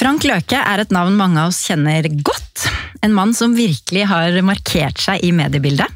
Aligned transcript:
Frank 0.00 0.24
Løke 0.24 0.56
er 0.56 0.80
et 0.80 0.92
navn 0.96 1.12
mange 1.18 1.42
av 1.42 1.50
oss 1.50 1.58
kjenner 1.68 2.06
godt. 2.24 2.62
En 3.04 3.12
mann 3.12 3.34
som 3.36 3.52
virkelig 3.52 4.06
har 4.08 4.38
markert 4.46 4.96
seg 5.02 5.20
i 5.26 5.28
mediebildet. 5.36 5.92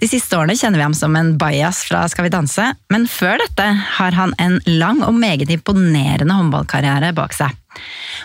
De 0.00 0.08
siste 0.08 0.36
årene 0.36 0.58
kjenner 0.60 0.80
vi 0.80 0.84
ham 0.84 0.96
som 0.96 1.16
en 1.16 1.30
bajas 1.40 1.80
fra 1.88 2.02
Skal 2.12 2.26
vi 2.26 2.34
danse, 2.34 2.66
men 2.92 3.08
før 3.08 3.40
dette 3.40 3.66
har 3.96 4.16
han 4.16 4.34
en 4.36 4.58
lang 4.68 5.00
og 5.06 5.16
meget 5.16 5.52
imponerende 5.56 6.36
håndballkarriere 6.36 7.14
bak 7.16 7.36
seg. 7.36 7.56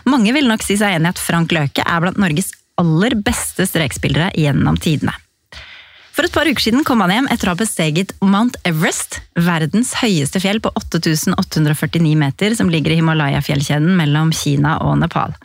Mange 0.04 0.36
vil 0.36 0.52
nok 0.52 0.64
si 0.68 0.76
seg 0.80 0.98
enig 0.98 1.14
i 1.14 1.16
at 1.16 1.24
Frank 1.24 1.56
Løke 1.56 1.88
er 1.88 2.04
blant 2.04 2.20
Norges 2.20 2.52
aller 2.76 3.16
beste 3.16 3.68
strekspillere 3.72 4.34
gjennom 4.36 4.76
tidene. 4.84 5.16
For 6.16 6.24
et 6.24 6.32
par 6.32 6.48
uker 6.48 6.64
siden 6.64 6.86
kom 6.88 7.02
han 7.04 7.12
hjem 7.12 7.26
etter 7.34 7.50
å 7.50 7.54
ha 7.54 7.60
besteget 7.60 8.14
Mount 8.24 8.56
Everest, 8.68 9.20
verdens 9.36 9.92
høyeste 10.00 10.40
fjell 10.40 10.62
på 10.64 10.72
8849 10.80 12.14
meter, 12.20 12.56
som 12.56 12.72
ligger 12.72 12.94
i 12.94 13.00
Himalaya-fjellkjeden 13.02 13.92
mellom 14.00 14.32
Kina 14.36 14.78
og 14.86 14.96
Nepal. 15.02 15.36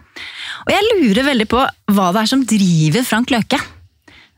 Og 0.68 0.71
jeg 0.71 0.86
lurer 0.93 1.27
veldig 1.27 1.48
på 1.50 1.64
hva 1.90 2.07
det 2.14 2.22
er 2.22 2.31
som 2.31 2.46
driver 2.46 3.07
Frank 3.09 3.35
Løke. 3.35 3.59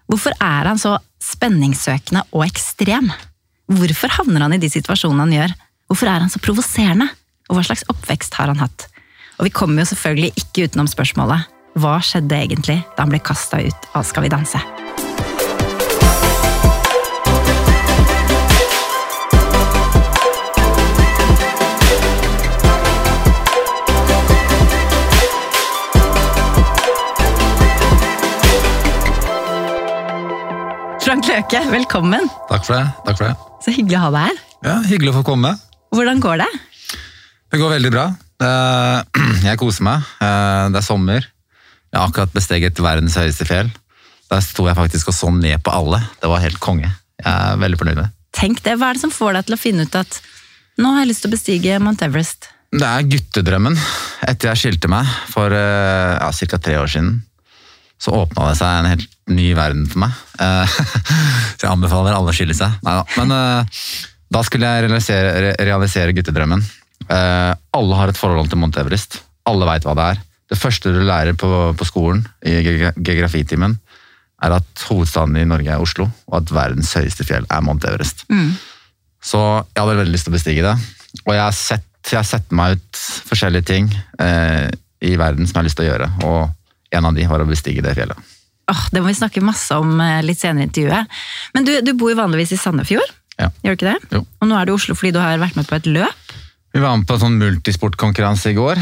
Hvorfor 0.09 0.33
er 0.41 0.71
han 0.71 0.81
så 0.81 0.97
spenningssøkende 1.23 2.25
og 2.33 2.47
ekstrem? 2.47 3.13
Hvorfor 3.73 4.17
havner 4.17 4.47
han 4.47 4.57
i 4.57 4.63
de 4.63 4.73
situasjonene 4.73 5.27
han 5.27 5.37
gjør? 5.37 5.57
Hvorfor 5.93 6.09
er 6.09 6.25
han 6.25 6.33
så 6.33 6.41
provoserende? 6.41 7.11
Og 7.51 7.59
hva 7.59 7.67
slags 7.69 7.85
oppvekst 7.93 8.41
har 8.41 8.49
han 8.49 8.63
hatt? 8.63 8.89
Og 9.37 9.51
vi 9.51 9.53
kommer 9.53 9.85
jo 9.85 9.93
selvfølgelig 9.93 10.33
ikke 10.47 10.71
utenom 10.71 10.89
spørsmålet 10.89 11.51
hva 11.81 11.99
skjedde 12.05 12.37
egentlig 12.37 12.83
da 12.97 13.05
han 13.05 13.13
ble 13.13 13.21
kasta 13.25 13.61
ut 13.65 13.93
av 13.97 14.05
Skal 14.09 14.27
vi 14.27 14.33
danse? 14.33 14.61
Løke, 31.33 31.61
velkommen. 31.73 32.27
Takk 32.51 32.67
for 32.67 32.77
det. 32.77 32.89
takk 33.07 33.17
for 33.17 33.25
det. 33.31 33.37
Så 33.65 33.73
hyggelig 33.73 33.97
å 33.97 34.03
ha 34.05 34.11
deg 34.13 34.25
her. 34.27 34.41
Ja, 34.67 34.75
Hyggelig 34.85 35.13
å 35.13 35.17
få 35.17 35.23
komme. 35.31 35.55
Hvordan 35.95 36.21
går 36.21 36.43
det? 36.43 36.49
Det 37.53 37.61
går 37.61 37.73
veldig 37.73 37.93
bra. 37.95 38.05
Eh, 38.43 39.23
Jeg 39.49 39.61
koser 39.61 39.87
meg. 39.87 40.05
Eh, 40.21 40.67
Det 40.75 40.81
er 40.83 40.85
sommer. 40.85 41.25
Jeg 41.89 41.97
har 42.01 42.11
akkurat 42.11 42.35
besteget 42.37 42.83
verdens 42.85 43.17
høyeste 43.17 43.47
fjell. 43.49 43.71
Der 44.33 44.45
sto 44.45 44.65
jeg 44.69 44.77
faktisk 44.77 45.09
og 45.13 45.17
så 45.17 45.31
ned 45.33 45.61
på 45.65 45.73
alle. 45.73 46.03
Det 46.21 46.29
var 46.33 46.41
helt 46.45 46.61
konge. 46.65 46.91
Jeg 47.21 47.33
er 47.33 47.59
veldig 47.61 47.81
fornøyd 47.81 47.99
med 48.01 48.05
det. 48.07 48.13
Tenk 48.37 48.61
det, 48.65 48.77
Hva 48.81 48.91
er 48.93 48.97
det 49.01 49.05
som 49.05 49.13
får 49.13 49.37
deg 49.39 49.49
til 49.49 49.57
å 49.57 49.61
finne 49.61 49.85
ut 49.89 49.99
at 50.01 50.21
nå 50.81 50.93
har 50.95 51.03
jeg 51.05 51.11
lyst 51.13 51.25
til 51.25 51.33
å 51.33 51.35
bestige 51.37 51.81
Mount 51.85 52.05
Everest? 52.05 52.49
Det 52.73 52.89
er 52.89 53.09
guttedrømmen. 53.09 53.77
Etter 54.29 54.53
jeg 54.53 54.63
skilte 54.67 54.89
meg 54.93 55.09
for 55.33 55.53
eh, 55.53 56.13
ja, 56.17 56.29
ca. 56.33 56.61
tre 56.65 56.79
år 56.81 56.93
siden, 56.93 57.19
så 58.01 58.17
åpna 58.25 58.49
det 58.53 58.57
seg 58.61 58.79
en 58.83 58.89
helt 58.95 59.12
ny 59.31 59.53
verden 59.55 59.85
for 59.91 60.03
meg. 60.03 60.17
Eh, 60.43 60.79
Så 61.59 61.67
jeg 61.67 61.71
anbefaler 61.73 62.17
alle 62.17 62.33
å 62.33 62.37
skille 62.37 62.57
seg. 62.59 62.75
Neida. 62.83 63.05
Men 63.21 63.35
eh, 63.37 63.79
da 64.33 64.43
skulle 64.47 64.67
jeg 64.71 64.87
realisere, 64.89 65.53
realisere 65.61 66.15
guttedrømmen. 66.17 66.63
Eh, 67.09 67.53
Alle 67.79 67.99
har 67.99 68.11
et 68.13 68.19
forhold 68.19 68.49
til 68.51 68.59
Mount 68.63 68.79
Everest. 68.81 69.21
Alle 69.49 69.67
veit 69.69 69.85
hva 69.87 69.95
det 69.99 70.09
er. 70.15 70.21
Det 70.53 70.59
første 70.61 70.91
du 70.93 71.01
lærer 71.07 71.37
på, 71.39 71.49
på 71.79 71.87
skolen 71.89 72.25
i 72.47 72.59
geografitimen, 72.65 73.79
er 74.43 74.57
at 74.59 74.83
hovedstaden 74.89 75.37
i 75.39 75.47
Norge 75.49 75.71
er 75.71 75.81
Oslo, 75.81 76.09
og 76.29 76.35
at 76.41 76.51
verdens 76.53 76.91
høyeste 76.99 77.25
fjell 77.29 77.47
er 77.47 77.63
Mount 77.65 77.85
Everest. 77.89 78.25
Så 79.23 79.39
jeg 79.39 79.79
hadde 79.79 79.97
veldig 80.01 80.13
lyst 80.17 80.27
til 80.27 80.33
å 80.33 80.37
bestige 80.37 80.65
det. 80.67 80.75
Og 81.23 81.33
jeg 81.37 81.43
har 81.45 81.55
sett, 81.57 81.87
jeg 82.11 82.19
har 82.19 82.27
sett 82.27 82.51
meg 82.59 82.75
ut 82.81 83.03
forskjellige 83.29 83.69
ting 83.71 83.89
eh, 84.19 84.67
i 85.07 85.15
verden 85.21 85.47
som 85.47 85.55
jeg 85.55 85.61
har 85.63 85.69
lyst 85.69 85.79
til 85.79 85.87
å 85.87 85.91
gjøre. 85.93 86.09
Og 86.27 86.97
en 86.99 87.09
av 87.09 87.15
de 87.17 87.29
var 87.31 87.45
å 87.45 87.49
bestige 87.49 87.85
det 87.87 87.95
fjellet. 87.97 88.19
Åh, 88.73 88.83
det 88.95 89.03
må 89.05 89.11
vi 89.11 89.17
snakke 89.19 89.43
masse 89.45 89.77
om 89.77 89.99
eh, 90.01 90.21
litt 90.25 90.41
senere 90.41 90.65
i 90.65 90.69
intervjuet. 90.71 91.19
Men 91.55 91.67
du, 91.69 91.73
du 91.85 91.93
bor 91.99 92.13
jo 92.13 92.19
vanligvis 92.23 92.55
i 92.57 92.61
Sandefjord, 92.61 93.11
Ja. 93.41 93.51
gjør 93.65 93.75
du 93.77 93.79
ikke 93.81 93.91
det? 93.93 94.17
Jo. 94.19 94.23
Og 94.41 94.49
nå 94.49 94.57
er 94.59 94.69
du 94.69 94.73
i 94.73 94.77
Oslo 94.77 94.95
fordi 94.99 95.13
du 95.17 95.21
har 95.23 95.41
vært 95.43 95.57
med 95.59 95.69
på 95.69 95.77
et 95.79 95.89
løp. 95.91 96.33
Vi 96.73 96.81
var 96.81 96.97
med 96.97 97.05
på 97.09 97.17
en 97.19 97.23
sånn 97.27 97.37
multisportkonkurranse 97.41 98.53
i 98.53 98.57
går. 98.57 98.81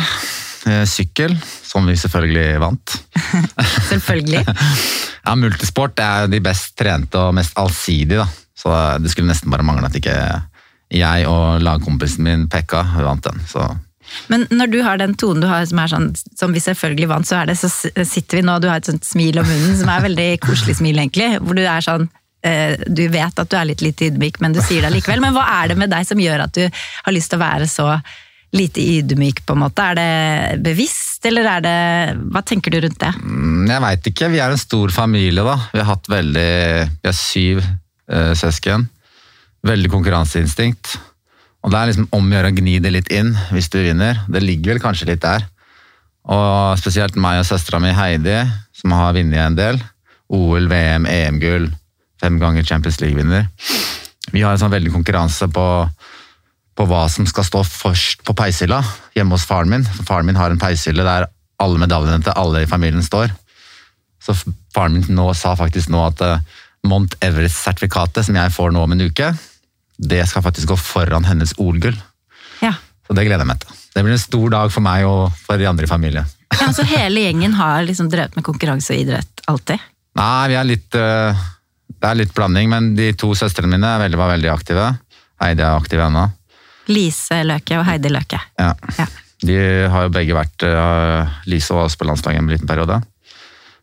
Eh, 0.70 0.84
Sykkel, 0.86 1.34
som 1.66 1.86
vi 1.88 1.96
selvfølgelig 1.98 2.60
vant. 2.62 2.96
Selvfølgelig. 3.90 4.44
Ja, 5.20 5.34
Multisport 5.36 5.98
er 6.00 6.30
de 6.32 6.38
best 6.40 6.72
trente 6.80 7.20
og 7.20 7.34
mest 7.36 7.52
allsidige, 7.60 8.22
da. 8.22 8.24
Så 8.56 8.72
det 9.04 9.10
skulle 9.12 9.28
nesten 9.28 9.52
bare 9.52 9.62
mangle 9.68 9.84
at 9.90 9.94
ikke 9.98 10.14
jeg 10.96 11.26
og 11.28 11.60
lagkompisen 11.62 12.24
min 12.24 12.46
Pekka 12.50 12.80
vant 13.04 13.22
den. 13.28 13.42
Så 13.46 13.66
Men 14.32 14.46
når 14.50 14.70
du 14.72 14.78
har 14.86 15.00
den 15.00 15.14
tonen 15.18 15.42
du 15.44 15.48
har 15.50 15.66
som 15.68 15.80
er 15.82 15.90
sånn, 15.92 16.08
som 16.38 16.54
vi 16.54 16.62
selvfølgelig 16.62 17.10
vant, 17.10 17.28
så, 17.28 17.40
er 17.42 17.50
det, 17.50 17.58
så 17.60 17.70
sitter 17.70 18.40
vi 18.40 18.46
nå, 18.46 18.56
og 18.56 18.64
du 18.64 18.70
har 18.70 18.80
et 18.82 18.88
sånt 18.90 19.06
smil 19.06 19.40
om 19.42 19.46
munnen 19.48 19.76
som 19.78 19.90
er 19.92 20.06
veldig 20.08 20.30
koselig 20.44 20.78
smil, 20.80 20.98
egentlig. 21.02 21.28
Hvor 21.42 21.58
du 21.58 21.62
er 21.64 21.84
sånn 21.84 22.08
eh, 22.46 22.80
Du 22.86 23.04
vet 23.12 23.44
at 23.44 23.50
du 23.52 23.56
er 23.58 23.68
litt 23.70 23.84
lite 23.84 24.08
ydmyk, 24.10 24.40
men 24.42 24.56
du 24.56 24.62
sier 24.64 24.82
det 24.86 24.94
likevel. 24.96 25.22
Men 25.24 25.36
hva 25.36 25.46
er 25.60 25.72
det 25.72 25.78
med 25.80 25.92
deg 25.92 26.08
som 26.08 26.20
gjør 26.20 26.46
at 26.46 26.56
du 26.56 26.66
har 26.66 27.16
lyst 27.16 27.32
til 27.32 27.40
å 27.40 27.44
være 27.44 27.70
så 27.70 27.88
lite 28.56 28.82
ydmyk, 28.82 29.44
på 29.46 29.54
en 29.54 29.62
måte? 29.62 29.90
Er 29.92 29.98
det 30.00 30.62
bevisst, 30.64 31.22
eller 31.28 31.46
er 31.56 31.66
det 31.66 31.76
Hva 32.32 32.42
tenker 32.46 32.74
du 32.74 32.80
rundt 32.82 32.98
det? 33.02 33.12
Mm, 33.20 33.68
Jeg 33.70 33.84
veit 33.86 34.08
ikke. 34.10 34.32
Vi 34.32 34.40
er 34.42 34.54
en 34.54 34.64
stor 34.64 34.90
familie, 34.94 35.44
da. 35.46 35.58
Vi 35.74 35.82
har 35.82 35.92
hatt 35.92 36.10
veldig 36.10 36.48
Vi 37.04 37.12
er 37.12 37.16
syv 37.16 37.62
eh, 37.62 38.32
søsken. 38.38 38.88
Veldig 39.66 39.90
konkurranseinstinkt. 39.92 40.96
Og 41.60 41.72
det 41.72 41.78
er 41.78 41.90
liksom 41.90 42.08
om 42.16 42.28
å 42.28 42.36
gjøre 42.36 42.50
å 42.52 42.56
gni 42.56 42.76
det 42.80 42.92
litt 42.94 43.10
inn 43.12 43.34
hvis 43.52 43.68
du 43.72 43.80
vinner. 43.82 44.22
Det 44.28 44.42
ligger 44.42 44.74
vel 44.74 44.82
kanskje 44.82 45.10
litt 45.10 45.24
der. 45.24 45.44
Og 46.30 46.78
spesielt 46.80 47.18
meg 47.20 47.40
og 47.40 47.48
søstera 47.48 47.80
mi 47.82 47.92
Heidi, 47.96 48.38
som 48.76 48.94
har 48.96 49.16
vunnet 49.16 49.42
en 49.44 49.58
del. 49.58 49.80
OL, 50.30 50.68
VM, 50.70 51.08
EM-gull. 51.10 51.68
Fem 52.20 52.38
ganger 52.40 52.64
Champions 52.64 53.00
League-vinner. 53.02 53.48
Vi 54.30 54.44
har 54.44 54.54
en 54.54 54.60
sånn 54.60 54.72
veldig 54.72 54.92
konkurranse 54.94 55.48
på, 55.52 55.66
på 56.76 56.86
hva 56.88 57.04
som 57.12 57.26
skal 57.28 57.46
stå 57.48 57.64
først 57.66 58.24
på 58.24 58.36
peishylla 58.36 58.80
hjemme 59.16 59.36
hos 59.36 59.48
faren 59.48 59.72
min. 59.72 59.84
For 59.84 60.08
faren 60.08 60.28
min 60.28 60.38
har 60.40 60.52
en 60.52 60.60
peishylle 60.60 61.06
der 61.06 61.28
alle 61.60 61.80
medaljene 61.80 62.24
til 62.24 62.36
alle 62.40 62.64
i 62.64 62.70
familien 62.70 63.04
står. 63.04 63.32
Så 64.20 64.36
faren 64.74 64.96
min 64.96 65.16
nå, 65.16 65.32
sa 65.36 65.56
faktisk 65.58 65.92
nå 65.92 66.04
at 66.06 66.20
Mont 66.20 66.88
Mount 66.88 67.16
Everest-sertifikatet 67.24 68.24
som 68.24 68.36
jeg 68.38 68.52
får 68.54 68.70
nå 68.72 68.84
om 68.84 68.94
en 68.94 69.02
uke, 69.04 69.26
det 70.00 70.22
skal 70.28 70.44
faktisk 70.44 70.72
gå 70.72 70.76
foran 70.80 71.26
hennes 71.28 71.52
OL-gull. 71.60 71.96
Ja. 72.64 72.72
Så 73.06 73.16
det 73.16 73.26
gleder 73.26 73.44
jeg 73.44 73.50
meg 73.50 73.62
til. 73.62 73.78
Det 73.94 74.04
blir 74.06 74.14
en 74.14 74.22
stor 74.22 74.52
dag 74.54 74.72
for 74.72 74.84
meg 74.84 75.06
og 75.08 75.28
for 75.44 75.60
de 75.60 75.68
andre 75.68 75.84
i 75.84 75.90
familien. 75.90 76.28
ja 76.60 76.72
så 76.74 76.86
hele 76.88 77.24
gjengen 77.26 77.54
har 77.58 77.84
liksom 77.86 78.08
drevet 78.10 78.36
med 78.38 78.46
konkurranse 78.46 78.94
og 78.94 79.04
idrett 79.04 79.44
alltid? 79.50 79.82
Nei, 80.18 80.48
vi 80.50 80.56
er 80.58 80.66
litt 80.66 80.96
eh, 80.98 81.42
Det 81.86 82.08
er 82.08 82.18
litt 82.18 82.34
blanding, 82.34 82.70
men 82.72 82.92
de 82.96 83.12
to 83.18 83.32
søstrene 83.38 83.70
mine 83.70 83.90
veldig, 84.00 84.18
var 84.18 84.32
veldig 84.32 84.50
aktive. 84.52 84.86
Heidi 85.42 85.64
er 85.66 85.76
aktiv 85.76 86.00
ennå. 86.00 86.26
Lise 86.90 87.42
Løke 87.46 87.78
og 87.78 87.86
Heidi 87.86 88.10
Løke. 88.10 88.40
Ja. 88.58 88.72
Ja. 88.98 89.06
De 89.40 89.56
har 89.88 90.06
jo 90.06 90.12
begge 90.12 90.36
vært 90.36 90.64
uh, 90.68 91.28
Lise 91.48 91.72
var 91.72 91.86
også 91.88 92.00
på 92.00 92.08
landslaget 92.08 92.42
en 92.42 92.50
liten 92.50 92.68
periode. 92.68 92.98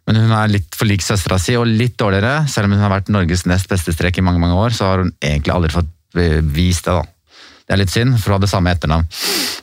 Men 0.07 0.21
hun 0.21 0.33
er 0.37 0.51
litt 0.51 0.75
for 0.77 0.87
lik 0.87 1.03
søstera 1.03 1.39
si, 1.41 1.55
og 1.59 1.67
litt 1.67 1.97
dårligere. 1.99 2.45
Selv 2.51 2.69
om 2.69 2.75
hun 2.77 2.83
har 2.83 2.93
vært 2.93 3.11
Norges 3.11 3.43
nest 3.49 3.67
beste 3.69 3.91
strek 3.95 4.19
i 4.19 4.23
mange 4.23 4.39
mange 4.39 4.55
år, 4.55 4.75
så 4.75 4.91
har 4.91 5.03
hun 5.03 5.11
egentlig 5.19 5.53
aldri 5.55 5.73
fått 5.73 5.91
eh, 6.21 6.41
vist 6.41 6.87
det. 6.87 6.97
da. 6.97 7.05
Det 7.67 7.75
er 7.75 7.81
litt 7.81 7.91
synd, 7.91 8.15
for 8.19 8.31
hun 8.31 8.39
hadde 8.39 8.51
samme 8.51 8.71
etternavn. 8.71 9.07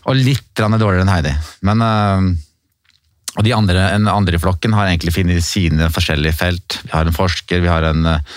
Og 0.04 0.19
litt 0.19 0.50
dårligere 0.60 1.06
enn 1.06 1.12
Heidi. 1.12 1.32
Men, 1.65 1.84
eh, 1.84 2.34
og 3.34 3.47
de 3.47 3.54
andre, 3.56 3.88
en 3.97 4.10
andre 4.10 4.38
i 4.38 4.42
flokken 4.42 4.75
har 4.76 4.91
egentlig 4.91 5.15
funnet 5.16 5.42
sine 5.47 5.88
forskjellige 5.92 6.38
felt. 6.38 6.78
Vi 6.84 6.92
har 6.92 7.09
en 7.09 7.16
forsker, 7.16 7.62
vi 7.65 7.70
har 7.70 7.87
en 7.88 8.06
uh, 8.06 8.37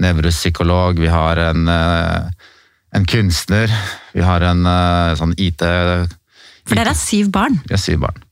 nevropsykolog, 0.00 1.00
vi 1.02 1.10
har 1.12 1.40
en, 1.50 1.68
uh, 1.68 2.54
en 2.96 3.04
kunstner, 3.04 3.74
vi 4.14 4.24
har 4.24 4.46
en 4.48 4.64
uh, 4.64 5.12
sånn 5.20 5.34
IT 5.36 5.60
For 5.60 6.78
dere 6.78 6.94
er 6.94 6.96
syv 6.96 7.28
barn. 7.34 7.60
vi 7.66 7.76
har 7.76 7.82
syv 7.82 8.00
barn. 8.06 8.24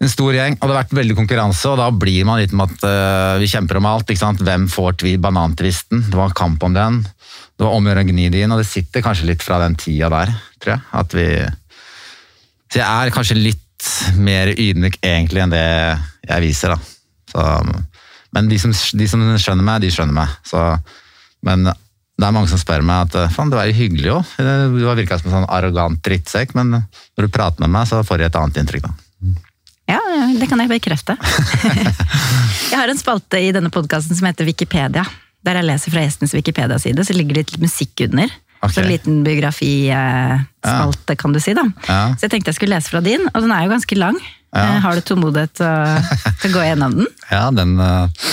En 0.00 0.12
stor 0.12 0.36
gjeng, 0.36 0.58
og 0.58 0.66
det 0.66 0.74
har 0.74 0.82
vært 0.82 0.94
veldig 0.96 1.16
konkurranse, 1.16 1.64
og 1.72 1.80
da 1.80 1.88
blir 1.92 2.28
man 2.28 2.40
litt 2.40 2.52
med 2.56 2.72
at 2.72 3.40
vi 3.40 3.48
kjemper 3.52 3.76
om 3.76 3.88
alt. 3.88 4.08
Hvem 4.40 4.64
får 4.72 4.94
tvi 5.02 5.18
banantvisten? 5.20 6.06
Det 6.08 6.16
var 6.16 6.32
kamp 6.36 6.64
om 6.64 6.76
den. 6.76 7.02
Det 7.60 7.66
var 7.66 7.74
om 7.76 7.84
å 7.84 7.90
gjøre 7.90 8.02
å 8.06 8.08
gni 8.08 8.30
det 8.32 8.40
inn, 8.40 8.52
og 8.54 8.62
det 8.62 8.70
sitter 8.70 9.02
kanskje 9.04 9.26
litt 9.28 9.42
fra 9.44 9.58
den 9.60 9.74
tida 9.76 10.08
der, 10.08 10.30
tror 10.64 10.72
jeg. 10.72 10.80
At 10.96 11.12
vi 11.12 11.26
Så 12.72 12.80
jeg 12.80 12.86
er 12.88 13.12
kanskje 13.12 13.36
litt 13.36 13.90
mer 14.16 14.48
ydmyk 14.54 14.96
egentlig 15.04 15.42
enn 15.42 15.52
det 15.52 15.66
jeg 16.24 16.44
viser, 16.46 16.72
da. 16.72 16.78
Så, 17.28 17.44
men 18.32 18.48
de 18.48 18.56
som, 18.64 18.72
de 18.72 19.10
som 19.12 19.26
skjønner 19.36 19.66
meg, 19.66 19.84
de 19.84 19.92
skjønner 19.92 20.16
meg. 20.22 20.32
Så, 20.48 20.64
men 21.44 21.68
det 21.68 22.24
er 22.24 22.32
mange 22.32 22.48
som 22.48 22.64
spør 22.64 22.80
meg 22.80 23.10
at 23.10 23.36
faen, 23.36 23.52
du 23.52 23.60
er 23.60 23.68
jo 23.68 23.78
hyggelig 23.82 24.16
òg. 24.16 24.34
Du 24.40 24.82
har 24.88 24.96
virka 24.96 25.20
som 25.20 25.28
en 25.28 25.38
sånn 25.42 25.50
arrogant 25.52 26.00
drittsekk, 26.00 26.56
men 26.56 26.78
når 26.78 27.28
du 27.28 27.28
prater 27.28 27.60
med 27.66 27.76
meg, 27.76 27.92
så 27.92 28.00
får 28.00 28.24
jeg 28.24 28.32
et 28.32 28.40
annet 28.40 28.64
inntrykk, 28.64 28.88
da. 28.88 29.36
Ja, 29.90 30.00
det 30.32 30.48
kan 30.48 30.64
jeg 30.64 30.72
bekrefte. 30.72 31.20
jeg 32.72 32.78
har 32.80 32.88
en 32.88 33.04
spalte 33.04 33.44
i 33.44 33.52
denne 33.52 33.68
podkasten 33.74 34.16
som 34.16 34.32
heter 34.32 34.48
Wikipedia. 34.48 35.04
Der 35.46 35.56
jeg 35.60 35.68
leser 35.70 35.92
fra 35.94 36.04
gjestens 36.04 36.34
Wikipedia-side, 36.36 37.04
så 37.06 37.16
ligger 37.16 37.38
det 37.38 37.46
litt 37.48 37.62
musikk 37.62 38.02
under. 38.08 38.28
Okay. 38.60 38.74
Så 38.74 38.82
en 38.82 38.90
liten 38.90 39.22
biografispalte, 39.24 41.16
kan 41.16 41.32
du 41.32 41.40
si. 41.40 41.54
da. 41.56 41.64
Ja. 41.88 42.00
Så 42.12 42.26
jeg 42.26 42.34
tenkte 42.34 42.52
jeg 42.52 42.58
skulle 42.58 42.76
lese 42.76 42.92
fra 42.92 43.00
din, 43.04 43.24
og 43.32 43.40
den 43.40 43.54
er 43.56 43.64
jo 43.64 43.72
ganske 43.72 43.96
lang. 43.96 44.18
Ja. 44.52 44.66
Eh, 44.66 44.80
Har 44.84 44.98
du 44.98 45.04
tålmodighet 45.06 45.54
til 45.60 46.50
å, 46.50 46.54
gå 46.56 46.64
gjennom 46.66 46.98
den? 47.00 47.08
Ja, 47.30 47.46
den 47.54 47.76
eh, 47.80 48.26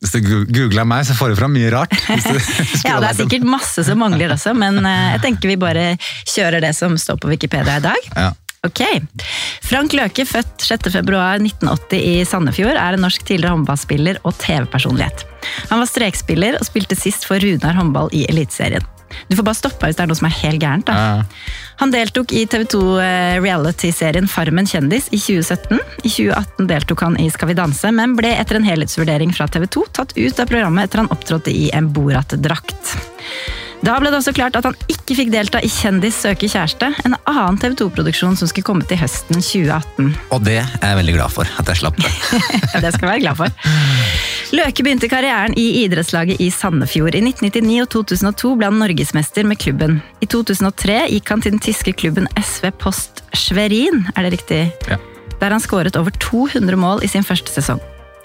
Hvis 0.00 0.14
du 0.16 0.46
googler 0.48 0.86
meg, 0.88 1.04
så 1.06 1.14
får 1.18 1.34
du 1.34 1.38
fram 1.38 1.54
mye 1.54 1.70
rart. 1.74 1.94
Ja, 2.88 2.98
det 3.02 3.12
er 3.12 3.16
sikkert 3.20 3.46
masse 3.46 3.84
som 3.86 4.00
mangler 4.02 4.34
også, 4.34 4.54
men 4.58 4.80
eh, 4.82 5.14
jeg 5.14 5.24
tenker 5.28 5.52
vi 5.52 5.58
bare 5.60 5.86
kjører 6.26 6.64
det 6.64 6.74
som 6.78 6.96
står 6.98 7.20
på 7.22 7.30
Wikipedia 7.30 7.78
i 7.78 7.84
dag. 7.86 8.10
Ja. 8.16 8.32
Ok. 8.66 8.82
Frank 9.62 9.94
Løke, 9.94 10.24
født 10.26 10.64
6.2.1980 10.66 11.98
i 12.02 12.14
Sandefjord, 12.26 12.74
er 12.74 12.96
en 12.96 13.04
norsk 13.04 13.22
tidligere 13.28 13.54
håndballspiller 13.54 14.18
og 14.26 14.34
TV-personlighet. 14.42 15.24
Han 15.70 15.82
var 15.82 15.90
strekspiller 15.90 16.58
og 16.58 16.66
spilte 16.66 16.98
sist 16.98 17.28
for 17.28 17.42
Runar 17.42 17.78
håndball 17.78 18.10
i 18.16 18.24
Eliteserien. 18.30 18.86
Du 19.28 19.36
får 19.36 19.46
bare 19.46 19.56
stoppe 19.56 19.88
hvis 19.88 19.96
det 19.96 20.04
er 20.04 20.10
noe 20.10 20.18
som 20.18 20.26
er 20.28 20.36
helt 20.42 20.60
gærent. 20.62 20.88
da. 20.88 21.22
Han 21.80 21.92
deltok 21.94 22.34
i 22.36 22.42
TV 22.50 22.66
2 22.74 22.80
reality-serien 23.44 24.28
Farmen 24.28 24.68
kjendis 24.68 25.08
i 25.14 25.20
2017. 25.20 25.78
I 26.02 26.10
2018 26.10 26.68
deltok 26.68 27.06
han 27.06 27.16
i 27.22 27.30
Skal 27.32 27.52
vi 27.52 27.56
danse, 27.58 27.92
men 27.94 28.16
ble 28.18 28.34
etter 28.36 28.58
en 28.58 28.68
helhetsvurdering 28.68 29.32
fra 29.36 29.48
TV 29.48 29.68
2 29.78 29.86
tatt 30.00 30.16
ut 30.18 30.42
av 30.42 30.50
programmet 30.50 30.88
etter 30.88 31.04
han 31.04 31.12
opptrådte 31.14 31.54
i 31.54 31.70
en 31.78 31.88
Borat-drakt. 31.94 32.96
Da 33.78 33.94
ble 34.02 34.10
det 34.10 34.18
også 34.18 34.32
klart 34.34 34.56
at 34.58 34.66
han 34.66 34.74
ikke 34.90 35.14
fikk 35.20 35.28
delta 35.30 35.60
i 35.62 35.68
Kjendis 35.70 36.16
søker 36.24 36.50
kjæreste, 36.50 36.88
en 37.06 37.14
annen 37.30 37.58
TV 37.62 37.76
2-produksjon 37.78 38.34
som 38.38 38.50
skulle 38.50 38.66
komme 38.66 38.86
til 38.88 38.98
høsten 38.98 39.38
2018. 39.38 40.08
Og 40.34 40.42
det 40.46 40.58
er 40.64 40.82
jeg 40.82 40.98
veldig 40.98 41.14
glad 41.14 41.34
for, 41.34 41.52
at 41.60 41.70
jeg 41.70 41.82
slapp 41.84 42.00
det. 42.00 42.10
Ja, 42.74 42.82
det 42.82 42.90
skal 42.94 43.06
jeg 43.06 43.12
være 43.12 43.22
glad 43.22 43.38
for. 43.38 43.52
Løke 44.58 44.84
begynte 44.84 45.10
karrieren 45.10 45.54
i 45.60 45.66
idrettslaget 45.84 46.40
i 46.42 46.48
Sandefjord. 46.52 47.14
I 47.14 47.22
1999 47.22 47.84
og 47.84 47.90
2002 47.94 48.54
ble 48.58 48.70
han 48.70 48.80
norgesmester 48.82 49.46
med 49.48 49.60
klubben. 49.62 50.00
I 50.24 50.30
2003 50.30 50.98
gikk 51.14 51.32
han 51.34 51.44
til 51.44 51.54
den 51.54 51.62
tyske 51.62 51.94
klubben 52.00 52.26
SV 52.40 52.72
Post 52.82 53.22
Schwerin, 53.36 54.06
er 54.16 54.26
det 54.26 54.34
riktig? 54.38 54.64
Ja. 54.90 54.98
Der 55.38 55.54
han 55.54 55.62
skåret 55.62 55.96
over 56.00 56.10
200 56.18 56.80
mål 56.80 57.06
i 57.06 57.12
sin 57.12 57.26
første 57.26 57.54
sesong. 57.54 57.82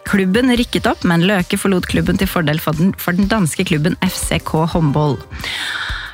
Klubben 0.08 0.52
rykket 0.58 0.88
opp, 0.90 1.04
men 1.08 1.24
Løke 1.28 1.58
forlot 1.60 1.88
klubben 1.90 2.20
til 2.20 2.30
fordel 2.30 2.60
for 2.62 2.78
den, 2.78 2.94
for 3.00 3.16
den 3.16 3.30
danske 3.32 3.66
klubben 3.68 3.96
FCK 4.04 4.52
Håndball. 4.74 5.18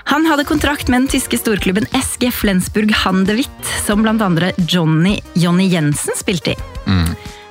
Han 0.09 0.25
hadde 0.25 0.45
kontrakt 0.49 0.89
med 0.89 1.03
den 1.03 1.11
tyske 1.11 1.37
storklubben 1.37 1.85
SG 1.93 2.31
Flensburg 2.33 2.93
Handewitt, 3.03 3.73
som 3.85 4.05
andre 4.07 4.53
Johnny, 4.57 5.19
Johnny 5.37 5.67
Jensen 5.69 6.17
spilte 6.17 6.55
i. 6.55 6.57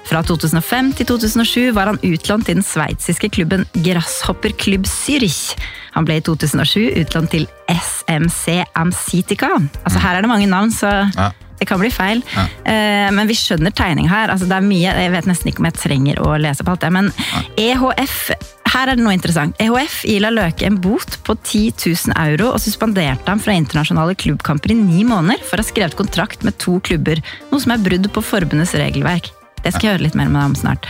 Fra 0.08 0.22
2005 0.24 0.92
til 0.96 1.06
2007 1.06 1.74
var 1.76 1.90
han 1.90 2.00
utlånt 2.02 2.46
til 2.48 2.56
den 2.56 2.64
sveitsiske 2.64 3.28
klubben 3.28 3.66
Grasshopper 3.76 4.54
Klubb 4.56 4.88
Zürich. 4.88 5.52
Han 5.92 6.06
ble 6.08 6.16
i 6.18 6.24
2007 6.24 6.96
utlånt 7.02 7.30
til 7.34 7.44
SMC 7.68 8.64
Amcitica. 8.74 9.52
Altså 9.84 10.00
Her 10.00 10.16
er 10.16 10.24
det 10.24 10.32
mange 10.32 10.48
navn, 10.48 10.72
så 10.72 11.10
Ja. 11.14 11.30
Det 11.58 11.68
kan 11.68 11.80
bli 11.80 11.90
feil. 11.92 12.22
Eh, 12.64 13.08
men 13.14 13.30
vi 13.30 13.36
skjønner 13.38 13.74
tegning 13.74 14.08
her. 14.10 14.32
Altså, 14.32 14.48
det 14.48 14.58
er 14.58 14.66
mye, 14.66 14.94
Jeg 14.98 15.14
vet 15.14 15.28
nesten 15.30 15.50
ikke 15.50 15.64
om 15.64 15.70
jeg 15.70 15.80
trenger 15.80 16.22
å 16.22 16.36
lese 16.40 16.64
på 16.64 16.74
alt 16.74 16.84
det, 16.84 16.92
men 16.94 17.12
EHF 17.58 18.30
her 18.68 18.90
er 18.90 18.98
det 18.98 19.04
noe 19.04 19.16
interessant. 19.16 19.56
EHF 19.62 20.02
ila 20.12 20.30
Løke 20.34 20.66
en 20.68 20.76
bot 20.82 21.16
på 21.24 21.36
10 21.40 21.72
000 21.78 22.16
euro 22.28 22.52
og 22.52 22.60
suspenderte 22.62 23.30
ham 23.30 23.40
fra 23.42 23.56
internasjonale 23.56 24.16
klubbkamper 24.18 24.74
i 24.74 24.78
ni 24.78 25.06
måneder 25.08 25.40
for 25.46 25.56
å 25.56 25.64
ha 25.64 25.70
skrevet 25.70 25.96
kontrakt 25.98 26.44
med 26.46 26.58
to 26.60 26.76
klubber, 26.84 27.22
noe 27.48 27.64
som 27.64 27.74
er 27.74 27.82
brudd 27.84 28.10
på 28.12 28.24
forbundets 28.24 28.76
regelverk. 28.78 29.32
Det 29.64 29.74
skal 29.74 29.88
jeg 29.88 29.96
høre 29.96 30.06
litt 30.06 30.18
mer 30.18 30.30
med 30.30 30.40
deg 30.40 30.50
om 30.50 30.56
snart. 30.58 30.88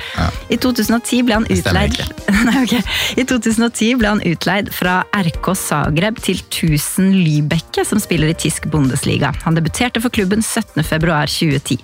I 0.52 0.58
2010 0.60 1.26
ble 1.28 1.38
han 1.40 1.48
utleid 1.52 1.98
Nei, 2.48 2.56
okay. 2.62 2.82
I 3.18 3.24
2010 3.28 3.98
ble 4.00 4.12
han 4.12 4.24
utleid 4.28 4.72
fra 4.74 5.00
RK 5.16 5.52
Zagreb 5.58 6.20
til 6.24 6.40
1000 6.44 7.14
Lübecke, 7.24 7.84
som 7.88 8.00
spiller 8.02 8.32
i 8.32 8.36
tysk 8.38 8.68
Bundesliga. 8.72 9.32
Han 9.44 9.58
debuterte 9.58 10.02
for 10.04 10.14
klubben 10.14 10.44
17.2.2010. 10.44 11.80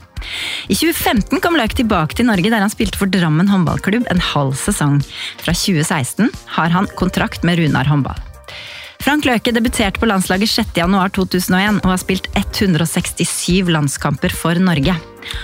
I 0.72 0.76
2015 0.76 1.42
kom 1.44 1.58
Løk 1.58 1.74
tilbake 1.76 2.16
til 2.16 2.28
Norge, 2.28 2.50
der 2.52 2.64
han 2.64 2.72
spilte 2.72 3.00
for 3.00 3.10
Drammen 3.12 3.50
håndballklubb 3.50 4.08
en 4.12 4.22
halv 4.32 4.56
sesong. 4.60 5.00
Fra 5.42 5.56
2016 5.56 6.30
har 6.58 6.72
han 6.76 6.88
kontrakt 7.00 7.44
med 7.44 7.60
Runar 7.60 7.90
håndball. 7.90 8.33
Frank 9.04 9.26
Løke 9.28 9.52
debuterte 9.52 10.00
på 10.00 10.06
landslaget 10.08 10.48
6.1.2001 10.48 11.82
og 11.82 11.90
har 11.90 11.98
spilt 12.00 12.28
167 12.40 13.68
landskamper 13.68 14.32
for 14.32 14.56
Norge. 14.56 14.94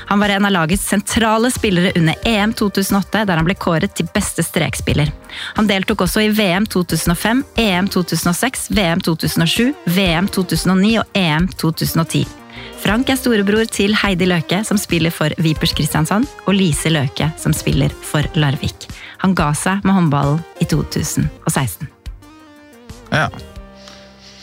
Han 0.08 0.22
var 0.22 0.32
en 0.32 0.46
av 0.48 0.54
lagets 0.54 0.86
sentrale 0.88 1.50
spillere 1.52 1.92
under 1.96 2.16
EM 2.24 2.54
2008, 2.56 3.26
der 3.28 3.36
han 3.36 3.44
ble 3.44 3.56
kåret 3.60 3.92
til 3.98 4.08
beste 4.14 4.44
strekspiller. 4.46 5.12
Han 5.58 5.68
deltok 5.68 6.06
også 6.06 6.24
i 6.24 6.30
VM 6.32 6.64
2005, 6.72 7.44
EM 7.60 7.92
2006, 7.92 8.70
VM 8.80 9.04
2007, 9.04 9.74
VM 9.92 10.32
2009 10.32 10.94
og 11.02 11.20
EM 11.20 11.52
2010. 11.60 12.24
Frank 12.80 13.12
er 13.12 13.20
storebror 13.20 13.68
til 13.68 13.92
Heidi 13.92 14.30
Løke, 14.32 14.64
som 14.64 14.80
spiller 14.80 15.12
for 15.12 15.36
Vipers 15.36 15.76
Kristiansand, 15.76 16.24
og 16.46 16.56
Lise 16.56 16.88
Løke, 16.96 17.28
som 17.36 17.52
spiller 17.52 17.92
for 17.92 18.24
Larvik. 18.40 18.88
Han 19.20 19.36
ga 19.36 19.52
seg 19.52 19.84
med 19.84 20.00
håndballen 20.00 20.40
i 20.64 20.72
2016. 20.72 21.92
Ja. 23.10 23.28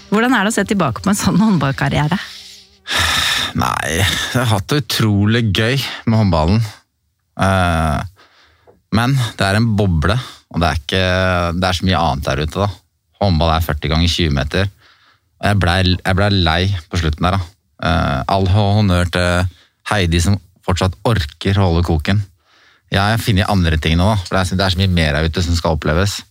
Hvordan 0.08 0.34
er 0.34 0.46
det 0.46 0.54
å 0.54 0.56
se 0.56 0.66
tilbake 0.68 1.04
på 1.04 1.12
en 1.12 1.20
sånn 1.20 1.40
håndballkarriere? 1.42 2.18
Nei, 3.58 3.98
jeg 3.98 4.08
har 4.38 4.50
hatt 4.52 4.68
det 4.72 4.84
utrolig 4.84 5.48
gøy 5.52 5.76
med 6.08 6.20
håndballen. 6.22 6.62
Eh, 7.42 8.00
men 8.98 9.16
det 9.38 9.46
er 9.48 9.60
en 9.60 9.70
boble, 9.78 10.16
og 10.54 10.62
det 10.64 10.70
er, 10.70 10.82
ikke, 10.82 11.04
det 11.58 11.70
er 11.70 11.80
så 11.80 11.88
mye 11.88 12.02
annet 12.02 12.30
der 12.30 12.44
ute. 12.44 12.66
da. 12.66 12.70
Håndball 13.22 13.54
er 13.56 13.66
40 13.66 13.94
ganger 13.94 14.14
20 14.14 14.36
meter. 14.38 14.72
Jeg 15.44 15.60
blei 15.62 15.82
ble 16.18 16.30
lei 16.34 16.62
på 16.90 17.02
slutten 17.02 17.28
der. 17.28 17.38
da. 17.38 17.54
Eh, 17.88 18.22
all 18.34 18.48
honnør 18.54 19.12
til 19.14 19.52
Heidi 19.92 20.22
som 20.24 20.40
fortsatt 20.66 20.98
orker 21.08 21.60
å 21.60 21.70
holde 21.70 21.86
koken. 21.88 22.24
Jeg 22.92 23.04
har 23.04 23.20
funnet 23.20 23.52
andre 23.52 23.78
ting 23.82 23.98
nå, 24.00 24.08
da, 24.08 24.22
for 24.24 24.38
det 24.38 24.64
er, 24.64 24.72
så 24.72 24.80
mye 24.80 24.92
mer 24.92 25.18
der 25.18 25.28
ute 25.28 25.44
som 25.44 25.56
skal 25.58 25.76
oppleves. 25.76 26.22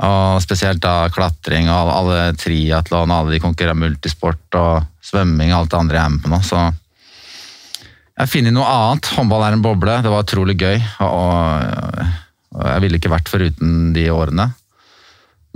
Og 0.00 0.40
spesielt 0.40 0.80
da 0.80 1.10
klatring 1.12 1.68
og 1.68 1.90
alle, 1.92 2.20
triatlon 2.40 3.12
alle 3.12 3.34
de 3.34 3.42
konkurrerer 3.42 3.76
multisport 3.76 4.56
og 4.56 4.86
svømming 5.04 5.52
og 5.52 5.58
alt 5.58 5.74
det 5.74 5.80
andre 5.82 5.98
jeg 5.98 6.04
er 6.04 6.14
med 6.14 6.24
på 6.24 6.32
nå. 6.32 6.40
Så 6.46 6.62
jeg 6.62 8.22
har 8.22 8.30
funnet 8.32 8.56
noe 8.56 8.70
annet. 8.70 9.10
Håndball 9.16 9.44
er 9.46 9.56
en 9.56 9.64
boble. 9.64 9.98
Det 10.04 10.12
var 10.12 10.24
utrolig 10.24 10.56
gøy. 10.60 10.80
Og 11.04 12.64
jeg 12.68 12.84
ville 12.84 13.00
ikke 13.00 13.12
vært 13.12 13.30
foruten 13.32 13.92
de 13.96 14.08
årene. 14.12 14.48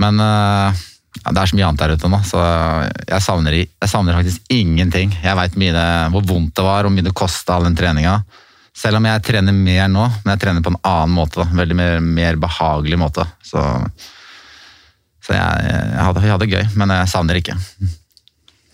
Men 0.01 0.21
eh, 0.21 0.85
ja, 1.23 1.33
det 1.33 1.41
er 1.41 1.51
så 1.51 1.57
mye 1.57 1.69
annet 1.69 1.83
der 1.83 1.95
ute 1.97 2.11
nå, 2.13 2.19
så 2.29 2.41
jeg 3.09 3.25
savner, 3.25 3.55
jeg 3.57 3.91
savner 3.91 4.19
faktisk 4.19 4.51
ingenting. 4.53 5.15
Jeg 5.25 5.39
veit 5.39 5.57
hvor 6.13 6.27
vondt 6.29 6.57
det 6.57 6.65
var, 6.67 6.85
og 6.85 6.91
hvor 6.91 6.97
mye 6.97 7.07
det 7.07 7.17
kosta 7.17 7.57
all 7.57 7.69
den 7.69 7.79
treninga. 7.79 8.19
Selv 8.77 9.01
om 9.01 9.09
jeg 9.09 9.25
trener 9.25 9.57
mer 9.57 9.89
nå, 9.89 10.05
men 10.21 10.35
jeg 10.35 10.43
trener 10.43 10.65
på 10.65 10.75
en 10.75 10.83
annen 10.85 11.17
måte. 11.17 11.41
Da. 11.41 11.49
Veldig 11.63 11.79
mer, 11.79 12.01
mer 12.05 12.37
behagelig 12.41 12.99
måte. 13.01 13.25
Så, 13.45 13.63
så 15.27 15.35
jeg, 15.35 15.71
jeg, 15.71 16.03
hadde, 16.07 16.23
jeg 16.23 16.35
hadde 16.37 16.51
gøy, 16.53 16.67
men 16.79 16.93
jeg 16.95 17.11
savner 17.11 17.41
ikke. 17.41 17.57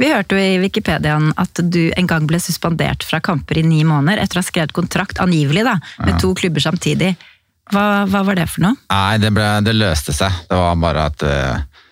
Vi 0.02 0.09
hørte 0.11 0.37
jo 0.37 0.42
i 0.42 0.59
Wikipediaen 0.61 1.30
at 1.40 1.61
du 1.73 1.82
en 1.97 2.09
gang 2.11 2.26
ble 2.28 2.40
suspendert 2.42 3.06
fra 3.06 3.23
kamper 3.25 3.61
i 3.61 3.64
ni 3.64 3.82
måneder 3.88 4.21
etter 4.21 4.40
å 4.40 4.42
ha 4.42 4.49
skrevet 4.49 4.75
kontrakt, 4.76 5.21
angivelig, 5.23 5.62
da, 5.68 5.76
med 6.02 6.18
to 6.21 6.32
klubber 6.37 6.64
samtidig. 6.64 7.14
Hva, 7.73 8.04
hva 8.11 8.25
var 8.26 8.37
det 8.37 8.49
for 8.50 8.66
noe? 8.66 8.76
Nei, 8.90 9.21
det, 9.23 9.30
ble, 9.32 9.47
det 9.64 9.76
løste 9.78 10.12
seg. 10.16 10.42
Det 10.50 10.59
var 10.59 10.80
bare 10.82 11.06
at 11.09 11.25
eh, 11.25 11.87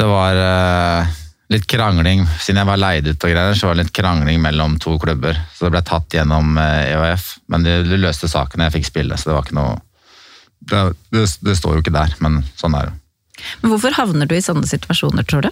det 0.00 0.06
var 0.08 0.38
eh, 0.40 1.10
litt 1.52 1.66
krangling. 1.68 2.22
Siden 2.40 2.62
jeg 2.62 2.70
var 2.70 2.80
leid 2.80 3.10
ut 3.10 3.26
og 3.26 3.34
greier, 3.34 3.58
så 3.58 3.68
var 3.68 3.76
det 3.76 3.84
litt 3.84 3.96
krangling 3.98 4.40
mellom 4.40 4.78
to 4.80 4.94
klubber. 5.02 5.36
Så 5.52 5.66
det 5.66 5.74
ble 5.74 5.84
tatt 5.90 6.16
gjennom 6.16 6.54
eh, 6.62 6.94
EOF. 6.94 7.34
Men 7.52 7.66
det, 7.66 7.80
det 7.90 8.00
løste 8.00 8.30
saken, 8.30 8.64
jeg 8.64 8.78
fikk 8.78 8.88
spille, 8.92 9.18
så 9.18 9.32
det 9.32 9.36
var 9.36 9.48
ikke 9.48 9.60
noe 9.60 9.78
det, 10.70 10.80
det, 11.10 11.26
det 11.42 11.56
står 11.56 11.78
jo 11.78 11.82
ikke 11.82 11.94
der, 11.94 12.14
men 12.22 12.42
sånn 12.60 12.76
er 12.78 12.90
det. 12.90 12.99
Men 13.62 13.72
hvorfor 13.72 13.94
havner 13.96 14.26
du 14.30 14.34
i 14.36 14.42
sånne 14.44 14.66
situasjoner, 14.68 15.26
tror 15.28 15.46
du? 15.48 15.50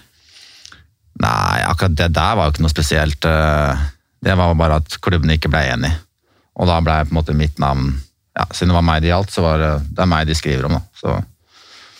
Nei, 1.22 1.62
akkurat 1.66 1.96
det 1.98 2.10
der 2.14 2.36
var 2.38 2.46
jo 2.48 2.54
ikke 2.54 2.62
noe 2.66 2.72
spesielt. 2.74 3.24
eh, 3.26 3.86
Det 4.22 4.34
var 4.38 4.54
bare 4.58 4.76
at 4.82 4.96
klubbene 5.00 5.36
ikke 5.38 5.50
ble 5.50 5.64
enige. 5.72 5.98
Og 6.58 6.66
da 6.66 6.80
ble 6.82 6.94
på 7.06 7.12
en 7.12 7.18
måte 7.20 7.34
mitt 7.38 7.58
navn 7.62 7.92
ja, 8.38 8.44
Siden 8.52 8.70
det 8.70 8.74
var 8.78 8.82
meg 8.86 9.02
det 9.02 9.08
gjaldt, 9.10 9.30
så 9.34 9.42
var 9.42 9.58
det, 9.58 9.70
det 9.94 10.02
er 10.02 10.10
meg 10.10 10.26
de 10.26 10.34
skriver 10.38 10.66
om. 10.66 10.72
da. 10.78 10.82
Så 10.94 11.24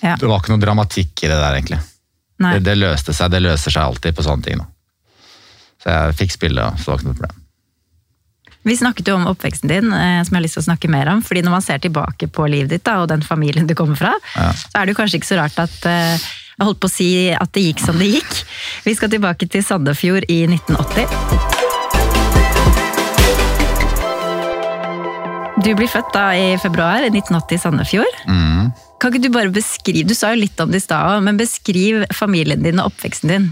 Ja. 0.02 0.14
Det 0.14 0.28
var 0.30 0.38
ikke 0.38 0.52
noe 0.54 0.62
dramatikk 0.62 1.24
i 1.24 1.28
det 1.30 1.38
der, 1.40 1.54
egentlig. 1.58 1.80
Det, 2.38 2.60
det 2.62 2.76
løste 2.78 3.10
seg. 3.12 3.30
Det 3.34 3.40
løser 3.42 3.74
seg 3.74 3.82
alltid 3.82 4.14
på 4.14 4.22
sånne 4.22 4.44
ting. 4.46 4.58
da. 4.58 4.66
Så 5.82 5.90
jeg 5.90 6.14
fikk 6.20 6.32
spille, 6.36 6.62
så 6.78 6.84
det 6.84 6.86
var 6.92 6.98
ikke 7.00 7.08
noe 7.08 7.18
problem. 7.18 7.40
Vi 8.68 8.76
snakket 8.76 9.06
jo 9.08 9.14
om 9.16 9.24
oppveksten 9.30 9.70
din, 9.70 9.92
eh, 9.96 10.18
som 10.24 10.34
jeg 10.34 10.38
har 10.38 10.44
lyst 10.44 10.58
til 10.58 10.62
å 10.62 10.66
snakke 10.68 10.90
mer 10.92 11.08
om. 11.08 11.22
fordi 11.24 11.40
når 11.42 11.50
man 11.56 11.62
ser 11.64 11.78
tilbake 11.80 12.28
på 12.28 12.44
livet 12.50 12.68
ditt 12.68 12.84
da, 12.84 12.98
og 13.00 13.08
den 13.08 13.22
familien 13.24 13.66
du 13.66 13.74
kommer 13.74 13.96
fra, 13.96 14.12
Ja. 14.36 14.52
så 14.52 14.82
er 14.82 14.84
det 14.84 14.94
jo 14.94 15.02
kanskje 15.02 15.16
ikke 15.20 15.30
så 15.32 15.38
rart 15.40 15.58
at 15.58 15.86
eh, 15.86 16.18
jeg 16.58 16.66
holdt 16.66 16.80
på 16.80 16.88
å 16.88 16.92
si 16.92 17.30
at 17.32 17.52
det 17.52 17.62
gikk 17.64 17.80
som 17.80 17.96
det 17.98 18.10
gikk. 18.12 18.44
Vi 18.84 18.94
skal 18.94 19.08
tilbake 19.08 19.48
til 19.48 19.62
Sandefjord 19.62 20.24
i 20.28 20.44
1980. 20.46 21.06
Du 25.64 25.74
blir 25.74 25.88
født 25.88 26.12
da 26.12 26.26
i 26.36 26.58
februar 26.60 27.02
i 27.02 27.08
1980 27.10 27.54
i 27.54 27.58
Sandefjord. 27.62 28.20
Mm. 28.28 28.68
Kan 29.00 29.12
ikke 29.14 29.22
du 29.22 29.30
bare 29.32 29.50
beskrive, 29.54 30.06
Du 30.06 30.14
sa 30.14 30.34
jo 30.34 30.42
litt 30.42 30.60
om 30.60 30.70
det 30.70 30.82
i 30.82 30.84
stad, 30.84 31.22
men 31.22 31.38
beskriv 31.40 32.04
familien 32.12 32.62
din 32.62 32.78
og 32.80 32.92
oppveksten 32.92 33.28
din. 33.32 33.48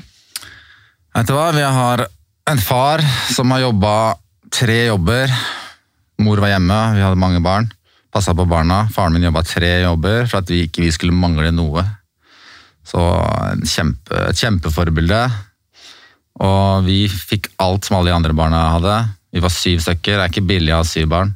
Vet 1.17 1.27
du 1.27 1.33
hva, 1.33 1.49
vi 1.57 1.63
har 1.63 2.07
en 2.51 2.59
far 2.59 3.01
som 3.33 3.51
har 3.51 3.61
jobba 3.65 4.15
tre 4.53 4.87
jobber. 4.87 5.33
Mor 6.23 6.41
var 6.43 6.55
hjemme, 6.55 6.79
vi 6.97 7.05
hadde 7.05 7.21
mange 7.21 7.43
barn. 7.45 7.69
Passa 8.13 8.35
på 8.37 8.47
barna. 8.49 8.87
Faren 8.93 9.17
min 9.17 9.27
jobba 9.27 9.45
tre 9.47 9.73
jobber 9.85 10.27
for 10.31 10.41
at 10.41 10.51
vi 10.53 10.65
ikke 10.67 10.85
vi 10.85 10.93
skulle 10.95 11.17
mangle 11.17 11.53
noe. 11.55 11.85
Så 12.87 13.03
kjempe, 13.67 14.29
et 14.31 14.41
kjempeforbilde. 14.41 15.23
Og 16.47 16.87
vi 16.87 17.05
fikk 17.09 17.51
alt 17.63 17.87
som 17.87 17.99
alle 17.99 18.13
de 18.13 18.17
andre 18.17 18.37
barna 18.37 18.63
hadde. 18.77 18.97
Vi 19.35 19.43
var 19.45 19.53
syv 19.53 19.83
stykker, 19.85 20.17
det 20.17 20.25
er 20.25 20.33
ikke 20.33 20.49
billig 20.49 20.75
å 20.75 20.81
ha 20.81 20.89
syv 20.89 21.11
barn. 21.13 21.35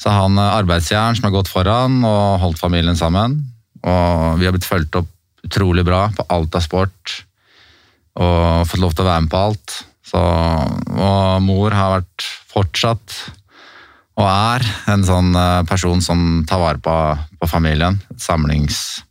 Så 0.00 0.10
han 0.10 0.38
er 0.40 0.56
arbeidsjern 0.58 1.14
som 1.14 1.28
har 1.28 1.36
gått 1.36 1.52
foran 1.52 2.00
og 2.06 2.40
holdt 2.42 2.62
familien 2.62 2.98
sammen. 2.98 3.38
Og 3.84 4.40
vi 4.40 4.48
har 4.48 4.54
blitt 4.54 4.66
fulgt 4.66 4.96
opp 4.98 5.10
utrolig 5.44 5.84
bra 5.86 6.08
på 6.16 6.26
alt 6.32 6.56
av 6.56 6.64
sport. 6.64 7.18
Og 8.18 8.66
fått 8.70 8.82
lov 8.82 8.94
til 8.94 9.04
å 9.04 9.10
være 9.10 9.26
med 9.26 9.32
på 9.32 9.42
alt. 9.50 9.76
Så, 10.14 10.20
og 10.94 11.42
mor 11.42 11.74
har 11.74 11.96
vært 11.96 12.26
fortsatt 12.52 13.16
og 14.14 14.28
er 14.30 14.62
en 14.92 15.02
sånn 15.02 15.34
eh, 15.34 15.64
person 15.66 15.98
som 16.04 16.44
tar 16.46 16.60
vare 16.62 16.78
på, 16.82 16.94
på 17.40 17.50
familien. 17.50 17.98
Samlings... 18.20 19.02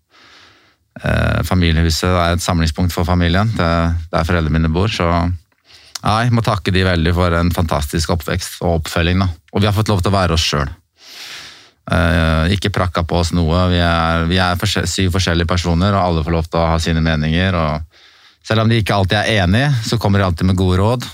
Eh, 0.93 1.41
familiehuset 1.43 2.07
er 2.07 2.35
et 2.35 2.43
samlingspunkt 2.43 2.93
for 2.93 3.03
familien. 3.03 3.49
Det, 3.57 3.69
der 4.13 4.27
foreldrene 4.27 4.53
mine 4.61 4.71
bor. 4.71 4.87
Så 4.93 5.09
jeg 5.09 6.31
må 6.31 6.43
takke 6.45 6.71
de 6.71 6.85
veldig 6.87 7.15
for 7.17 7.35
en 7.35 7.51
fantastisk 7.51 8.13
oppvekst 8.15 8.61
og 8.63 8.77
oppfølging. 8.77 9.25
Da. 9.25 9.27
Og 9.51 9.63
vi 9.63 9.67
har 9.67 9.75
fått 9.75 9.91
lov 9.91 10.05
til 10.05 10.13
å 10.13 10.15
være 10.15 10.37
oss 10.37 10.47
sjøl. 10.47 10.71
Uh, 11.83 12.47
ikke 12.55 12.71
prakka 12.71 13.01
på 13.03 13.17
oss 13.19 13.33
noe. 13.35 13.65
Vi 13.73 13.81
er, 13.83 14.23
vi 14.29 14.37
er 14.39 14.55
forskjell, 14.55 14.85
syv 14.87 15.17
forskjellige 15.17 15.49
personer, 15.49 15.91
og 15.91 15.99
alle 15.99 16.23
får 16.23 16.35
lov 16.37 16.47
til 16.47 16.61
å 16.61 16.69
ha 16.69 16.77
sine 16.79 17.03
meninger. 17.03 17.57
Og 17.59 17.92
selv 18.47 18.63
om 18.63 18.71
de 18.71 18.79
ikke 18.81 18.95
alltid 18.95 19.17
er 19.21 19.43
enige, 19.43 19.71
så 19.87 19.99
kommer 20.01 20.19
de 20.19 20.27
alltid 20.27 20.49
med 20.49 20.59
gode 20.59 20.79
råd. 20.81 21.07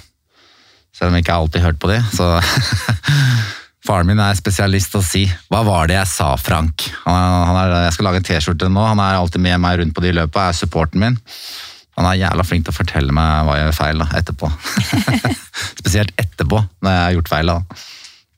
Selv 0.95 1.11
om 1.11 1.17
jeg 1.17 1.25
ikke 1.25 1.37
alltid 1.37 1.61
har 1.61 1.71
hørt 1.71 1.81
på 1.81 1.91
de. 1.91 2.01
Så 2.13 2.27
Faren 3.89 4.09
min 4.09 4.19
er 4.21 4.35
spesialist 4.37 4.91
til 4.91 4.99
å 4.99 5.05
si 5.05 5.21
'hva 5.25 5.63
var 5.65 5.87
det 5.87 5.95
jeg 5.95 6.09
sa, 6.11 6.33
Frank'? 6.37 6.89
Han, 7.05 7.15
han 7.47 7.57
er, 7.61 7.75
jeg 7.87 7.95
skal 7.95 8.09
lage 8.09 8.19
en 8.19 8.27
T-skjorte 8.27 8.67
nå, 8.69 8.83
han 8.85 8.99
er 9.01 9.17
alltid 9.17 9.41
med 9.41 9.61
meg 9.63 9.79
rundt 9.79 9.95
på 9.95 10.03
de 10.03 10.11
løpa, 10.13 10.49
er 10.49 10.57
supporten 10.57 10.99
min. 11.01 11.15
Han 11.97 12.07
er 12.07 12.19
jævla 12.19 12.45
flink 12.47 12.67
til 12.67 12.75
å 12.75 12.77
fortelle 12.77 13.15
meg 13.15 13.47
hva 13.47 13.55
jeg 13.57 13.65
gjør 13.65 13.77
feil 13.79 14.03
da, 14.03 14.07
etterpå. 14.19 14.51
Spesielt 15.81 16.13
etterpå, 16.21 16.61
når 16.83 16.95
jeg 16.95 17.03
har 17.05 17.15
gjort 17.17 17.31
feil. 17.31 17.51
da. 17.51 17.79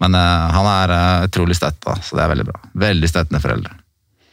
Men 0.01 0.17
uh, 0.17 0.47
han 0.55 0.69
er 0.71 0.93
uh, 0.95 1.25
utrolig 1.27 1.57
støtt, 1.59 1.85
så 1.85 2.17
det 2.17 2.23
er 2.23 2.31
veldig 2.31 2.47
bra. 2.47 2.57
Veldig 2.85 3.09
støttende 3.11 3.41
foreldre. 3.43 3.75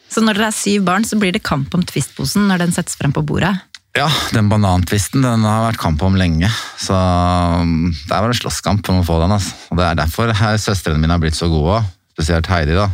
Så 0.08 0.22
når 0.24 0.38
dere 0.38 0.48
er 0.48 0.56
syv 0.56 0.86
barn, 0.86 1.04
så 1.04 1.18
blir 1.20 1.34
det 1.36 1.44
kamp 1.44 1.74
om 1.76 1.84
Twist-posen 1.84 2.46
når 2.48 2.64
den 2.64 2.72
settes 2.72 2.96
frem 2.96 3.12
på 3.12 3.24
bordet? 3.28 3.52
Ja, 3.99 4.07
den 4.31 4.47
banantvisten 4.47 5.25
den 5.25 5.43
har 5.43 5.64
vært 5.64 5.81
kamp 5.83 6.02
om 6.07 6.14
lenge. 6.14 6.47
Så 6.78 6.95
um, 6.95 7.88
der 8.07 8.21
var 8.23 8.31
det 8.31 8.38
slåsskamp 8.38 8.87
om 8.93 9.00
å 9.00 9.07
få 9.07 9.17
den. 9.25 9.33
Altså. 9.35 9.57
Og 9.73 9.81
Det 9.81 9.87
er 9.88 9.99
derfor 9.99 10.31
søstrene 10.62 11.00
mine 11.02 11.17
har 11.17 11.23
blitt 11.23 11.35
så 11.35 11.49
gode, 11.50 11.81
spesielt 12.14 12.47
Heidi. 12.47 12.76
da. 12.78 12.87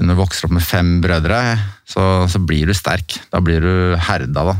Når 0.00 0.10
du 0.10 0.18
vokser 0.18 0.48
opp 0.48 0.56
med 0.56 0.64
fem 0.66 0.96
brødre, 1.04 1.38
så, 1.86 2.26
så 2.26 2.40
blir 2.42 2.66
du 2.66 2.74
sterk. 2.74 3.14
Da 3.30 3.38
blir 3.44 3.62
du 3.62 3.94
herda, 4.08 4.42
da. 4.48 4.56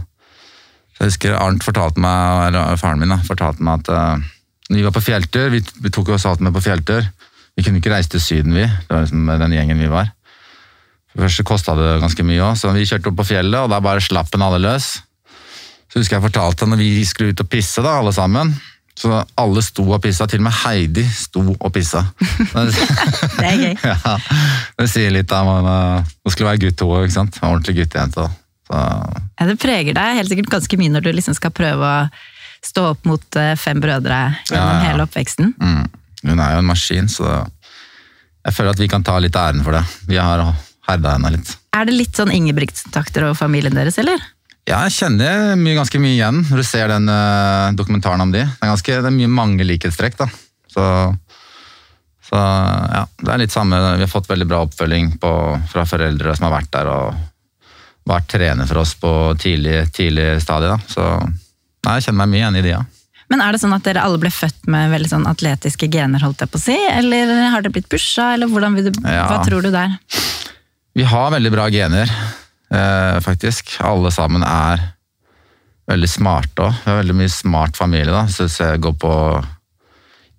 Jeg 1.01 1.11
husker 1.11 1.35
Arnt 1.37 1.67
fortalte 1.67 2.01
meg, 2.01 2.47
eller 2.47 2.79
faren 2.81 3.03
min 3.03 3.11
da, 3.11 3.19
fortalte 3.27 3.67
meg 3.67 3.83
at 3.83 3.91
uh, 3.91 4.29
når 4.71 4.79
vi 4.79 4.87
var 4.87 4.95
på 4.95 5.05
fjelltur, 5.09 5.51
vi, 5.57 5.63
vi 5.83 5.93
tok 5.95 6.15
oss 6.15 6.29
alltid 6.31 6.47
med 6.47 6.55
på 6.55 6.63
fjelltur. 6.69 7.03
Vi 7.59 7.67
kunne 7.67 7.83
ikke 7.83 7.91
reise 7.97 8.15
til 8.15 8.23
Syden, 8.23 8.55
vi. 8.55 8.63
Det 8.63 8.95
var 8.95 9.03
liksom 9.03 9.27
den 9.43 9.59
gjengen 9.59 9.83
vi 9.83 9.91
var. 9.91 10.15
For 11.11 11.19
det 11.19 11.27
første 11.27 11.49
kosta 11.51 11.75
det 11.75 11.99
ganske 12.05 12.29
mye 12.31 12.47
òg, 12.47 12.63
så 12.63 12.71
vi 12.77 12.87
kjørte 12.87 13.11
opp 13.11 13.19
på 13.25 13.29
fjellet, 13.33 13.59
og 13.59 13.75
da 13.75 13.83
bare 13.83 14.05
slapp 14.05 14.31
en 14.37 14.47
alle 14.47 14.63
løs. 14.63 14.93
Så 15.97 16.03
husker 16.03 16.19
jeg 16.19 16.27
fortalte 16.27 16.67
når 16.69 16.77
vi 16.77 16.89
skulle 17.09 17.33
ut 17.33 17.41
og 17.41 17.47
pisse, 17.49 17.81
da, 17.81 17.95
alle 18.03 18.11
sammen. 18.13 18.51
Så 19.01 19.17
alle 19.41 19.63
sto 19.65 19.87
og 19.89 20.03
pissa. 20.05 20.27
Til 20.29 20.43
og 20.43 20.45
med 20.45 20.53
Heidi 20.59 21.07
sto 21.09 21.41
og 21.55 21.71
pissa. 21.73 22.03
det 23.41 23.47
er 23.49 23.63
gøy. 23.63 23.73
ja, 23.89 24.13
det 24.77 24.89
sier 24.93 25.15
litt 25.17 25.33
om 25.33 25.49
Hun 25.57 26.35
skulle 26.35 26.51
være 26.51 26.61
gutt 26.67 26.85
òg, 26.85 27.07
ikke 27.07 27.17
sant. 27.17 27.41
Ordentlig 27.41 27.79
guttejente. 27.79 28.29
Så... 28.69 28.83
Ja, 29.41 29.49
det 29.49 29.57
preger 29.63 29.97
deg 29.97 30.21
helt 30.21 30.35
sikkert 30.35 30.53
ganske 30.59 30.81
mye 30.83 30.93
når 30.99 31.09
du 31.09 31.11
liksom 31.17 31.39
skal 31.41 31.57
prøve 31.57 31.89
å 31.89 32.05
stå 32.67 32.87
opp 32.93 33.09
mot 33.09 33.41
eh, 33.41 33.55
fem 33.57 33.81
brødre 33.81 34.21
gjennom 34.51 34.77
ja. 34.77 34.85
hele 34.91 35.09
oppveksten. 35.09 35.57
Mm. 35.57 35.83
Hun 36.29 36.45
er 36.45 36.59
jo 36.59 36.61
en 36.61 36.73
maskin, 36.75 37.09
så 37.09 37.39
jeg 37.41 38.53
føler 38.53 38.77
at 38.77 38.85
vi 38.85 38.93
kan 38.93 39.05
ta 39.07 39.17
litt 39.17 39.41
æren 39.41 39.65
for 39.65 39.81
det. 39.81 39.87
Vi 40.13 40.21
har 40.21 40.45
herda 40.91 41.17
henne 41.17 41.39
litt. 41.39 41.57
Er 41.73 41.89
det 41.89 41.97
litt 41.97 42.21
sånn 42.21 42.37
Ingebrigtsen-takter 42.37 43.31
over 43.31 43.47
familien 43.47 43.81
deres, 43.81 43.97
eller? 44.05 44.21
Ja, 44.67 44.81
jeg 44.89 44.97
kjenner 44.97 45.55
mye, 45.61 45.77
ganske 45.79 45.99
mye 46.03 46.17
igjen 46.17 46.41
når 46.49 46.59
du 46.59 46.67
ser 46.67 46.91
den 46.91 47.07
uh, 47.07 47.71
dokumentaren 47.79 48.25
om 48.25 48.33
de. 48.35 48.43
Det 48.43 48.65
er, 48.65 48.73
ganske, 48.73 48.99
det 48.99 49.11
er 49.13 49.15
mye 49.15 49.31
mange 49.31 49.67
likhetstrekk, 49.67 50.17
da. 50.19 50.27
Så, 50.75 50.87
så, 52.27 52.41
ja, 52.41 53.05
det 53.23 53.31
er 53.31 53.43
litt 53.45 53.55
samme. 53.55 53.79
Vi 53.79 54.03
har 54.03 54.11
fått 54.11 54.27
veldig 54.31 54.49
bra 54.51 54.65
oppfølging 54.67 55.13
på, 55.23 55.31
fra 55.71 55.85
foreldre 55.87 56.35
som 56.35 56.49
har 56.49 56.57
vært 56.57 56.73
der 56.75 56.91
og 56.91 57.21
vært 58.07 58.27
trener 58.31 58.67
for 58.67 58.83
oss 58.83 58.95
på 58.99 59.13
tidlig, 59.39 59.85
tidlig 59.95 60.33
stadie. 60.43 60.75
Da. 60.75 60.79
Så 60.91 61.05
nei, 61.23 61.97
jeg 61.99 62.09
kjenner 62.09 62.25
meg 62.25 62.33
mye 62.35 62.43
igjen 62.43 62.59
i 62.59 62.65
de, 62.67 62.73
ja. 62.75 62.83
Men 63.31 63.43
er 63.43 63.55
det 63.55 63.59
sånn 63.63 63.75
at 63.75 63.87
dere 63.87 64.03
alle 64.07 64.19
ble 64.23 64.31
født 64.31 64.67
med 64.71 64.91
veldig 64.93 65.11
sånn 65.11 65.29
atletiske 65.31 65.89
gener, 65.91 66.23
holdt 66.23 66.43
jeg 66.43 66.51
på 66.51 66.59
å 66.59 66.63
si? 66.63 66.77
Eller 66.91 67.31
har 67.55 67.63
dere 67.63 67.75
blitt 67.75 67.89
pusha, 67.91 68.33
eller 68.35 68.51
du, 68.51 68.91
ja. 69.03 69.25
hva 69.31 69.41
tror 69.47 69.67
du 69.67 69.71
der? 69.75 69.97
Vi 70.97 71.07
har 71.07 71.33
veldig 71.35 71.55
bra 71.55 71.67
gener 71.71 72.11
eh, 72.73 73.19
faktisk. 73.25 73.77
Alle 73.85 74.13
sammen 74.15 74.45
er 74.47 74.83
veldig 75.91 76.11
smarte 76.11 76.67
òg. 76.67 76.81
Veldig 76.87 77.17
mye 77.17 77.33
smart 77.33 77.79
familie, 77.79 78.13
da. 78.13 78.27
Så 78.31 78.49
jeg 78.51 78.83
går 78.83 78.97
på 79.01 79.13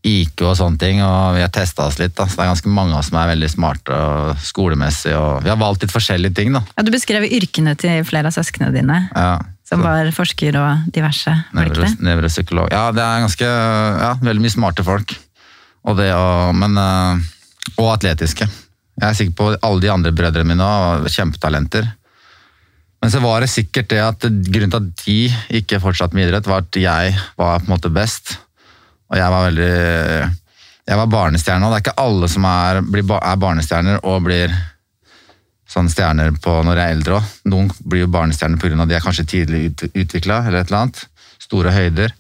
IQ 0.08 0.44
og 0.46 0.56
sånne 0.60 0.80
ting, 0.80 1.02
og 1.04 1.36
vi 1.36 1.44
har 1.44 1.52
testa 1.52 1.88
oss 1.88 1.98
litt. 2.00 2.16
da, 2.16 2.28
så 2.28 2.38
Det 2.38 2.46
er 2.46 2.54
ganske 2.54 2.72
mange 2.72 2.94
av 2.94 3.00
oss 3.00 3.10
som 3.10 3.20
er 3.20 3.34
veldig 3.34 3.50
smarte 3.52 3.92
og 3.92 4.38
skolemessig. 4.40 5.14
og 5.18 5.44
Vi 5.44 5.50
har 5.50 5.58
valgt 5.58 5.84
litt 5.84 5.92
forskjellige 5.92 6.36
ting. 6.36 6.54
da. 6.54 6.62
Ja, 6.78 6.84
Du 6.84 6.92
beskrev 6.92 7.24
yrkene 7.24 7.76
til 7.78 8.04
flere 8.04 8.28
av 8.28 8.34
søsknene 8.34 8.74
dine. 8.74 9.10
Ja, 9.16 9.40
som 9.68 9.82
var 9.84 10.08
forsker 10.16 10.56
og 10.56 10.92
diverse. 10.94 11.34
Nevropsykolog. 12.00 12.72
Ja, 12.72 12.92
det 12.92 13.04
er 13.04 13.26
ganske 13.26 13.48
ja, 13.48 14.14
veldig 14.22 14.42
mye 14.42 14.54
smarte 14.54 14.84
folk. 14.84 15.12
Og 15.88 15.98
det 15.98 16.14
å, 16.16 16.54
men, 16.56 16.78
eh, 16.78 17.20
og 17.78 17.92
atletiske. 17.98 18.48
Jeg 18.98 19.10
er 19.10 19.14
sikker 19.14 19.36
på 19.36 19.50
alle 19.62 19.82
de 19.84 19.92
andre 19.92 20.12
brødrene 20.16 20.48
mine 20.48 20.64
var 20.64 21.04
kjempetalenter. 21.12 21.92
Men 23.02 23.14
så 23.14 23.22
var 23.22 23.44
det 23.44 23.52
sikkert 23.52 23.92
det 23.92 24.02
at 24.02 24.26
grunnen 24.26 24.74
til 24.74 24.80
at 24.82 25.04
de 25.06 25.60
ikke 25.60 25.82
fortsatte 25.84 26.18
med 26.18 26.28
idrett, 26.28 26.50
var 26.50 26.66
at 26.66 26.80
jeg 26.82 27.14
var 27.38 27.62
på 27.62 27.68
en 27.68 27.74
måte 27.76 27.94
best. 27.94 28.38
Og 29.08 29.20
jeg 29.20 29.32
var 29.32 29.46
veldig 29.48 29.74
Jeg 30.88 30.98
var 30.98 31.12
barnestjerne, 31.12 31.68
og 31.68 31.72
det 31.72 31.78
er 31.78 31.84
ikke 31.84 32.00
alle 32.00 32.28
som 32.32 32.46
er, 32.48 32.78
er 32.80 33.40
barnestjerner 33.42 34.06
og 34.08 34.22
blir 34.24 34.54
sånne 35.68 35.92
stjerner 35.92 36.32
på 36.40 36.54
når 36.64 36.80
jeg 36.80 36.88
er 36.88 36.96
eldre 36.96 37.18
òg. 37.18 37.34
Noen 37.52 37.72
blir 37.84 38.06
jo 38.06 38.12
barnestjerner 38.14 38.62
pga. 38.62 38.82
at 38.82 38.90
de 38.90 38.96
er 38.96 39.04
kanskje 39.04 39.28
tidlig 39.28 39.60
ut, 39.68 39.84
utvikla 39.92 40.46
eller 40.48 40.62
et 40.62 40.72
eller 40.72 40.86
annet. 40.86 41.04
Store 41.44 41.74
høyder. 41.76 42.14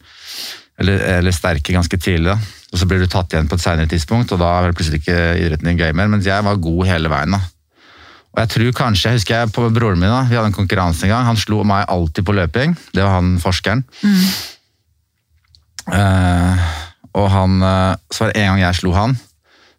Eller, 0.77 0.99
eller 1.17 1.31
sterke 1.31 1.73
ganske 1.73 1.97
tidlig. 1.97 2.35
Og 2.73 2.79
så 2.81 2.85
blir 2.85 2.99
du 2.99 3.07
tatt 3.07 3.31
igjen 3.31 3.47
på 3.47 3.55
et 3.55 3.63
senere 3.63 3.87
tidspunkt, 3.87 4.33
og 4.35 4.41
da 4.43 4.51
er 4.59 4.75
plutselig 4.75 4.99
ikke 4.99 5.37
idretten 5.39 5.71
din 5.71 5.79
gøy 5.79 5.95
mer. 5.95 6.11
Mens 6.11 6.27
jeg 6.27 6.43
var 6.43 6.59
god 6.59 6.83
hele 6.91 7.09
veien. 7.09 7.37
da. 7.37 7.39
Og 8.37 8.43
jeg 8.43 8.49
tror 8.53 8.75
kanskje, 8.77 9.09
jeg 9.09 9.17
husker 9.17 9.33
jeg 9.33 9.49
på 9.49 9.63
broren 9.73 9.97
min, 9.97 10.11
da, 10.13 10.19
vi 10.29 10.37
hadde 10.37 10.51
en 10.51 10.53
konkurranse 10.53 11.07
en 11.07 11.09
gang. 11.09 11.25
Han 11.25 11.39
slo 11.41 11.63
meg 11.65 11.87
alltid 11.89 12.21
på 12.27 12.35
løping. 12.37 12.75
Det 12.93 13.01
var 13.01 13.15
han 13.15 13.31
forskeren. 13.41 13.81
Mm. 14.05 14.27
Uh, 15.87 16.67
og 17.17 17.31
han, 17.33 17.55
uh, 17.63 17.95
Så 18.13 18.21
var 18.21 18.29
det 18.29 18.43
en 18.43 18.51
gang 18.51 18.61
jeg 18.61 18.77
slo 18.77 18.91
han. 18.93 19.15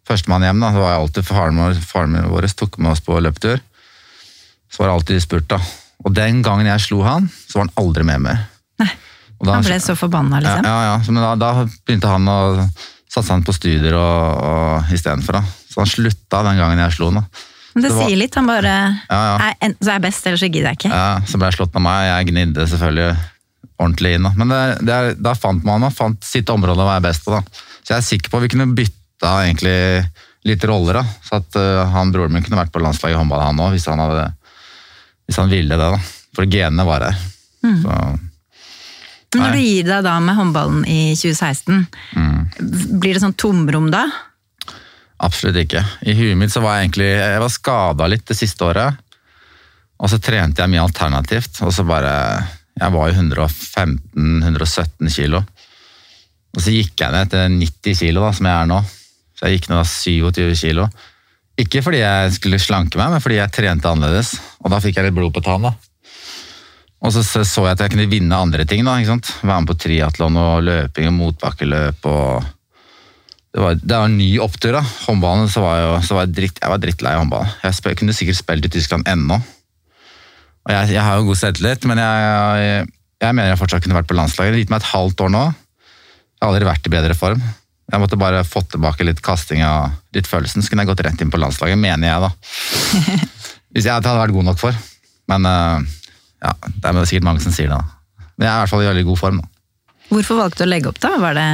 Førstemann 0.09 0.43
hjem, 0.43 0.59
da, 0.59 0.73
så 0.75 0.81
var 0.83 0.91
jeg 0.91 1.03
alltid 1.05 1.27
faren 1.29 1.79
faren 1.87 2.17
vår 2.33 2.47
tok 2.59 2.75
med 2.83 2.91
oss 2.91 3.03
på 3.05 3.15
løpetur. 3.23 3.61
Så 4.67 4.81
var 4.81 4.89
det 4.89 4.95
alltid 4.97 5.23
spurt, 5.23 5.47
da. 5.53 5.61
Og 6.03 6.11
den 6.17 6.41
gangen 6.43 6.67
jeg 6.67 6.83
slo 6.83 6.99
han, 7.07 7.29
så 7.47 7.61
var 7.61 7.69
han 7.69 7.77
aldri 7.79 8.03
med 8.09 8.25
mer. 8.25 8.41
Nei, 8.81 8.89
da, 9.39 9.53
Han 9.53 9.69
ble 9.69 9.77
så 9.79 9.95
forbanna, 9.95 10.41
liksom? 10.43 10.67
Ja, 10.67 10.81
ja, 10.83 10.97
ja. 10.97 11.13
men 11.13 11.23
da, 11.23 11.31
da, 11.39 11.67
begynte 11.87 12.11
han 12.11 12.27
å 12.27 12.39
satse 13.07 13.31
han 13.31 13.45
på 13.47 13.55
studier 13.55 13.95
og, 13.95 14.43
og 14.49 14.91
istedenfor. 14.91 15.39
Så 15.69 15.79
han 15.79 15.93
slutta 15.95 16.43
den 16.49 16.59
gangen 16.59 16.83
jeg 16.83 16.97
slo 16.97 17.13
han. 17.13 17.23
da. 17.23 17.47
Men 17.73 17.83
det, 17.83 17.89
det 17.89 17.95
var, 17.95 18.07
sier 18.07 18.19
litt. 18.19 18.37
Han 18.39 18.49
bare 18.49 18.75
ja, 19.09 19.17
ja. 19.19 19.49
Er, 19.49 19.75
så 19.77 19.91
er 19.91 19.97
jeg 19.97 20.05
best, 20.07 20.29
eller 20.29 20.41
så 20.41 20.49
gidder 20.49 20.71
jeg 20.71 20.79
ikke. 20.79 20.93
Ja, 20.93 21.09
Så 21.29 21.39
ble 21.39 21.49
jeg 21.49 21.59
slått 21.59 21.77
av 21.77 21.85
meg. 21.85 22.05
Jeg 22.09 22.29
gnidde 22.31 22.69
selvfølgelig 22.71 23.09
ordentlig 23.79 24.15
inn. 24.17 24.29
Men 24.35 24.53
det, 24.53 24.61
det 24.87 24.95
er, 24.95 25.11
da 25.19 25.35
fant 25.37 25.65
man 25.67 25.85
han 25.87 25.95
fant 25.95 26.23
sitt 26.25 26.49
område 26.51 26.83
å 26.83 26.89
være 26.89 27.05
best 27.07 27.25
på. 27.25 27.35
da. 27.35 27.43
Så 27.83 27.93
jeg 27.93 27.97
er 27.99 28.07
sikker 28.07 28.31
på 28.31 28.39
at 28.39 28.45
vi 28.45 28.53
kunne 28.55 28.71
bytta 28.77 29.35
egentlig 29.45 29.77
litt 30.49 30.65
roller. 30.69 31.01
da. 31.01 31.19
Så 31.25 31.39
at 31.39 31.59
uh, 31.59 31.83
han 31.93 32.13
broren 32.15 32.35
min 32.35 32.45
kunne 32.45 32.59
vært 32.59 32.73
på 32.75 32.81
landslaget 32.83 33.17
i 33.17 33.19
håndball 33.19 33.45
han 33.45 33.61
òg, 33.63 33.75
hvis, 33.75 33.87
hvis, 33.87 35.39
han 35.39 35.51
ville 35.51 35.77
det. 35.77 35.91
da. 35.95 36.01
For 36.37 36.49
genene 36.49 36.87
var 36.87 37.07
her. 37.09 37.21
Mm. 37.65 37.79
Så, 37.83 38.01
men 39.29 39.43
når 39.45 39.59
du 39.59 39.61
gir 39.61 39.85
deg 39.85 40.05
da 40.07 40.15
med 40.23 40.37
håndballen 40.39 40.85
i 40.89 41.13
2016, 41.13 41.83
mm. 42.17 42.37
blir 42.97 43.13
det 43.13 43.21
sånn 43.21 43.35
tomrom 43.37 43.91
da? 43.93 44.07
Absolutt 45.19 45.59
ikke. 45.65 45.83
I 46.07 46.15
huet 46.15 46.37
mitt 46.39 46.53
så 46.53 46.61
var 46.63 46.77
jeg 46.77 46.87
egentlig 46.89 47.09
Jeg 47.11 47.43
var 47.43 47.51
skada 47.51 48.07
litt 48.07 48.27
det 48.29 48.37
siste 48.39 48.65
året. 48.67 48.99
Og 49.99 50.07
så 50.11 50.19
trente 50.23 50.63
jeg 50.63 50.71
mye 50.71 50.85
alternativt, 50.85 51.59
og 51.65 51.73
så 51.75 51.83
bare 51.87 52.13
Jeg 52.79 52.93
var 52.95 53.09
jo 53.09 53.19
115-117 53.19 55.11
kilo. 55.11 55.43
Og 56.55 56.63
så 56.63 56.71
gikk 56.73 57.03
jeg 57.03 57.13
ned 57.13 57.29
til 57.29 57.57
90 57.59 57.99
kilo, 57.99 58.23
da, 58.23 58.31
som 58.33 58.47
jeg 58.47 58.55
er 58.55 58.69
nå. 58.69 58.79
Så 59.35 59.45
jeg 59.45 59.59
gikk 59.59 59.69
ned 59.69 59.81
da 59.81 59.87
27 59.87 60.55
kilo. 60.63 60.87
Ikke 61.59 61.83
fordi 61.83 61.99
jeg 61.99 62.31
skulle 62.37 62.61
slanke 62.63 62.97
meg, 62.99 63.11
men 63.11 63.23
fordi 63.23 63.37
jeg 63.41 63.53
trente 63.53 63.91
annerledes. 63.91 64.31
Og 64.63 64.71
da 64.71 64.79
fikk 64.81 64.97
jeg 64.97 65.09
litt 65.09 65.17
blod 65.17 65.35
på 65.35 65.43
tann. 65.43 65.67
da. 65.67 65.73
Og 66.99 67.13
så 67.15 67.23
så 67.23 67.65
jeg 67.65 67.75
at 67.75 67.83
jeg 67.83 67.93
kunne 67.93 68.09
vinne 68.11 68.39
andre 68.39 68.65
ting. 68.67 68.85
da, 68.85 68.95
ikke 68.95 69.13
sant? 69.13 69.33
Være 69.43 69.61
med 69.61 69.69
på 69.69 69.77
triatlon 69.83 70.39
og 70.39 70.63
løping 70.67 71.11
og 71.11 71.15
motbakkeløp. 71.19 72.05
og 72.05 72.47
Det 73.49 73.61
var, 73.63 73.77
det 73.81 73.95
var 73.95 74.05
en 74.05 74.17
ny 74.17 74.29
opptur. 74.43 74.75
da. 74.75 74.83
Håndballen 75.07 75.49
så 75.49 75.63
var 75.63 75.79
jeg, 75.79 76.01
så 76.05 76.17
var 76.17 76.27
jeg, 76.27 76.35
dritt, 76.37 76.59
jeg 76.61 76.71
var 76.71 76.81
drittlei 76.83 77.13
av 77.15 77.23
håndball. 77.23 77.47
Jeg, 77.63 77.77
spil, 77.79 77.95
kunne 77.97 78.13
sikkert 78.13 78.37
spilt 78.37 78.67
i 78.67 78.71
Tyskland 78.75 79.09
ennå. 79.09 79.39
Og 80.67 80.75
jeg, 80.75 80.91
jeg 80.93 81.01
har 81.01 81.17
jo 81.17 81.29
god 81.31 81.39
selvtillit, 81.39 81.87
men 81.89 82.01
jeg, 82.01 82.83
jeg, 83.23 83.33
mener 83.33 83.49
jeg 83.49 83.61
fortsatt 83.61 83.85
kunne 83.85 83.97
vært 83.97 84.09
på 84.11 84.17
landslaget. 84.19 84.53
Det 84.53 84.59
har 84.59 84.65
gitt 84.65 84.73
meg 84.75 84.83
et 84.83 84.91
halvt 84.91 85.25
år 85.25 85.33
nå. 85.33 85.47
Jeg 85.49 86.45
har 86.45 86.53
aldri 86.53 86.69
vært 86.69 86.85
i 86.85 86.93
bedre 86.93 87.17
form. 87.17 87.41
Jeg 87.89 88.03
måtte 88.03 88.19
bare 88.21 88.45
fått 88.45 88.69
tilbake 88.75 89.07
litt 89.07 89.23
kasting 89.25 89.63
og 89.65 89.97
litt 90.13 90.29
følelsen, 90.29 90.61
så 90.61 90.69
kunne 90.69 90.85
jeg 90.85 90.91
gått 90.91 91.01
rett 91.07 91.23
inn 91.25 91.33
på 91.33 91.41
landslaget, 91.41 91.79
mener 91.81 92.05
jeg 92.11 92.21
da. 92.21 92.29
Hvis 93.73 93.87
jeg 93.87 93.95
hadde 93.95 94.13
vært 94.13 94.35
god 94.35 94.45
nok 94.51 94.61
for. 94.61 94.77
Men 95.29 95.45
eh, 95.49 95.87
ja, 96.45 96.53
det 96.69 96.91
er 96.91 97.09
sikkert 97.09 97.25
mange 97.31 97.41
som 97.41 97.55
sier 97.55 97.73
det. 97.73 97.79
da. 97.81 98.27
Men 98.37 98.45
jeg 98.45 98.51
er 98.53 98.59
i 98.59 98.61
hvert 98.61 98.73
fall 98.75 98.85
i 98.85 98.91
veldig 98.91 99.07
god 99.09 99.21
form. 99.23 99.41
da. 99.41 99.97
Hvorfor 100.09 100.39
valgte 100.43 100.61
du 100.61 100.69
å 100.69 100.69
legge 100.69 100.91
opp, 100.93 101.01
da? 101.01 101.17
Var 101.21 101.37
det 101.37 101.49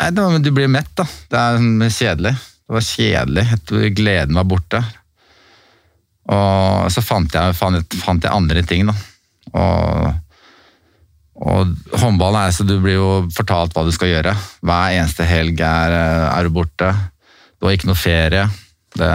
Nei, 0.00 0.10
det 0.10 0.22
var, 0.22 0.38
Du 0.42 0.50
blir 0.50 0.68
mett, 0.70 0.90
da. 0.98 1.06
Det 1.30 1.40
er 1.40 1.94
kjedelig. 1.94 2.34
Det 2.64 2.76
var 2.76 2.86
kjedelig. 2.88 3.46
Gleden 3.94 4.38
var 4.40 4.48
borte. 4.48 4.82
Og 6.32 6.92
så 6.92 7.02
fant 7.04 7.34
jeg, 7.34 7.56
fant, 7.56 7.96
fant 8.00 8.24
jeg 8.24 8.32
andre 8.32 8.62
ting, 8.64 8.88
da. 8.88 8.94
Og, 9.54 10.14
og 11.44 11.98
håndballen 12.00 12.46
er 12.46 12.54
så 12.56 12.64
du 12.66 12.78
blir 12.80 12.96
jo 12.96 13.10
fortalt 13.34 13.74
hva 13.76 13.84
du 13.84 13.92
skal 13.94 14.10
gjøre. 14.10 14.32
Hver 14.64 14.94
eneste 14.96 15.26
helg 15.28 15.60
er, 15.60 15.98
er 16.30 16.46
du 16.48 16.54
borte. 16.54 16.90
Du 17.58 17.68
har 17.68 17.76
ikke 17.76 17.90
noe 17.90 17.98
ferie. 18.00 18.48
Det 18.94 19.12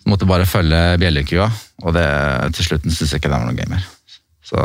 Du 0.00 0.08
måtte 0.08 0.26
bare 0.26 0.48
følge 0.48 0.96
bjellekua, 0.98 1.46
og 1.84 1.92
det, 1.94 2.06
til 2.56 2.66
slutten 2.66 2.90
syns 2.90 3.12
jeg 3.12 3.20
ikke 3.20 3.30
det 3.30 3.36
var 3.36 3.46
noe 3.46 3.54
gøy. 3.54 3.82
Så 4.42 4.62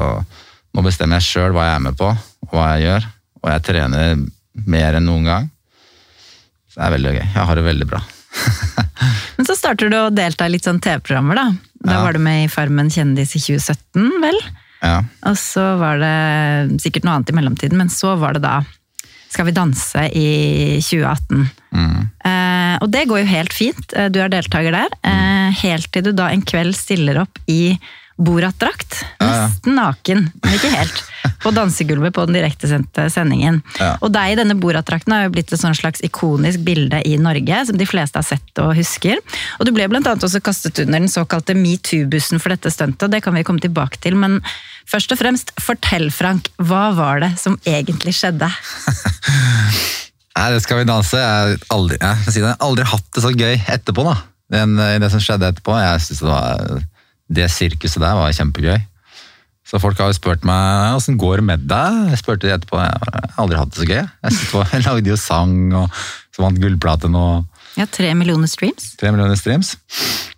nå 0.73 0.83
bestemmer 0.83 1.19
jeg 1.19 1.27
sjøl 1.27 1.53
hva 1.53 1.67
jeg 1.67 1.75
er 1.75 1.83
med 1.83 1.97
på, 1.99 2.07
og 2.09 2.55
hva 2.55 2.69
jeg 2.73 2.87
gjør. 2.87 3.07
Og 3.45 3.51
jeg 3.53 3.63
trener 3.67 4.17
mer 4.65 4.97
enn 4.97 5.05
noen 5.05 5.27
gang. 5.29 5.49
Så 6.71 6.79
det 6.81 6.87
er 6.89 6.93
veldig 6.97 7.11
gøy. 7.15 7.23
Jeg 7.23 7.47
har 7.49 7.59
det 7.59 7.65
veldig 7.69 7.87
bra. 7.91 8.01
Men 9.37 9.47
så 9.47 9.55
starter 9.57 9.91
du 9.91 9.97
å 9.99 10.09
delta 10.13 10.47
i 10.47 10.53
litt 10.55 10.65
sånn 10.67 10.81
TV-programmer, 10.83 11.37
da. 11.37 11.47
Da 11.85 11.97
Ja. 11.99 12.03
var 12.03 12.13
du 12.17 12.19
med 12.23 12.45
i 12.45 12.49
Farmen 12.51 12.89
kjendis 12.89 13.35
i 13.37 13.41
2017, 13.43 14.09
vel? 14.23 14.39
Ja. 14.81 15.03
Og 15.29 15.37
så 15.39 15.63
var 15.79 15.99
det 16.01 16.81
sikkert 16.83 17.05
noe 17.05 17.15
annet 17.19 17.29
i 17.31 17.35
mellomtiden, 17.37 17.77
men 17.79 17.89
så 17.93 18.15
var 18.19 18.33
det 18.37 18.41
da 18.45 18.63
Skal 19.35 19.45
vi 19.49 19.51
danse 19.51 20.01
i 20.15 20.79
2018. 20.79 21.41
Mm. 21.75 22.03
Eh, 22.23 22.75
og 22.79 22.87
det 22.93 23.01
går 23.09 23.19
jo 23.19 23.25
helt 23.33 23.51
fint, 23.53 23.93
Eh, 23.97 24.07
du 24.07 24.21
er 24.23 24.29
deltaker 24.31 24.71
der. 24.71 24.93
Eh, 25.03 25.51
helt 25.59 25.89
til 25.91 26.03
du 26.05 26.11
da 26.15 26.29
en 26.31 26.41
kveld 26.45 26.73
stiller 26.77 27.19
opp 27.25 27.39
i 27.51 27.77
Borat-drakt. 28.15 29.01
Nesten 29.19 29.75
naken, 29.75 30.29
men 30.39 30.53
ikke 30.55 30.71
helt. 30.71 31.01
På 31.43 31.51
dansegulvet 31.51 32.13
på 32.15 32.23
den 32.29 32.37
direktesendte 32.37 33.09
sendingen. 33.11 33.59
Og 33.99 34.07
deg 34.15 34.33
i 34.33 34.37
denne 34.39 34.55
Borat-drakten 34.59 35.11
har 35.11 35.25
jo 35.25 35.33
blitt 35.35 35.51
et 35.51 35.59
sånn 35.59 35.75
slags 35.75 36.03
ikonisk 36.05 36.63
bilde 36.63 37.01
i 37.03 37.17
Norge, 37.19 37.59
som 37.67 37.79
de 37.79 37.87
fleste 37.89 38.21
har 38.21 38.27
sett 38.27 38.63
og 38.63 38.71
husker. 38.77 39.19
Og 39.59 39.67
du 39.67 39.73
ble 39.75 39.89
blant 39.91 40.07
annet 40.07 40.23
også 40.23 40.39
kastet 40.45 40.79
under 40.85 41.03
den 41.03 41.11
såkalte 41.11 41.57
metoo-bussen 41.59 42.39
for 42.39 42.55
dette 42.55 42.71
stuntet, 42.71 43.03
og 43.03 43.11
det 43.11 43.21
kan 43.25 43.35
vi 43.35 43.43
komme 43.47 43.63
tilbake 43.63 43.99
til. 43.99 44.15
Men 44.21 44.39
først 44.87 45.11
og 45.11 45.19
fremst, 45.19 45.51
fortell 45.59 46.07
Frank, 46.15 46.47
hva 46.55 46.87
var 46.95 47.19
det 47.25 47.33
som 47.41 47.59
egentlig 47.67 48.15
skjedde? 48.15 48.47
Nei, 50.35 50.49
det 50.51 50.63
skal 50.63 50.81
vi 50.81 50.87
danse. 50.87 51.19
Jeg 51.19 51.27
har 51.51 51.69
aldri, 51.75 51.99
jeg, 51.99 52.31
si 52.31 52.47
aldri 52.47 52.87
hatt 52.95 53.07
det 53.15 53.27
så 53.27 53.35
gøy 53.35 53.55
etterpå, 53.59 54.07
da. 54.07 54.17
Den, 54.55 54.79
det 55.01 55.11
som 55.11 55.23
skjedde 55.23 55.51
etterpå. 55.51 55.75
Jeg 55.83 56.03
synes 56.05 56.23
det 56.23 56.31
var 56.31 56.83
Det 57.31 57.47
sirkuset 57.49 58.01
der 58.03 58.17
var 58.17 58.33
kjempegøy. 58.35 58.77
Så 59.65 59.79
folk 59.81 59.97
har 59.97 60.11
jo 60.11 60.17
spurt 60.17 60.43
meg 60.45 60.93
åssen 60.93 61.17
går 61.17 61.41
det 61.41 61.47
med 61.47 61.65
deg. 61.65 61.97
Jeg 62.13 62.21
spurte 62.21 62.45
de 62.45 62.53
etterpå. 62.53 62.77
Jeg 62.77 63.01
har 63.01 63.41
aldri 63.41 63.57
hatt 63.57 63.73
det 63.73 63.81
så 63.81 63.87
gøy. 63.89 64.03
Jeg, 64.05 64.37
på, 64.51 64.61
jeg 64.75 64.85
lagde 64.85 65.09
jo 65.09 65.17
sang, 65.17 65.57
og 65.73 65.99
så 66.35 66.45
vant 66.45 66.61
gullplate 66.61 67.09
nå. 67.09 67.25
Ja, 67.75 67.87
tre 67.91 68.13
millioner 68.15 68.47
streams. 68.47 68.93
Tre 68.99 69.11
millioner 69.11 69.35
streams. 69.39 69.73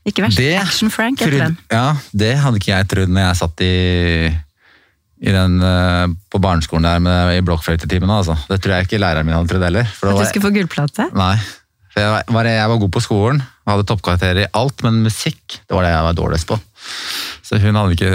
Ikke 0.08 0.24
verst. 0.24 0.40
Det 0.40 0.56
Action-Frank 0.62 1.22
etter 1.22 1.44
den. 1.44 1.58
Ja, 1.74 1.92
det 2.16 2.34
hadde 2.42 2.62
ikke 2.62 2.72
jeg 2.72 2.90
trodd 2.90 3.12
når 3.12 3.28
jeg 3.28 3.40
satt 3.44 3.64
i, 3.68 3.74
i 5.28 5.36
den, 5.36 5.60
eh, 5.68 6.08
på 6.32 6.42
barneskolen 6.42 6.88
der 6.88 7.04
med, 7.04 7.36
i 7.36 7.44
blokkfløytetimen. 7.46 8.10
Altså. 8.10 8.40
Det 8.48 8.62
tror 8.64 8.78
jeg 8.78 8.88
ikke 8.88 9.04
læreren 9.04 9.28
min 9.28 9.36
hadde 9.36 9.52
trodd 9.52 9.68
heller. 9.68 9.92
For 10.00 10.16
At 10.16 10.24
du 10.24 10.32
skulle 10.32 10.48
få 10.48 10.56
gullplate? 10.56 11.12
Nei. 11.20 11.36
Jeg, 11.98 12.26
var, 12.30 12.46
jeg 12.50 12.70
var 12.70 12.82
god 12.82 12.92
på 12.94 13.02
skolen, 13.02 13.40
hadde 13.68 13.86
toppkarakterer 13.90 14.46
i 14.46 14.50
alt, 14.58 14.84
men 14.86 15.02
musikk 15.06 15.58
det 15.60 15.76
var 15.76 15.86
det 15.86 15.94
jeg 15.94 16.06
var 16.06 16.18
dårligst 16.18 16.50
på. 16.50 16.58
Så 17.48 17.60
hun 17.64 17.78
hadde 17.80 17.96
ikke 17.96 18.12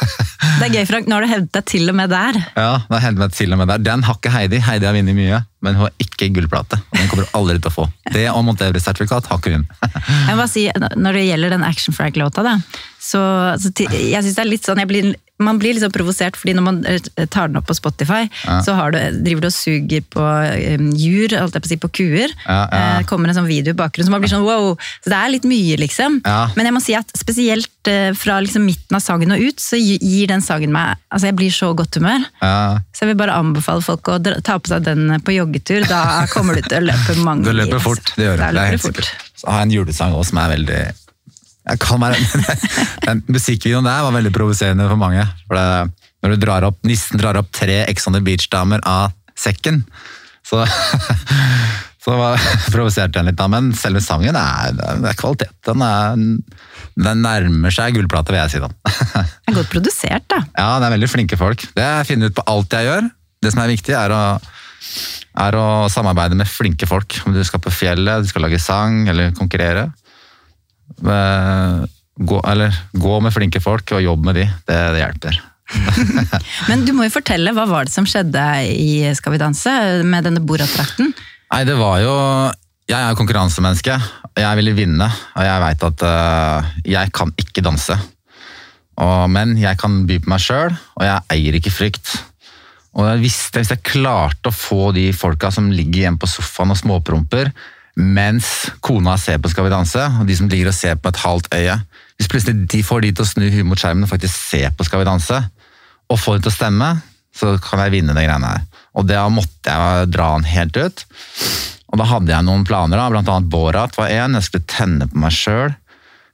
Det 0.58 0.66
er 0.66 0.74
gøy, 0.76 0.84
Frank. 0.86 1.08
Nå 1.08 1.16
har 1.16 1.24
du 1.24 1.30
hevdet 1.30 1.50
deg 1.56 1.66
til 1.66 1.90
og 1.90 1.96
med 1.98 2.12
der. 2.12 2.36
Ja, 2.54 2.84
da 2.86 3.00
hendte 3.02 3.24
meg 3.24 3.32
til 3.34 3.54
og 3.54 3.58
med 3.58 3.70
der. 3.72 3.82
Den 3.82 4.04
har 4.06 4.18
ikke 4.18 4.32
Heidi. 4.34 4.60
Heidi 4.62 4.86
har 4.86 4.94
vunnet 4.94 5.16
mye, 5.16 5.40
men 5.64 5.78
hun 5.78 5.86
har 5.88 6.04
ikke 6.04 6.28
gullplate. 6.36 6.78
Den 6.92 7.08
kommer 7.10 7.26
hun 7.26 7.38
aldri 7.40 7.56
til 7.58 7.72
å 7.72 7.74
få. 7.74 7.86
Det 8.14 8.26
og 8.30 8.44
Mount 8.46 8.62
Everest-sertifikat 8.62 9.30
har 9.30 9.40
ikke 9.40 9.54
hun. 9.56 9.64
Jeg 9.88 10.30
må 10.30 10.38
bare 10.42 10.52
si, 10.52 10.66
Når 11.00 11.18
det 11.18 11.24
gjelder 11.26 11.56
den 11.56 11.66
Action 11.66 11.96
Frank-låta, 11.96 12.44
da, 12.46 12.54
så, 13.00 13.22
så 13.60 13.72
jeg 13.88 14.20
synes 14.20 14.36
det 14.36 14.44
er 14.44 14.50
litt 14.50 14.68
sånn, 14.68 14.82
jeg 14.84 14.90
blir, 14.90 15.10
Man 15.44 15.58
blir 15.60 15.76
sånn 15.80 15.92
provosert, 15.94 16.36
fordi 16.40 16.54
når 16.56 16.64
man 16.66 16.80
eh, 16.88 17.26
tar 17.30 17.48
den 17.50 17.60
opp 17.60 17.66
på 17.68 17.76
Spotify, 17.76 18.24
Ja. 18.44 18.60
så 18.64 18.74
har 18.78 18.94
du, 18.94 18.98
driver 19.24 19.44
du 19.44 19.48
og 19.50 19.54
suger 19.54 20.04
på 20.10 20.24
um, 20.24 20.90
jur, 20.98 21.34
holdt 21.38 21.54
jeg 21.58 21.64
på 21.64 21.68
å 21.68 21.72
si, 21.72 21.78
på 21.84 21.90
kuer. 22.00 22.32
Ja, 22.46 22.58
ja. 22.72 22.82
Eh, 23.00 23.04
kommer 23.10 23.28
en 23.30 23.36
sånn 23.38 23.48
video 23.50 23.74
i 23.74 23.78
bakgrunnen, 23.78 24.08
så 24.08 24.14
man 24.14 24.24
blir 24.24 24.32
sånn 24.32 24.44
wow. 24.46 24.72
Så 25.04 25.12
det 25.12 25.18
er 25.20 25.32
litt 25.34 25.46
mye, 25.48 25.76
liksom. 25.80 26.20
Men 26.56 26.68
jeg 26.70 26.74
må 26.76 26.82
si 26.84 26.96
at 26.98 27.10
spesielt 27.18 27.90
eh, 27.90 28.10
fra 28.16 28.40
liksom 28.44 28.64
midten 28.66 28.96
av 28.98 29.02
sangen 29.04 29.34
og 29.36 29.42
ut, 29.44 29.60
så 29.62 29.78
gir 29.80 30.26
den 30.30 30.42
sangen 30.44 30.72
meg 30.74 30.96
Altså, 31.14 31.28
jeg 31.30 31.36
blir 31.38 31.52
så 31.54 31.68
godt 31.78 31.94
humør. 32.00 32.24
Så 32.40 33.04
jeg 33.04 33.12
vil 33.12 33.18
bare 33.20 33.36
anbefale 33.38 33.84
folk 33.86 34.08
å 34.10 34.16
ta 34.42 34.56
på 34.58 34.72
seg 34.72 34.82
den 34.88 35.12
på 35.22 35.36
joggetur. 35.36 35.84
Da 35.86 36.24
kommer 36.32 36.58
du 36.58 36.64
til 36.66 36.80
å 36.82 36.88
løpe 36.90 37.14
mange 37.26 37.44
det 37.46 37.54
Du 37.54 37.60
løper 37.60 37.82
fort. 37.84 38.12
Det 38.16 38.26
gjør 38.26 38.40
Da 38.42 38.50
det. 38.50 38.64
Er 38.64 38.74
helt 38.74 38.82
sikkert. 38.88 39.12
Så 39.38 39.50
har 39.50 39.62
jeg 39.62 39.68
en 39.68 39.74
julesang 39.78 40.14
også 40.16 40.32
som 40.32 40.40
er 40.42 40.52
veldig 40.56 40.80
jeg 41.64 41.80
kan 41.80 42.00
være, 42.02 42.18
Den 43.06 43.22
musikkvideoen 43.32 43.86
der 43.88 44.02
var 44.04 44.12
veldig 44.18 44.32
provoserende 44.34 44.88
for 44.90 45.00
mange. 45.00 45.24
For 45.48 45.56
det, 45.56 46.10
når 46.24 46.34
du 46.34 46.42
drar 46.46 46.66
opp, 46.68 46.78
nissen 46.88 47.20
drar 47.20 47.38
opp 47.40 47.50
tre 47.56 47.82
Ex 47.88 48.06
on 48.08 48.16
the 48.16 48.20
Beach-damer 48.24 48.82
av 48.88 49.12
sekken, 49.38 49.82
så 50.44 50.62
så 52.04 52.16
var- 52.20 52.40
provoserte 52.74 53.16
den 53.16 53.30
litt, 53.30 53.38
da. 53.40 53.46
Men 53.48 53.70
selve 53.78 54.02
sangen 54.04 54.36
er, 54.36 54.74
er 54.76 55.16
kvalitet. 55.16 55.54
Den, 55.64 55.80
er, 55.84 56.18
den 57.00 57.22
nærmer 57.24 57.72
seg 57.72 57.96
gullplate, 57.96 58.34
vil 58.34 58.42
jeg 58.42 58.52
si. 58.52 58.60
den. 58.60 58.74
Det 58.84 59.52
er 59.54 59.56
godt 59.62 59.72
produsert, 59.72 60.26
da. 60.32 60.42
Ja, 60.52 60.68
det 60.82 60.90
er 60.90 60.96
veldig 60.98 61.08
flinke 61.14 61.38
folk. 61.40 61.64
Det 61.76 61.86
jeg 61.86 62.10
finner 62.10 62.28
ut 62.32 62.36
på 62.36 62.44
alt 62.52 62.76
jeg 62.76 62.90
gjør. 62.90 63.08
Det 63.44 63.52
som 63.54 63.64
er 63.64 63.72
viktig, 63.72 63.96
er 63.96 64.12
å, 64.12 64.20
er 65.48 65.56
å 65.60 65.66
samarbeide 65.92 66.36
med 66.36 66.48
flinke 66.48 66.88
folk. 66.88 67.16
Om 67.24 67.36
du 67.36 67.40
skal 67.48 67.64
på 67.64 67.72
fjellet, 67.72 68.24
du 68.24 68.28
skal 68.32 68.44
lage 68.46 68.60
sang 68.60 69.06
eller 69.08 69.32
konkurrere. 69.36 69.88
Eh, 71.04 71.84
Gå, 72.14 72.38
eller, 72.46 72.74
gå 72.92 73.16
med 73.20 73.34
flinke 73.34 73.58
folk 73.62 73.90
og 73.96 74.02
jobb 74.04 74.26
med 74.28 74.38
de. 74.38 74.44
Det, 74.68 74.76
det 74.94 75.00
hjelper. 75.02 75.38
Men 76.68 76.84
du 76.86 76.92
må 76.94 77.08
jo 77.08 77.14
fortelle, 77.16 77.54
hva 77.56 77.64
var 77.66 77.88
det 77.88 77.94
som 77.94 78.06
skjedde 78.06 78.42
i 78.68 79.08
Skal 79.16 79.32
vi 79.34 79.40
danse 79.40 79.72
med 80.06 80.26
denne 80.28 80.42
Borat-drakten? 80.44 81.10
Nei, 81.50 81.62
det 81.66 81.74
var 81.78 82.02
jo 82.04 82.12
Jeg 82.90 83.00
er 83.00 83.16
konkurransemenneske. 83.18 83.96
Jeg 84.38 84.58
ville 84.60 84.76
vinne, 84.76 85.08
og 85.08 85.46
jeg 85.46 85.62
veit 85.62 85.86
at 85.88 86.04
uh, 86.04 86.70
jeg 86.86 87.12
kan 87.14 87.32
ikke 87.40 87.62
danse. 87.64 87.96
Og, 89.00 89.30
men 89.30 89.56
jeg 89.58 89.78
kan 89.80 90.02
by 90.06 90.20
på 90.22 90.30
meg 90.30 90.42
sjøl, 90.42 90.74
og 90.98 91.06
jeg 91.06 91.26
eier 91.34 91.58
ikke 91.58 91.72
frykt. 91.74 92.12
Og 92.94 93.08
jeg 93.08 93.22
visste, 93.24 93.62
Hvis 93.62 93.72
jeg 93.74 93.86
klarte 93.86 94.50
å 94.50 94.54
få 94.54 94.92
de 94.94 95.08
folka 95.16 95.50
som 95.54 95.72
ligger 95.74 96.06
hjemme 96.06 96.22
på 96.22 96.30
sofaen 96.30 96.74
og 96.74 96.78
småpromper 96.78 97.50
mens 97.94 98.48
kona 98.82 99.14
ser 99.20 99.38
på 99.38 99.50
Skal 99.52 99.68
vi 99.68 99.72
danse, 99.74 100.02
og 100.18 100.26
de 100.26 100.36
som 100.36 100.48
ligger 100.50 100.72
og 100.72 100.76
ser 100.76 100.96
på 100.98 101.12
et 101.12 101.20
halvt 101.22 101.52
øye 101.54 101.76
Hvis 102.18 102.30
plutselig 102.30 102.66
de 102.72 102.80
får 102.82 103.04
de 103.04 103.12
til 103.14 103.22
å 103.22 103.28
snu 103.28 103.44
huet 103.46 103.68
mot 103.68 103.78
skjermen 103.78 104.06
og 104.06 104.10
faktisk 104.10 104.34
se 104.34 104.64
på 104.74 104.86
Skal 104.86 105.02
vi 105.02 105.08
danse, 105.08 105.38
og 106.10 106.20
får 106.20 106.38
det 106.38 106.46
til 106.46 106.52
å 106.52 106.56
stemme, 106.56 106.90
så 107.34 107.54
kan 107.62 107.82
jeg 107.84 107.94
vinne 107.94 108.14
de 108.14 108.26
greiene 108.26 108.50
her. 108.50 108.66
Og 108.94 109.06
da 109.08 109.24
måtte 109.32 109.72
jeg 109.72 110.10
dra 110.14 110.26
den 110.36 110.46
helt 110.46 110.76
ut. 110.76 111.04
Og 111.90 111.98
da 111.98 112.06
hadde 112.10 112.30
jeg 112.30 112.46
noen 112.46 112.66
planer, 112.66 113.00
da, 113.00 113.08
blant 113.10 113.30
annet 113.30 113.50
Borat 113.50 113.96
var 113.98 114.12
en. 114.12 114.36
Jeg 114.38 114.46
skulle 114.46 114.68
tenne 114.70 115.08
på 115.10 115.18
meg 115.22 115.34
sjøl. 115.34 115.74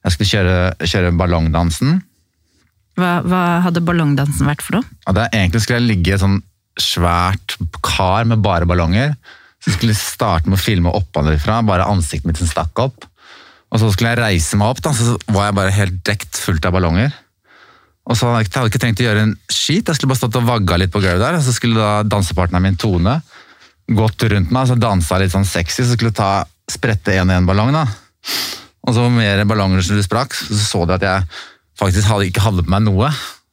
Jeg 0.04 0.14
skulle 0.14 0.30
kjøre, 0.32 0.58
kjøre 0.90 1.14
ballongdansen. 1.20 2.00
Hva, 2.98 3.12
hva 3.24 3.42
hadde 3.64 3.84
ballongdansen 3.84 4.48
vært 4.48 4.64
for 4.66 4.80
noe? 4.80 5.00
Og 5.08 5.20
egentlig 5.28 5.62
skulle 5.62 5.80
jeg 5.80 5.88
ligge 5.88 6.12
i 6.12 6.16
et 6.16 6.24
sånn 6.24 6.40
svært 6.80 7.56
kar 7.84 8.26
med 8.28 8.42
bare 8.44 8.68
ballonger. 8.68 9.14
Så 9.60 9.74
skulle 9.74 9.92
jeg 9.92 10.00
starte 10.00 10.48
med 10.48 10.58
å 10.58 10.62
filme 10.62 10.92
oppanfra, 10.96 11.60
bare 11.66 11.88
ansiktet 11.90 12.30
mitt 12.30 12.40
som 12.40 12.48
stakk 12.48 12.78
opp. 12.80 13.04
Og 13.70 13.78
så 13.78 13.90
skulle 13.92 14.14
jeg 14.14 14.22
reise 14.22 14.58
meg 14.58 14.72
opp, 14.72 14.80
da, 14.82 14.92
så 14.96 15.16
var 15.30 15.50
jeg 15.50 15.58
bare 15.58 15.74
helt 15.76 16.00
dekt 16.06 16.40
fullt 16.42 16.64
av 16.66 16.74
ballonger. 16.74 17.12
Og 18.10 18.16
så 18.16 18.26
hadde 18.26 18.40
jeg 18.42 18.70
ikke- 18.70 18.80
trengt 18.80 19.00
å 19.00 19.06
gjøre 19.06 19.22
en 19.22 19.36
skit, 19.48 19.86
jeg 19.86 19.94
skulle 19.94 20.10
bare 20.10 20.18
stått 20.18 20.36
og 20.40 20.48
vagga 20.48 20.78
litt 20.78 20.90
på 20.90 21.02
gulvet 21.02 21.20
der. 21.20 21.36
Og 21.36 21.42
så 21.42 21.52
skulle 21.52 21.76
da 21.76 22.02
dansepartneren 22.02 22.62
min 22.62 22.76
Tone 22.76 23.22
gått 23.90 24.22
rundt 24.22 24.50
meg, 24.50 24.66
så 24.66 24.78
dansa 24.78 25.18
litt 25.18 25.32
sånn 25.32 25.46
sexy, 25.46 25.84
så 25.84 25.94
skulle 25.96 26.14
ta, 26.14 26.44
sprette 26.68 27.14
en 27.14 27.30
og 27.30 27.36
en 27.36 27.46
ballong. 27.46 27.72
da. 27.72 27.86
Og 28.86 28.94
så 28.94 29.10
mer 29.12 29.44
ballonger 29.44 29.82
som 29.82 30.00
sprakk, 30.02 30.32
så 30.32 30.54
så 30.54 30.86
du 30.86 30.94
at 30.94 31.02
jeg 31.02 31.24
faktisk 31.78 32.08
hadde, 32.08 32.30
ikke 32.30 32.42
hadde 32.42 32.64
på 32.64 32.70
meg 32.70 32.82
noe. 32.82 33.10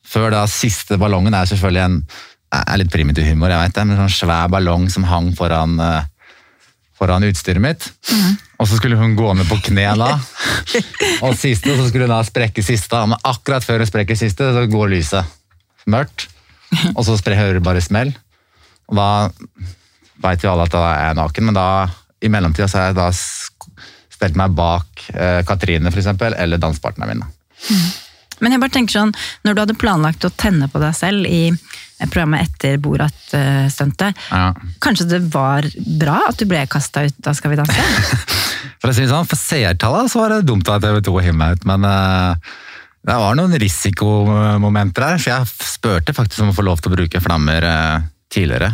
Før 0.08 0.32
da 0.32 0.46
siste 0.46 0.98
ballongen 0.98 1.34
er 1.34 1.46
selvfølgelig 1.46 1.84
en 1.84 2.08
er 2.54 2.80
litt 2.80 2.92
primitiv 2.94 3.28
humor, 3.28 3.52
jeg 3.52 3.66
vet 3.66 3.76
det, 3.76 3.86
men 3.86 3.98
en 3.98 4.06
sånn 4.06 4.20
svær 4.20 4.52
ballong 4.52 4.88
som 4.92 5.08
hang 5.10 5.34
foran, 5.36 5.76
uh, 5.82 6.06
foran 6.98 7.26
utstyret 7.28 7.64
mitt. 7.64 7.90
Mm. 8.12 8.38
Og 8.58 8.70
så 8.70 8.80
skulle 8.80 9.00
hun 9.00 9.18
gå 9.18 9.34
ned 9.38 9.50
på 9.50 9.60
kne 9.68 9.90
da. 10.00 10.14
og 11.26 11.36
siste, 11.38 11.76
så 11.76 11.90
skulle 11.90 12.08
hun 12.08 12.16
da 12.16 12.24
sprekke 12.26 12.64
siste. 12.66 13.04
Men 13.12 13.20
akkurat 13.28 13.66
før 13.66 13.84
hun 13.84 13.90
sprekker 13.90 14.18
siste, 14.18 14.48
så 14.56 14.66
går 14.72 14.94
lyset 14.96 15.36
mørkt. 15.88 16.30
Og 16.96 17.04
så 17.06 17.18
hører 17.32 17.60
du 17.60 17.64
bare 17.64 17.84
smell. 17.84 18.12
Og 18.88 18.98
da 18.98 19.10
veit 20.24 20.44
jo 20.44 20.52
alle 20.52 20.66
at 20.66 20.74
da 20.74 20.84
er 20.90 21.06
jeg 21.10 21.20
naken, 21.20 21.48
men 21.50 21.58
da 21.58 21.68
i 22.24 22.32
mellomtida 22.34 22.68
så 22.72 22.80
har 22.80 22.90
jeg 22.90 22.98
da 22.98 23.08
stelt 24.18 24.38
meg 24.40 24.56
bak 24.58 25.04
eh, 25.14 25.42
Katrine 25.46 25.92
for 25.92 26.02
eksempel, 26.02 26.34
eller 26.34 26.62
dansepartneren 26.62 27.14
min. 27.14 27.28
Mm. 27.70 27.88
Men 28.42 28.54
jeg 28.54 28.62
bare 28.62 28.74
tenker 28.74 28.94
sånn, 28.94 29.14
når 29.46 29.54
du 29.54 29.62
hadde 29.64 29.78
planlagt 29.82 30.26
å 30.26 30.34
tenne 30.34 30.70
på 30.70 30.82
deg 30.82 30.96
selv 30.98 31.30
i 31.30 31.52
programmet 32.06 32.46
etter 32.46 32.78
Borat-stuntet, 32.82 34.20
ja. 34.30 34.52
kanskje 34.84 35.08
det 35.10 35.22
var 35.34 35.66
bra 36.00 36.20
at 36.30 36.38
du 36.38 36.46
ble 36.50 36.62
kasta 36.70 37.08
ut 37.08 37.30
av 37.30 37.38
Skal 37.38 37.54
vi 37.54 37.60
danse? 37.60 37.88
for 38.82 38.92
å 38.92 38.96
si 38.96 39.08
sånn, 39.10 39.28
for 39.30 39.40
seertallet 39.40 40.14
så 40.14 40.22
var 40.22 40.36
det 40.36 40.48
dumt 40.48 40.70
av 40.70 40.84
TV 40.84 41.02
2 41.08 41.16
å 41.16 41.26
hive 41.26 41.40
meg 41.40 41.58
ut, 41.58 41.68
men 41.70 41.88
uh, 41.90 42.38
det 43.08 43.18
var 43.18 43.38
noen 43.40 43.56
risikomomenter 43.62 45.06
her. 45.06 45.20
For 45.22 45.32
jeg 45.32 45.68
spurte 45.72 46.16
faktisk 46.16 46.44
om 46.44 46.52
å 46.52 46.58
få 46.58 46.66
lov 46.68 46.82
til 46.82 46.92
å 46.92 46.98
bruke 46.98 47.22
flammer 47.24 47.66
uh, 47.66 48.08
tidligere. 48.34 48.74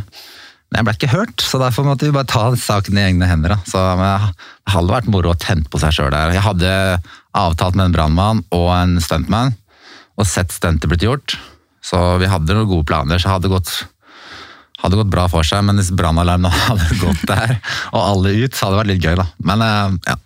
Men 0.73 0.79
jeg 0.79 0.87
ble 0.87 0.93
ikke 0.97 1.13
hørt, 1.13 1.43
så 1.45 1.59
derfor 1.61 1.85
måtte 1.85 2.07
vi 2.07 2.15
bare 2.15 2.25
ta 2.25 2.47
saken 2.57 2.97
i 2.97 3.03
egne 3.05 3.29
hender. 3.29 3.53
Så 3.69 3.77
Det 3.77 4.73
hadde 4.73 4.95
vært 4.95 5.11
moro 5.13 5.35
å 5.35 5.37
tenne 5.37 5.69
på 5.69 5.77
seg 5.81 5.93
sjøl 5.93 6.09
der. 6.15 6.33
Jeg 6.33 6.41
hadde 6.47 6.71
avtalt 7.37 7.77
med 7.77 7.91
en 7.91 7.93
brannmann 7.93 8.41
og 8.55 8.71
en 8.73 8.97
stuntman 9.03 9.53
og 10.17 10.29
sett 10.29 10.53
stuntet 10.53 10.89
blitt 10.89 11.05
gjort. 11.05 11.37
Så 11.83 11.99
vi 12.21 12.31
hadde 12.31 12.55
noen 12.55 12.69
gode 12.69 12.87
planer, 12.87 13.19
så 13.19 13.33
hadde 13.33 13.51
gått, 13.51 13.71
hadde 14.79 14.99
gått 15.01 15.11
bra 15.11 15.27
for 15.31 15.47
seg. 15.47 15.65
Men 15.67 15.81
hvis 15.81 15.91
brannalarmen 15.95 16.53
hadde 16.69 16.99
gått 17.01 17.25
der, 17.29 17.57
og 17.91 18.01
alle 18.01 18.35
ut, 18.39 18.55
så 18.55 18.67
hadde 18.67 18.75
det 18.75 18.81
vært 18.83 18.93
litt 18.93 19.07
gøy, 19.07 19.15
da. 19.19 19.27
Men 19.51 19.65
eh, 19.67 20.01
ja, 20.13 20.17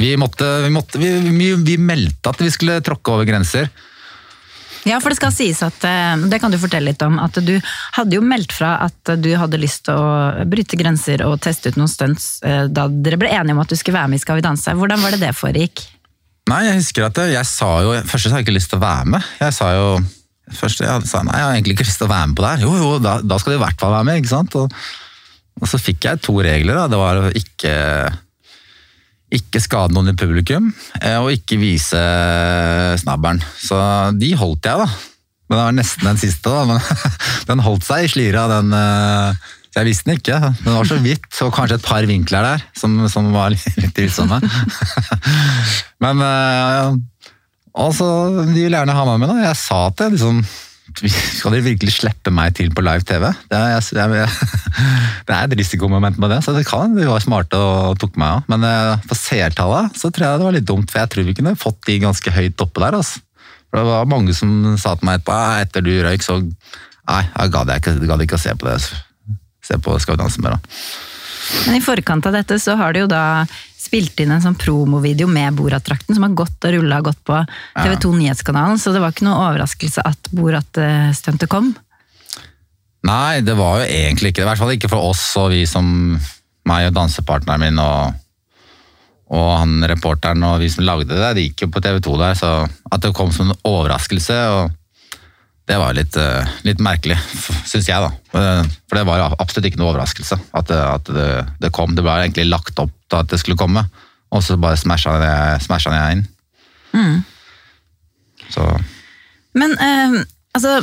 vi, 0.00 0.12
måtte, 0.20 0.50
vi, 0.64 0.74
måtte, 0.74 0.98
vi, 0.98 1.54
vi, 1.54 1.78
meldte 1.78 2.32
at 2.32 2.40
vi 2.40 2.50
skulle 2.52 2.80
tråkke 2.84 3.18
over 3.18 3.28
grenser. 3.28 3.68
Ja, 4.88 4.96
for 4.98 5.12
det 5.12 5.20
skal 5.20 5.30
sies 5.30 5.60
at 5.62 5.84
eh, 5.86 6.24
Det 6.26 6.40
kan 6.42 6.50
du 6.50 6.58
fortelle 6.58 6.90
litt 6.90 7.02
om. 7.06 7.20
At 7.22 7.36
du 7.38 7.52
hadde 7.94 8.16
jo 8.16 8.24
meldt 8.24 8.54
fra 8.56 8.74
at 8.88 9.12
du 9.20 9.28
hadde 9.38 9.60
lyst 9.62 9.84
til 9.86 10.00
å 10.00 10.46
bryte 10.48 10.80
grenser 10.80 11.22
og 11.28 11.36
teste 11.44 11.70
ut 11.70 11.78
noen 11.78 11.92
stunts 11.92 12.40
eh, 12.42 12.64
da 12.66 12.88
dere 12.90 13.20
ble 13.20 13.30
enige 13.30 13.54
om 13.54 13.62
at 13.62 13.70
du 13.70 13.78
skulle 13.78 14.00
være 14.00 14.10
med 14.10 14.18
i 14.18 14.24
Skal 14.24 14.40
vi 14.40 14.46
danse. 14.48 14.74
Hvordan 14.80 15.04
var 15.04 15.14
det 15.14 15.22
det 15.22 15.36
foregikk? 15.38 15.84
Nei, 16.50 16.64
jeg 16.66 16.80
husker 16.80 17.06
at 17.06 17.20
jeg 17.30 17.46
sa 17.46 17.68
jo 17.84 17.92
Først 18.02 18.24
så 18.24 18.32
hadde 18.32 18.40
jeg 18.40 18.48
ikke 18.48 18.56
lyst 18.56 18.72
til 18.72 18.80
å 18.80 18.82
være 18.82 19.12
med. 19.14 19.30
Jeg 19.44 19.54
sa 19.54 19.70
jo 19.76 19.86
først 20.50 20.82
jeg 20.82 21.06
sa 21.08 21.22
nei, 21.22 21.38
jeg 21.38 21.46
har 21.46 21.54
egentlig 21.54 21.76
ikke 21.76 21.86
lyst 21.86 22.00
til 22.00 22.08
å 22.08 22.12
være 22.12 22.30
med 22.30 22.38
på 22.38 22.44
det 22.44 22.50
her. 22.50 22.66
Jo, 22.66 22.74
jo, 22.80 22.90
da, 23.02 23.14
da 23.22 23.38
skal 23.38 23.54
du 23.54 23.60
i 23.60 23.62
hvert 23.62 23.80
fall 23.80 23.94
være 23.94 24.08
med. 24.08 24.20
ikke 24.20 24.32
sant? 24.32 24.58
Og, 24.58 24.74
og 25.62 25.70
så 25.70 25.80
fikk 25.80 26.08
jeg 26.08 26.22
to 26.24 26.34
regler. 26.42 26.82
da. 26.82 26.90
Det 26.90 27.00
var 27.00 27.22
å 27.22 27.32
ikke 27.38 27.76
ikke 29.32 29.62
skade 29.64 29.96
noen 29.96 30.12
i 30.12 30.18
publikum, 30.18 30.68
eh, 31.00 31.16
og 31.16 31.32
ikke 31.32 31.56
vise 31.60 32.00
snabberen. 33.00 33.40
Så 33.56 33.78
de 34.20 34.34
holdt 34.36 34.68
jeg, 34.68 34.82
da. 34.82 34.88
Men 35.48 35.56
det 35.56 35.64
var 35.64 35.74
nesten 35.76 36.08
den 36.10 36.20
siste, 36.20 36.52
da. 36.52 36.66
Men 36.68 36.80
den 37.50 37.64
holdt 37.64 37.86
seg 37.88 38.06
i 38.06 38.12
slira, 38.12 38.46
den 38.50 38.76
eh, 38.76 39.48
Jeg 39.72 39.88
visste 39.88 40.10
den 40.10 40.18
ikke. 40.20 40.36
Den 40.66 40.76
var 40.76 40.88
så 40.88 40.98
vidt, 41.00 41.30
og 41.40 41.54
kanskje 41.56 41.78
et 41.78 41.86
par 41.86 42.04
vinkler 42.04 42.44
der 42.44 42.66
som, 42.76 42.98
som 43.08 43.30
var 43.32 43.54
litt 43.80 43.94
tvilsomme. 43.96 44.42
Men 46.04 46.20
eh, 47.74 47.86
altså, 47.86 48.06
de 48.52 48.58
vil 48.58 48.76
gjerne 48.76 48.96
ha 48.98 49.08
meg 49.08 49.22
med, 49.22 49.32
da. 49.32 49.48
Jeg 49.48 49.58
sa 49.60 49.86
at 49.88 50.04
jeg 50.04 50.16
liksom 50.16 50.44
skal 50.92 51.54
dere 51.54 51.64
virkelig 51.64 51.94
slippe 51.94 52.32
meg 52.34 52.52
til 52.58 52.70
på 52.74 52.82
live 52.84 53.04
TV? 53.08 53.24
Det 53.48 53.60
det 55.26 55.32
er 55.32 55.44
et 55.46 55.54
risikomoment 55.56 56.18
med 56.20 56.30
det, 56.34 56.42
så 56.44 56.52
det 56.52 56.66
kan 56.68 56.92
de 56.96 57.06
var 57.08 57.22
smarte 57.24 57.56
og 57.56 57.98
tok 58.02 58.18
meg 58.20 58.38
av. 58.38 58.48
Men 58.52 58.66
uh, 58.66 59.00
på 59.08 59.16
seertallet 59.16 59.96
så 59.98 60.10
tror 60.10 60.26
jeg 60.26 60.42
det 60.42 60.48
var 60.48 60.56
litt 60.58 60.68
dumt, 60.68 60.90
for 60.92 61.02
jeg 61.02 61.12
tror 61.14 61.28
vi 61.28 61.36
kunne 61.38 61.56
fått 61.58 61.80
de 61.88 62.00
ganske 62.02 62.34
høyt 62.34 62.64
oppe 62.64 62.84
der. 62.84 62.98
Altså. 62.98 63.22
For 63.70 63.80
Det 63.80 63.86
var 63.88 64.10
mange 64.10 64.36
som 64.36 64.76
sa 64.76 64.94
til 64.98 65.08
meg 65.08 65.22
etterpå 65.22 65.38
etter 65.62 65.86
du 65.86 65.92
røyk, 66.04 66.26
så 66.26 66.42
nei, 66.42 67.22
jeg 67.24 67.54
gadd 67.56 67.72
ikke, 67.78 67.96
ga 68.10 68.20
ikke 68.26 68.40
å 68.40 68.44
se 68.44 68.54
på 68.58 68.68
det. 68.68 68.76
Se 69.62 69.78
på 69.80 69.96
Skal 70.02 70.18
vi 70.18 70.24
danse 70.24 70.44
mer, 70.44 70.58
da. 70.58 70.76
Men 71.66 71.78
i 71.78 71.84
forkant 71.84 72.26
av 72.28 72.36
dette 72.36 72.58
så 72.62 72.76
har 72.78 72.94
du 72.94 73.04
jo 73.04 73.10
da 73.10 73.44
spilt 73.82 74.20
inn 74.22 74.32
en 74.34 74.42
sånn 74.44 74.58
promovideo 74.58 75.28
med 75.30 75.56
Borat-drakten 75.58 76.16
som 76.16 76.26
har 76.26 76.36
gått 76.38 76.68
og 76.68 76.74
rulla 76.76 77.00
godt 77.04 77.20
på 77.26 77.38
TV 77.76 77.96
2 78.04 78.12
Nyhetskanalen, 78.20 78.78
så 78.78 78.94
det 78.94 79.02
var 79.02 79.14
ikke 79.14 79.26
noe 79.26 79.40
overraskelse 79.48 80.04
at 80.06 80.30
Borat-stuntet 80.34 81.50
kom? 81.50 81.72
Nei, 83.08 83.42
det 83.42 83.56
var 83.58 83.80
jo 83.82 83.88
egentlig 83.90 84.30
ikke 84.30 84.42
det. 84.42 84.46
I 84.46 84.50
hvert 84.52 84.62
fall 84.62 84.74
ikke 84.76 84.92
for 84.92 85.10
oss 85.10 85.24
og 85.40 85.50
vi 85.54 85.64
som 85.66 85.86
meg 86.70 86.86
og 86.88 86.94
dansepartneren 86.94 87.64
min 87.64 87.80
og, 87.82 88.20
og 89.34 89.48
han 89.56 89.80
reporteren 89.90 90.44
og 90.46 90.60
vi 90.62 90.70
som 90.70 90.86
lagde 90.86 91.10
det. 91.10 91.32
Det 91.34 91.48
gikk 91.48 91.66
jo 91.66 91.72
på 91.74 91.82
TV 91.82 91.98
2 92.04 92.20
der, 92.20 92.38
så 92.38 92.52
at 92.68 93.02
det 93.02 93.14
kom 93.16 93.34
som 93.34 93.50
en 93.50 93.58
overraskelse 93.66 94.38
og 94.54 94.78
det 95.70 95.78
var 95.78 95.94
litt, 95.94 96.16
eh, 96.18 96.54
litt 96.66 96.80
merkelig, 96.82 97.18
syns 97.68 97.86
jeg, 97.88 98.02
da. 98.02 98.10
For 98.32 98.98
det 98.98 99.04
var 99.06 99.36
absolutt 99.38 99.68
ikke 99.70 99.80
noe 99.80 99.92
overraskelse 99.92 100.38
at, 100.38 100.70
det, 100.70 100.80
at 100.80 101.12
det, 101.14 101.28
det, 101.62 101.70
kom. 101.74 101.94
Det 101.94 102.04
ble 102.04 102.16
egentlig 102.24 102.48
lagt 102.50 102.82
opp 102.82 102.94
til 103.06 103.20
at 103.20 103.30
det 103.30 103.38
skulle 103.42 103.60
komme, 103.60 103.84
og 104.32 104.42
så 104.42 104.58
bare 104.60 104.80
smasha 104.80 105.14
jeg, 105.22 105.62
jeg 105.68 106.18
inn. 106.18 106.26
Mm. 106.92 107.22
Så 108.52 108.66
Men 109.56 109.72
eh, 109.80 110.18
altså 110.52 110.80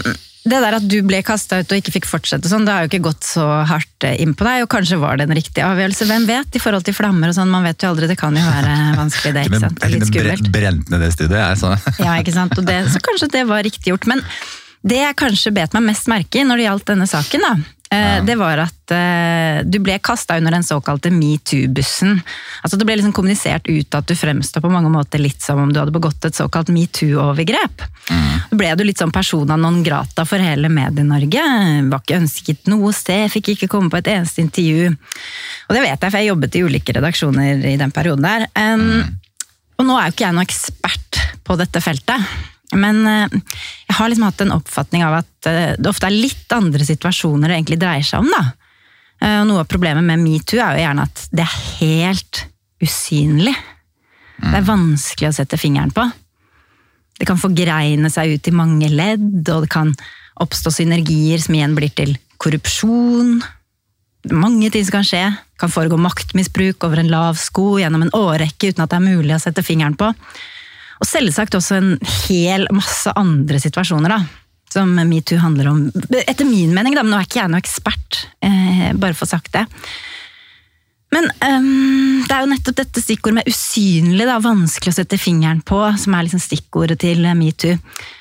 det 0.49 0.59
der 0.63 0.77
at 0.77 0.85
du 0.87 0.97
ble 1.05 1.19
kasta 1.25 1.59
ut 1.59 1.73
og 1.73 1.81
ikke 1.81 1.93
fikk 1.97 2.07
fortsette 2.07 2.49
sånn, 2.49 2.63
det 2.65 2.73
har 2.73 2.85
jo 2.85 2.89
ikke 2.89 3.03
gått 3.09 3.25
så 3.27 3.43
hardt 3.67 4.05
eh, 4.07 4.15
inn 4.23 4.31
på 4.37 4.47
deg, 4.47 4.63
og 4.63 4.71
kanskje 4.71 4.97
var 5.01 5.19
det 5.19 5.27
en 5.27 5.35
riktig 5.35 5.61
avgjørelse. 5.65 6.07
Hvem 6.09 6.25
vet, 6.29 6.55
i 6.55 6.61
forhold 6.63 6.87
til 6.87 6.95
flammer 6.95 7.29
og 7.29 7.35
sånn, 7.35 7.51
man 7.51 7.67
vet 7.67 7.83
jo 7.83 7.91
aldri, 7.91 8.07
det 8.09 8.17
kan 8.19 8.37
jo 8.37 8.45
være 8.47 8.77
vanskelig 9.01 9.35
det, 9.35 9.45
ikke 9.49 9.61
sant. 9.65 9.83
Litt 9.91 10.07
skummelt. 10.07 10.49
Brent 10.55 10.93
ned 10.93 11.03
det 11.03 11.11
studiet, 11.17 11.37
jeg, 11.43 11.59
så. 11.59 11.75
ja, 11.99 12.15
ikke 12.23 12.35
sant. 12.37 12.55
Det, 12.71 12.79
så 12.93 13.03
kanskje 13.03 13.29
det 13.35 13.43
var 13.51 13.67
riktig 13.67 13.91
gjort. 13.91 14.07
Men 14.09 14.23
det 14.81 15.01
jeg 15.01 15.17
kanskje 15.19 15.51
bet 15.55 15.75
meg 15.75 15.89
mest 15.89 16.07
merke 16.11 16.39
i 16.39 16.47
når 16.47 16.59
det 16.59 16.69
gjaldt 16.69 16.87
denne 16.93 17.07
saken, 17.09 17.43
da, 17.43 17.51
eh, 17.91 18.03
ja. 18.05 18.19
det 18.23 18.35
var 18.39 18.61
at 18.63 18.93
uh, 18.95 19.57
du 19.67 19.75
ble 19.83 19.97
kasta 19.99 20.37
under 20.39 20.55
den 20.55 20.63
såkalte 20.63 21.11
metoo-bussen. 21.11 22.21
Altså 22.63 22.79
Det 22.79 22.87
ble 22.87 22.95
liksom 22.99 23.13
kommunisert 23.15 23.67
ut 23.67 23.97
at 23.97 24.07
du 24.07 24.15
fremstår 24.15 24.63
på 24.63 24.71
mange 24.71 24.91
måter 24.93 25.19
litt 25.19 25.43
som 25.43 25.59
om 25.59 25.73
du 25.73 25.81
hadde 25.81 25.95
begått 25.95 26.23
et 26.29 26.37
såkalt 26.37 26.71
metoo-overgrep. 26.71 27.83
Mm. 28.07 28.29
Da 28.53 28.59
ble 28.61 28.69
du 28.79 28.85
litt 28.87 29.01
sånn 29.03 29.13
persona 29.15 29.57
non 29.59 29.81
grata 29.83 30.23
for 30.29 30.39
hele 30.39 30.71
Medie-Norge. 30.71 31.43
Var 31.91 32.03
ikke 32.05 32.21
ønsket 32.21 32.71
noe 32.71 32.93
sted, 32.95 33.27
fikk 33.35 33.55
ikke 33.55 33.71
komme 33.73 33.91
på 33.91 33.99
et 33.99 34.13
eneste 34.15 34.45
intervju. 34.45 34.93
Og 35.67 35.75
det 35.75 35.83
vet 35.83 35.97
jeg, 35.97 36.05
for 36.07 36.21
jeg 36.21 36.31
jobbet 36.31 36.55
i 36.55 36.63
ulike 36.63 36.95
redaksjoner 36.95 37.67
i 37.73 37.75
den 37.81 37.91
perioden 37.95 38.29
der. 38.29 38.47
Um, 38.55 38.87
mm. 38.87 39.19
Og 39.79 39.87
nå 39.87 39.99
er 39.99 40.07
jo 40.07 40.15
ikke 40.15 40.25
jeg 40.25 40.35
noen 40.35 40.47
ekspert 40.47 41.21
på 41.47 41.59
dette 41.59 41.83
feltet. 41.83 42.31
Men 42.77 43.01
eh, 43.07 43.37
jeg 43.87 43.97
har 43.97 44.11
liksom 44.11 44.27
hatt 44.27 44.43
en 44.45 44.55
oppfatning 44.59 45.03
av 45.05 45.19
at 45.23 45.49
eh, 45.49 45.73
det 45.79 45.89
ofte 45.89 46.09
er 46.09 46.15
litt 46.15 46.53
andre 46.53 46.85
situasjoner 46.85 47.49
det 47.49 47.57
egentlig 47.57 47.79
dreier 47.81 48.05
seg 48.05 48.23
om. 48.23 48.29
da. 48.33 48.43
Eh, 49.23 49.37
og 49.41 49.49
Noe 49.49 49.63
av 49.63 49.69
problemet 49.71 50.05
med 50.05 50.21
metoo 50.21 50.61
er 50.61 50.77
jo 50.77 50.85
gjerne 50.85 51.07
at 51.09 51.25
det 51.33 51.45
er 51.45 51.59
helt 51.81 52.45
usynlig. 52.83 53.55
Det 54.39 54.55
er 54.55 54.67
vanskelig 54.67 55.33
å 55.33 55.35
sette 55.35 55.59
fingeren 55.59 55.91
på. 55.91 56.05
Det 57.19 57.27
kan 57.27 57.39
forgreine 57.41 58.07
seg 58.13 58.37
ut 58.37 58.47
i 58.47 58.55
mange 58.55 58.87
ledd, 58.87 59.41
og 59.51 59.65
det 59.65 59.71
kan 59.73 59.91
oppstå 60.39 60.71
synergier 60.71 61.41
som 61.43 61.57
igjen 61.57 61.75
blir 61.75 61.91
til 61.91 62.13
korrupsjon. 62.39 63.41
Mange 64.31 64.69
ting 64.71 64.85
som 64.87 64.99
kan 64.99 65.09
skje. 65.09 65.25
Det 65.35 65.59
kan 65.59 65.73
foregå 65.73 65.99
maktmisbruk 65.99 66.87
over 66.87 67.01
en 67.01 67.11
lav 67.11 67.35
sko 67.39 67.73
gjennom 67.81 68.05
en 68.05 68.15
årrekke 68.15 68.71
uten 68.71 68.85
at 68.85 68.93
det 68.93 69.01
er 69.01 69.09
mulig 69.09 69.35
å 69.35 69.41
sette 69.43 69.65
fingeren 69.65 69.99
på. 69.99 70.13
Og 70.99 71.07
selvsagt 71.07 71.55
også 71.55 71.79
en 71.79 71.95
hel 72.27 72.67
masse 72.75 73.11
andre 73.17 73.61
situasjoner, 73.61 74.11
da. 74.11 74.19
Som 74.69 74.93
metoo 75.09 75.39
handler 75.41 75.71
om. 75.71 75.81
Etter 76.19 76.45
min 76.45 76.75
mening, 76.75 76.93
da, 76.97 77.03
men 77.03 77.15
nå 77.15 77.19
er 77.19 77.27
ikke 77.27 77.41
jeg 77.41 77.49
noen 77.49 77.63
ekspert, 77.63 78.23
eh, 78.45 78.91
bare 78.99 79.15
for 79.17 79.25
å 79.25 79.31
sagt 79.31 79.53
det. 79.55 79.65
Men 81.09 81.25
um, 81.41 82.21
det 82.27 82.35
er 82.35 82.43
jo 82.43 82.51
nettopp 82.51 82.77
dette 82.83 83.01
stikkordet 83.01 83.39
med 83.39 83.49
usynlig, 83.49 84.27
da, 84.29 84.37
vanskelig 84.43 84.93
å 84.93 84.99
sette 84.99 85.17
fingeren 85.17 85.63
på, 85.65 85.79
som 85.97 86.13
er 86.13 86.27
liksom 86.27 86.43
stikkordet 86.43 86.99
til 87.01 87.25
metoo. 87.39 87.79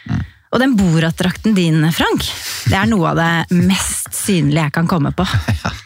Mm. 0.09 0.25
Og 0.49 0.63
den 0.63 0.77
Borat-drakten 0.79 1.53
din, 1.53 1.83
Frank, 1.93 2.25
det 2.71 2.79
er 2.79 2.89
noe 2.89 3.11
av 3.11 3.19
det 3.19 3.59
mest 3.69 4.15
synlige 4.17 4.65
jeg 4.65 4.77
kan 4.79 4.89
komme 4.89 5.13
på. 5.17 5.27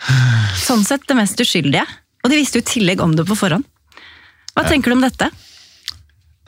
Sånn 0.69 0.85
sett 0.87 1.09
det 1.09 1.19
mest 1.19 1.41
uskyldige. 1.43 1.83
Og 2.23 2.31
de 2.31 2.39
visste 2.39 2.61
jo 2.61 2.63
i 2.63 2.71
tillegg 2.71 3.03
om 3.03 3.17
det 3.19 3.27
på 3.27 3.35
forhånd. 3.39 3.67
Hva 4.53 4.63
tenker 4.69 4.93
du 4.93 5.01
om 5.01 5.03
dette? 5.03 5.27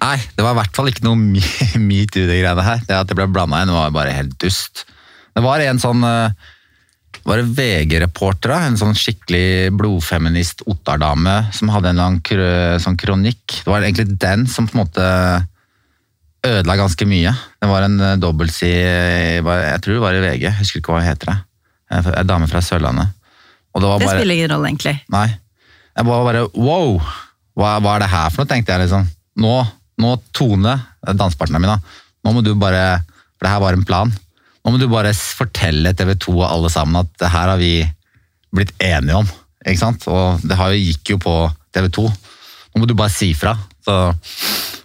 Nei, 0.04 0.18
det 0.36 0.44
var 0.44 0.52
i 0.52 0.58
hvert 0.60 0.76
fall 0.76 0.90
ikke 0.90 1.06
noe 1.06 1.16
metoo, 1.16 2.26
det 2.28 2.40
greiene 2.42 2.66
her. 2.66 2.82
Det 2.84 2.98
at 2.98 3.08
det 3.08 3.16
ble 3.16 3.28
blanda 3.32 3.62
inn, 3.64 3.72
var 3.72 3.94
bare 3.94 4.12
helt 4.12 4.36
dust. 4.42 4.84
Det 5.34 5.42
var 5.42 5.64
en 5.64 5.80
sånn 5.82 6.04
uh, 6.04 6.34
var 7.24 7.40
det 7.40 7.54
VG-reportere, 7.56 8.58
en 8.66 8.76
sånn 8.76 8.96
skikkelig 8.98 9.72
blodfeminist 9.78 10.60
Ottar-dame 10.68 11.38
som 11.56 11.70
hadde 11.72 11.94
en 11.94 12.02
lang 12.02 12.18
sånn 12.82 12.98
kronikk. 13.00 13.62
Det 13.62 13.70
var 13.70 13.86
egentlig 13.86 14.18
den 14.20 14.44
som 14.50 14.68
på 14.68 14.76
en 14.76 14.82
måte 14.82 15.06
ødela 16.44 16.76
ganske 16.76 17.06
mye. 17.08 17.32
Det 17.32 17.70
var 17.70 17.86
en 17.86 17.96
eh, 18.00 18.18
dobbeltside, 18.20 19.40
jeg 19.40 19.80
tror 19.84 19.96
det 19.96 20.02
var 20.02 20.18
i 20.18 20.24
VG, 20.26 20.42
jeg 20.44 20.58
husker 20.58 20.82
ikke 20.82 20.92
hva 20.92 21.00
hun 21.00 21.08
heter. 21.08 21.32
det. 21.32 22.02
En 22.12 22.28
dame 22.28 22.50
fra 22.50 22.60
Sørlandet. 22.64 23.14
Og 23.72 23.80
det, 23.80 23.88
var 23.88 24.04
Det 24.04 24.10
spiller 24.12 24.36
ingen 24.36 24.52
rolle, 24.52 24.68
egentlig. 24.68 24.98
Nei. 25.14 25.28
Jeg 25.94 26.08
var 26.10 26.26
bare 26.26 26.44
wow! 26.52 26.98
Hva, 27.54 27.78
hva 27.80 27.96
er 27.96 28.04
det 28.04 28.10
her 28.12 28.34
for 28.34 28.42
noe, 28.42 28.50
tenkte 28.50 28.74
jeg 28.74 28.84
liksom. 28.84 29.08
Nå, 29.40 29.54
nå 30.00 30.14
Tone, 30.34 30.74
dansepartneren 31.06 31.62
min, 31.62 31.70
da. 31.74 31.78
Nå 32.24 32.32
må 32.34 32.42
du 32.44 32.54
bare 32.58 33.02
For 33.38 33.46
det 33.46 33.52
her 33.52 33.60
var 33.62 33.76
en 33.76 33.84
plan. 33.84 34.12
Nå 34.64 34.72
må 34.72 34.78
du 34.80 34.86
bare 34.88 35.10
fortelle 35.12 35.92
TV 35.98 36.14
2 36.24 36.32
og 36.38 36.46
alle 36.48 36.70
sammen 36.72 36.96
at 37.02 37.10
det 37.20 37.28
her 37.34 37.50
har 37.52 37.58
vi 37.60 37.72
blitt 38.54 38.70
enige 38.80 39.18
om. 39.20 39.28
Ikke 39.66 39.80
sant? 39.82 40.06
Og 40.08 40.40
det 40.46 40.56
har 40.56 40.72
jo, 40.72 40.80
gikk 40.80 41.10
jo 41.14 41.18
på 41.20 41.34
TV 41.74 41.88
2. 41.92 42.04
Nå 42.08 42.80
må 42.80 42.86
du 42.88 42.94
bare 42.96 43.12
si 43.12 43.32
fra. 43.36 43.52
Så, 43.84 43.96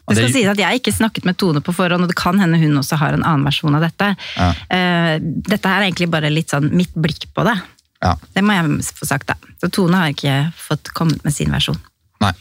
Det 0.10 0.18
skal 0.18 0.26
det- 0.26 0.34
sies 0.34 0.50
at 0.52 0.58
jeg 0.60 0.82
ikke 0.82 0.92
snakket 0.98 1.26
med 1.30 1.38
Tone 1.38 1.62
på 1.62 1.72
forhånd, 1.74 2.02
og 2.04 2.10
det 2.10 2.18
kan 2.18 2.38
hende 2.42 2.58
hun 2.60 2.76
også 2.82 2.98
har 2.98 3.14
en 3.14 3.24
annen 3.24 3.46
versjon 3.46 3.76
av 3.78 3.82
dette. 3.86 4.16
Ja. 4.36 4.50
Eh, 4.70 5.20
Dette 5.22 5.70
her 5.70 5.82
er 5.82 5.88
egentlig 5.92 6.10
bare 6.12 6.30
litt 6.34 6.50
sånn 6.50 6.72
mitt 6.74 6.94
blikk 6.96 7.30
på 7.34 7.46
det. 7.46 7.56
ja. 8.04 8.16
Det 8.36 8.44
må 8.44 8.52
jeg 8.58 8.84
få 9.00 9.06
sagt, 9.08 9.28
da. 9.28 9.36
Så 9.62 9.72
Tone 9.72 9.96
har 9.96 10.10
ikke 10.10 10.52
fått 10.58 10.92
kommet 10.94 11.24
med 11.24 11.34
sin 11.34 11.52
versjon. 11.52 11.80
Nei. 12.20 12.34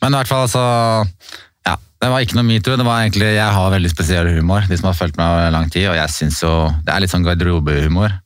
Men 0.00 0.14
i 0.14 0.16
hvert 0.16 0.28
fall, 0.28 0.46
altså 0.46 1.08
Ja, 1.66 1.76
det 2.00 2.10
var 2.12 2.24
ikke 2.24 2.38
noe 2.38 2.48
metoo. 2.48 2.76
Det 2.78 2.86
var 2.86 3.02
egentlig 3.02 3.30
Jeg 3.34 3.56
har 3.56 3.72
veldig 3.74 3.92
spesiell 3.92 4.30
humor, 4.36 4.66
de 4.68 4.78
som 4.78 4.90
har 4.90 4.98
fulgt 4.98 5.18
meg 5.20 5.52
lang 5.54 5.70
tid, 5.72 5.88
og 5.90 5.98
jeg 5.98 6.14
synes 6.14 6.42
jo 6.42 6.52
Det 6.84 6.94
er 6.94 7.04
litt 7.04 7.12
sånn 7.12 7.26
garderobehumor. 7.26 8.16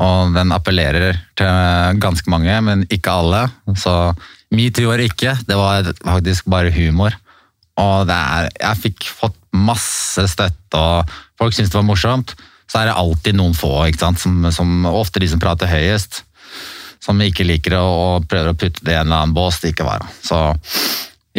Og 0.00 0.32
den 0.32 0.54
appellerer 0.56 1.18
til 1.36 1.98
ganske 2.00 2.30
mange, 2.32 2.54
men 2.64 2.86
ikke 2.88 3.12
alle. 3.12 3.42
Så 3.76 4.14
metoo 4.54 4.88
var 4.88 5.02
ikke, 5.04 5.34
det 5.44 5.58
var 5.58 5.90
faktisk 5.98 6.48
bare 6.48 6.72
humor. 6.72 7.16
Og 7.80 8.06
det 8.08 8.16
er 8.16 8.48
Jeg 8.54 8.82
fikk 8.86 9.10
fått 9.18 9.36
masse 9.50 10.24
støtte, 10.30 10.78
og 10.78 11.10
folk 11.40 11.52
syntes 11.52 11.72
det 11.74 11.80
var 11.80 11.88
morsomt. 11.90 12.34
Så 12.70 12.78
er 12.78 12.86
det 12.86 12.96
alltid 12.96 13.34
noen 13.34 13.56
få, 13.58 13.72
ikke 13.90 14.04
sant, 14.06 14.20
som, 14.22 14.44
som 14.54 14.86
ofte 14.86 15.20
de 15.20 15.28
som 15.28 15.42
prater 15.42 15.68
høyest 15.68 16.22
som 17.00 17.20
ikke 17.24 17.46
liker 17.48 17.76
og 17.80 18.26
prøver 18.28 18.52
å 18.52 18.58
putte 18.58 18.84
det 18.84 18.94
i 18.94 18.98
en 18.98 19.08
eller 19.08 19.24
annen 19.24 19.36
bås 19.36 19.60
det 19.62 19.72
ikke 19.72 19.88
var. 19.88 20.04
Så 20.24 20.36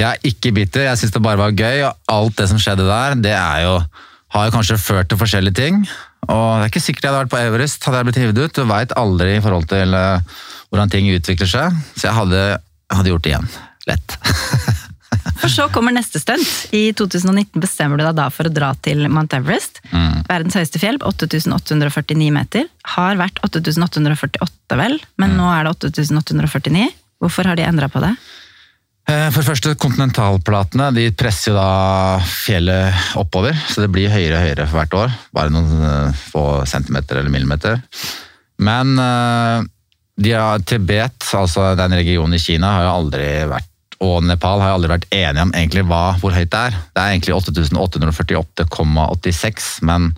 jeg 0.01 0.09
er 0.17 0.29
ikke 0.31 0.51
bitter, 0.57 0.85
jeg 0.89 0.99
syns 1.01 1.13
det 1.15 1.21
bare 1.25 1.39
var 1.41 1.53
gøy, 1.55 1.83
og 1.87 2.13
alt 2.15 2.37
det 2.41 2.47
som 2.51 2.59
skjedde 2.61 2.85
der, 2.87 3.15
det 3.23 3.33
er 3.37 3.63
jo, 3.67 3.75
har 4.35 4.47
jo 4.47 4.55
kanskje 4.55 4.79
ført 4.81 5.09
til 5.11 5.19
forskjellige 5.21 5.57
ting. 5.61 5.81
Og 6.29 6.47
det 6.59 6.65
er 6.67 6.69
ikke 6.71 6.83
sikkert 6.83 7.03
jeg 7.07 7.11
hadde 7.11 7.23
vært 7.25 7.33
på 7.33 7.41
Everest, 7.41 7.83
hadde 7.87 7.99
jeg 8.01 8.07
blitt 8.09 8.19
hivet 8.21 8.39
ut. 8.43 8.55
Du 8.59 8.67
veit 8.69 8.93
aldri 8.99 9.35
i 9.37 9.41
forhold 9.43 9.65
til 9.71 9.95
eh, 9.97 10.37
hvordan 10.71 10.91
ting 10.93 11.09
utvikler 11.15 11.49
seg. 11.49 11.79
Så 11.97 12.07
jeg 12.07 12.15
hadde, 12.17 12.43
hadde 12.93 13.11
gjort 13.11 13.25
det 13.25 13.33
igjen. 13.33 13.49
Lett. 13.89 14.17
For 15.41 15.49
så 15.51 15.65
kommer 15.73 15.93
neste 15.93 16.19
stunt. 16.21 16.45
I 16.73 16.91
2019 16.97 17.59
bestemmer 17.61 17.97
du 17.99 18.03
deg 18.05 18.15
da 18.17 18.27
for 18.33 18.47
å 18.47 18.53
dra 18.53 18.71
til 18.85 19.03
Mount 19.11 19.33
Everest. 19.37 19.81
Mm. 19.91 20.21
Verdens 20.29 20.55
høyeste 20.57 20.79
fjell, 20.81 20.97
8849 21.05 22.29
meter. 22.33 22.67
Har 22.95 23.17
vært 23.19 23.41
8848 23.45 24.77
vel, 24.79 24.97
Mm. 25.01 25.09
men 25.25 25.35
nå 25.37 25.49
er 25.51 25.65
det 25.67 25.73
8849. 25.89 26.87
Hvorfor 27.21 27.49
har 27.49 27.57
de 27.59 27.65
endra 27.67 27.89
på 27.91 28.01
det? 28.01 28.13
Eh, 29.09 29.29
For 29.31 29.41
det 29.41 29.47
første, 29.49 29.73
kontinentalplatene 29.81 30.91
de 30.95 31.07
presser 31.17 31.51
jo 31.51 31.57
da 31.57 32.19
fjellet 32.25 32.93
oppover, 33.19 33.53
så 33.69 33.81
det 33.83 33.91
blir 33.93 34.13
høyere 34.13 34.37
og 34.37 34.43
høyere 34.45 34.67
for 34.67 34.77
hvert 34.81 34.97
år. 34.99 35.09
Bare 35.35 35.53
noen 35.53 35.69
eh, 35.87 36.11
få 36.31 36.43
centimeter 36.69 37.13
eller 37.19 37.33
millimeter. 37.33 37.75
Men 38.61 38.87
eh, 39.01 39.57
de 40.21 40.31
har, 40.37 40.59
Tibet, 40.67 41.19
altså 41.33 41.61
den 41.79 41.93
regionen 41.97 42.35
i 42.37 42.43
Kina, 42.43 42.67
har 42.77 42.83
jo 42.85 42.97
aldri 42.99 43.27
vært 43.49 43.67
og 44.01 44.23
Nepal 44.25 44.57
har 44.63 44.69
jo 44.71 44.77
aldri 44.79 44.93
vært 44.95 45.11
enige 45.13 45.43
om 45.45 45.53
egentlig 45.53 45.83
hva, 45.85 46.05
hvor 46.17 46.33
høyt 46.33 46.49
det 46.49 46.57
er. 46.57 46.73
Det 46.89 47.01
er 47.03 47.09
egentlig 47.11 47.37
8848,86, 47.37 49.85
men 49.85 50.17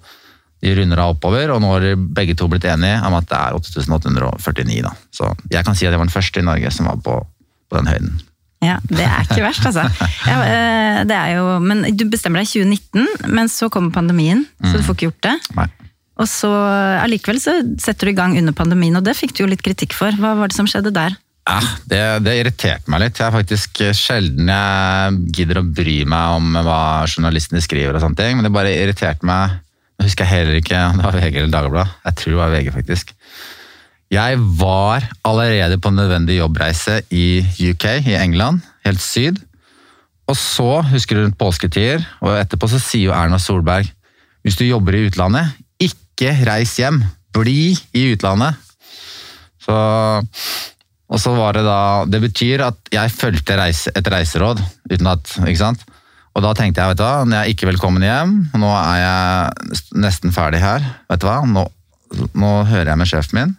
de 0.64 0.72
runder 0.78 1.02
av 1.04 1.12
oppover, 1.18 1.52
og 1.52 1.60
nå 1.60 1.68
har 1.74 1.82
de 1.84 1.92
begge 2.16 2.32
to 2.40 2.48
blitt 2.48 2.64
enige 2.72 3.04
om 3.04 3.12
at 3.18 3.28
det 3.28 3.36
er 3.36 3.52
8849. 3.60 4.80
Da. 4.86 4.94
Så 5.12 5.28
jeg 5.52 5.60
kan 5.68 5.76
si 5.76 5.84
at 5.84 5.92
jeg 5.92 6.00
var 6.00 6.08
den 6.08 6.16
første 6.16 6.40
i 6.40 6.48
Norge 6.48 6.72
som 6.72 6.88
var 6.88 6.96
på, 7.04 7.28
på 7.68 7.76
den 7.76 7.92
høyden. 7.92 8.24
Ja, 8.64 8.80
Det 8.88 9.06
er 9.06 9.26
ikke 9.28 9.44
verst, 9.44 9.66
altså. 9.70 10.10
Ja, 10.28 10.38
eh, 10.48 11.00
det 11.10 11.18
er 11.18 11.38
jo, 11.38 11.60
men 11.64 11.84
du 11.96 12.06
bestemmer 12.10 12.42
deg 12.42 12.50
i 12.50 12.64
2019, 12.64 13.32
men 13.36 13.52
så 13.52 13.70
kommer 13.74 13.94
pandemien, 13.96 14.46
så 14.64 14.78
du 14.78 14.86
får 14.86 14.98
ikke 14.98 15.10
gjort 15.10 15.26
det. 15.28 15.36
Nei. 15.60 15.68
Og 16.22 16.30
så 16.30 16.50
allikevel 17.02 17.40
så 17.42 17.56
setter 17.82 18.08
du 18.08 18.14
i 18.14 18.18
gang 18.18 18.36
under 18.38 18.54
pandemien, 18.56 18.96
og 19.00 19.06
det 19.06 19.16
fikk 19.18 19.34
du 19.36 19.44
jo 19.44 19.50
litt 19.50 19.64
kritikk 19.66 19.96
for. 19.98 20.14
Hva 20.22 20.36
var 20.38 20.52
det 20.52 20.58
som 20.58 20.70
skjedde 20.70 20.94
der? 20.94 21.16
Ja, 21.44 21.58
det, 21.90 22.02
det 22.24 22.38
irriterte 22.40 22.92
meg 22.92 23.02
litt. 23.04 23.20
Jeg 23.20 23.28
er 23.28 23.36
faktisk 23.36 23.82
sjelden 23.98 24.48
jeg 24.48 25.18
gidder 25.36 25.60
å 25.60 25.66
bry 25.68 25.98
meg 26.08 26.38
om 26.38 26.54
hva 26.64 27.04
journalistene 27.10 27.64
skriver, 27.64 27.98
og 27.98 28.06
sånne 28.06 28.20
ting, 28.20 28.38
men 28.38 28.48
det 28.48 28.54
bare 28.56 28.72
irriterte 28.78 29.28
meg. 29.28 29.58
Nå 29.98 30.08
husker 30.08 30.26
jeg 30.26 30.38
heller 30.38 30.62
ikke 30.62 30.86
om 30.90 31.02
det 31.02 31.10
var 31.10 31.18
VG 31.20 31.42
eller 31.42 31.52
Dagbladet. 31.54 31.98
Jeg 32.08 32.20
tror 32.22 32.32
det 32.32 32.40
var 32.40 32.54
VG, 32.56 32.72
faktisk. 32.78 33.14
Jeg 34.14 34.38
var 34.60 35.08
allerede 35.26 35.80
på 35.82 35.90
nødvendig 35.90 36.38
jobbreise 36.38 37.00
i 37.10 37.42
UK, 37.72 37.86
i 38.06 38.18
England, 38.20 38.62
helt 38.86 39.02
syd. 39.02 39.40
Og 40.30 40.38
så, 40.38 40.84
husker 40.92 41.18
du 41.18 41.24
rundt 41.24 41.40
påsketider, 41.40 42.04
og 42.22 42.38
etterpå 42.38 42.70
så 42.70 42.82
sier 42.82 43.10
jo 43.10 43.16
Erna 43.18 43.40
Solberg 43.42 43.90
hvis 44.44 44.58
du 44.60 44.66
jobber 44.68 44.98
i 44.98 45.06
utlandet, 45.08 45.54
ikke 45.82 46.34
reis 46.46 46.76
hjem. 46.78 47.00
Bli 47.34 47.74
i 47.96 48.04
utlandet. 48.12 48.60
Så 49.64 49.78
og 51.14 51.20
så 51.22 51.34
var 51.38 51.54
det 51.54 51.62
da 51.66 52.06
Det 52.10 52.20
betyr 52.24 52.64
at 52.66 52.92
jeg 52.92 53.14
fulgte 53.14 53.58
reise, 53.60 53.92
et 53.96 54.08
reiseråd 54.10 54.62
uten 54.90 55.10
at 55.12 55.36
Ikke 55.46 55.62
sant? 55.62 55.84
Og 56.34 56.42
da 56.42 56.54
tenkte 56.58 56.82
jeg, 56.82 56.90
vet 56.90 56.98
du 56.98 57.04
hva, 57.06 57.26
jeg 57.30 57.40
er 57.40 57.50
ikke 57.54 57.70
velkommen 57.70 58.02
hjem, 58.02 58.32
nå 58.58 58.70
er 58.74 58.96
jeg 58.98 59.82
nesten 60.02 60.34
ferdig 60.34 60.64
her, 60.64 60.82
vet 61.06 61.22
du 61.22 61.28
hva, 61.30 61.44
nå, 61.46 61.68
nå 62.34 62.54
hører 62.66 62.90
jeg 62.90 63.02
med 63.04 63.12
sjefen 63.12 63.38
min 63.38 63.54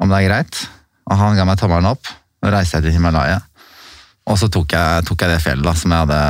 om 0.00 0.10
det 0.10 0.20
er 0.20 0.28
greit. 0.28 0.60
Og 1.10 1.18
han 1.18 1.36
ga 1.36 1.46
meg 1.48 1.58
tommelen 1.60 1.90
opp, 1.90 2.08
og 2.42 2.54
reiste 2.54 2.78
jeg 2.78 2.86
til 2.86 2.96
Himalaya. 2.96 3.40
Og 4.30 4.38
så 4.38 4.48
tok 4.52 4.74
jeg, 4.74 5.04
tok 5.08 5.24
jeg 5.24 5.32
det 5.32 5.42
fjellet 5.42 5.66
da, 5.66 5.74
som 5.76 5.92
jeg 5.92 6.04
hadde, 6.04 6.20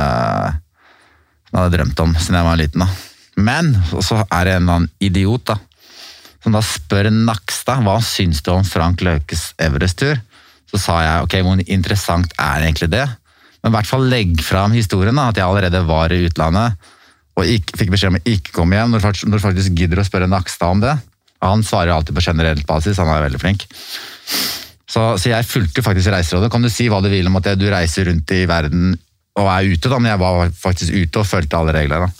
jeg 1.51 1.59
hadde 1.59 1.75
drømt 1.77 2.03
om 2.05 2.15
siden 2.17 2.39
jeg 2.39 2.47
var 2.49 2.59
liten. 2.59 2.85
da. 2.85 2.89
Men 3.43 3.73
så 4.01 4.23
er 4.23 4.45
det 4.45 4.55
en 4.55 4.63
eller 4.63 4.79
annen 4.79 4.91
idiot 5.01 5.45
da, 5.49 5.57
som 6.43 6.55
da 6.55 6.61
spør 6.65 7.09
Nakstad 7.13 7.83
hva 7.85 7.99
syns 8.03 8.41
du 8.43 8.51
om 8.53 8.65
Frank 8.67 9.01
Løkes 9.05 9.53
Everest-tur. 9.61 10.19
Så 10.69 10.81
sa 10.81 10.97
jeg 11.05 11.27
ok, 11.27 11.37
hvor 11.45 11.61
interessant 11.69 12.33
er 12.41 12.65
egentlig 12.65 12.89
det? 12.93 13.05
Men 13.61 13.71
i 13.71 13.75
hvert 13.77 13.87
fall 13.87 14.09
legg 14.11 14.41
fram 14.43 14.73
historien, 14.75 15.15
da, 15.15 15.29
at 15.29 15.39
jeg 15.39 15.47
allerede 15.47 15.85
var 15.87 16.11
i 16.11 16.25
utlandet 16.27 16.89
og 17.33 17.49
ikke, 17.49 17.77
fikk 17.79 17.93
beskjed 17.93 18.11
om 18.11 18.19
å 18.19 18.27
ikke 18.29 18.53
komme 18.53 18.77
hjem, 18.77 18.91
når 18.93 19.13
du 19.23 19.41
faktisk 19.41 19.77
gidder 19.77 20.01
å 20.01 20.05
spørre 20.05 20.29
Nakstad 20.29 20.75
om 20.75 20.83
det. 20.83 20.93
Og 21.43 21.49
han 21.49 21.63
svarer 21.67 21.91
alltid 21.91 22.15
på 22.15 22.23
generelt 22.23 22.65
basis, 22.67 22.99
han 23.01 23.11
er 23.11 23.25
veldig 23.25 23.41
flink. 23.41 23.67
Så, 24.87 25.01
så 25.19 25.31
jeg 25.31 25.47
fulgte 25.49 25.83
faktisk 25.83 26.13
reiserådet. 26.13 26.51
Kan 26.53 26.63
du 26.63 26.69
si 26.71 26.87
hva 26.91 27.01
du 27.03 27.09
vil 27.11 27.27
om 27.27 27.39
at 27.39 27.49
du 27.59 27.65
reiser 27.71 28.07
rundt 28.07 28.31
i 28.35 28.45
verden 28.49 28.93
og 29.41 29.49
er 29.49 29.71
ute, 29.73 29.89
da, 29.89 29.97
men 29.97 30.11
jeg 30.11 30.21
var 30.21 30.53
faktisk 30.53 30.93
ute 30.93 31.21
og 31.21 31.27
fulgte 31.27 31.57
alle 31.57 31.73
reglene. 31.75 32.11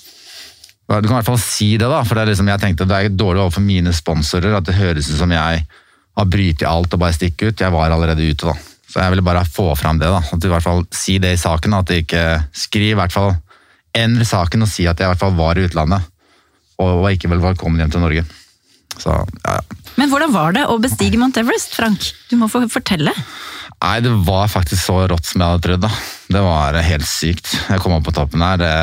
Du 0.90 1.08
kan 1.08 1.14
i 1.14 1.20
hvert 1.22 1.30
fall 1.30 1.40
si 1.42 1.70
det, 1.78 1.88
da, 1.88 2.02
for 2.06 2.20
det 2.20 2.32
liksom, 2.32 2.50
jeg 2.52 2.62
tenkte 2.62 2.88
det 2.90 2.98
er 2.98 3.16
dårlig 3.16 3.46
overfor 3.46 3.64
mine 3.64 3.94
sponsorer 3.96 4.58
at 4.58 4.68
det 4.68 4.76
høres 4.78 5.08
ut 5.12 5.22
som 5.22 5.32
jeg 5.32 5.64
har 6.14 6.30
brytet 6.30 6.68
alt 6.70 6.94
og 6.94 7.02
bare 7.02 7.16
stikker 7.16 7.54
ut. 7.54 7.64
Jeg 7.64 7.74
var 7.74 7.94
allerede 7.94 8.26
ute, 8.26 8.50
da. 8.50 8.58
Så 8.90 9.02
jeg 9.02 9.14
ville 9.14 9.26
bare 9.26 9.46
få 9.50 9.72
fram 9.78 10.02
det. 10.02 10.10
da, 10.12 10.20
at 10.22 10.42
du 10.42 10.50
i 10.50 10.52
hvert 10.52 10.66
fall 10.66 10.84
Si 10.94 11.18
det 11.22 11.32
i 11.34 11.40
saken. 11.42 11.74
At 11.74 11.90
du 11.90 11.96
ikke 11.98 12.44
skriver 12.54 12.94
i 12.94 13.00
hvert 13.02 13.16
fall 13.16 13.34
Endre 13.98 14.26
saken 14.26 14.66
og 14.66 14.70
si 14.70 14.88
at 14.90 14.98
jeg 14.98 15.06
i 15.06 15.12
hvert 15.12 15.22
fall 15.22 15.36
var 15.38 15.58
i 15.58 15.66
utlandet. 15.68 16.06
Og 16.82 17.02
var 17.02 17.14
ikke 17.14 17.30
vel 17.30 17.42
velkommen 17.42 17.82
hjem 17.82 17.94
til 17.94 18.02
Norge. 18.02 18.24
Så, 19.02 19.16
ja, 19.44 19.58
ja. 19.58 19.82
Men 20.00 20.10
hvordan 20.10 20.34
var 20.34 20.56
det 20.56 20.66
å 20.70 20.80
bestige 20.82 21.20
Mount 21.22 21.38
Everest, 21.38 21.76
Frank? 21.78 22.06
Du 22.30 22.38
må 22.40 22.50
få 22.50 22.64
fortelle. 22.72 23.14
Nei, 23.84 23.98
det 24.04 24.14
var 24.26 24.48
faktisk 24.52 24.82
så 24.86 25.04
rått 25.12 25.28
som 25.28 25.42
jeg 25.42 25.54
hadde 25.54 25.66
trodd. 25.68 25.86
da. 25.86 25.92
Det 26.34 26.42
var 26.46 26.80
helt 26.88 27.08
sykt. 27.08 27.52
Jeg 27.70 27.84
kom 27.84 27.96
opp 27.98 28.08
på 28.08 28.16
toppen 28.16 28.44
her. 28.46 28.62
Det... 28.62 28.74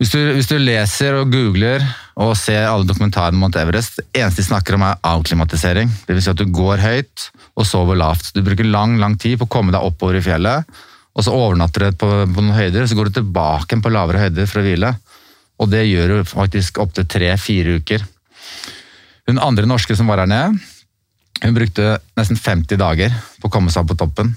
Hvis, 0.00 0.14
du, 0.14 0.20
hvis 0.32 0.48
du 0.48 0.56
leser 0.56 1.18
og 1.18 1.28
googler 1.32 1.84
og 2.20 2.32
ser 2.40 2.70
alle 2.70 2.88
dokumentarene 2.88 3.36
om 3.36 3.44
Mount 3.44 3.58
Everest, 3.60 4.00
det 4.00 4.22
eneste 4.22 4.40
de 4.40 4.48
snakker 4.48 4.78
om 4.78 4.86
er 4.88 5.02
avklimatisering. 5.06 5.92
Det 6.06 6.16
vil 6.16 6.24
si 6.24 6.32
at 6.32 6.40
du 6.40 6.48
går 6.48 6.80
høyt 6.80 7.26
og 7.60 7.68
sover 7.68 8.00
lavt. 8.00 8.32
Du 8.32 8.40
bruker 8.46 8.64
lang 8.64 8.96
lang 9.02 9.18
tid 9.20 9.36
på 9.40 9.48
å 9.48 9.52
komme 9.52 9.74
deg 9.74 9.84
oppover 9.84 10.16
i 10.16 10.24
fjellet, 10.24 10.64
og 11.10 11.26
så 11.26 11.34
overnatter 11.36 11.84
du 11.84 11.98
på, 12.00 12.08
på 12.32 12.42
noen 12.42 12.56
høyder, 12.56 12.86
så 12.88 12.96
går 12.96 13.10
du 13.10 13.18
tilbake 13.18 13.76
på 13.82 13.92
lavere 13.92 14.24
høyder 14.24 14.48
for 14.48 14.62
å 14.62 14.64
hvile. 14.64 14.94
Og 15.60 15.68
det 15.68 15.84
gjør 15.84 16.14
du 16.14 16.30
faktisk 16.32 16.80
opptil 16.80 17.08
tre-fire 17.10 17.76
uker. 17.82 18.06
Hun 19.28 19.40
andre 19.42 19.68
norske 19.68 19.96
som 19.96 20.08
var 20.10 20.22
her 20.22 20.30
nede, 20.30 20.60
hun 21.40 21.56
brukte 21.56 21.98
nesten 22.18 22.36
50 22.36 22.78
dager 22.80 23.14
på 23.40 23.48
å 23.48 23.52
komme 23.52 23.72
seg 23.72 23.84
opp 23.84 23.92
på 23.94 24.00
toppen. 24.02 24.34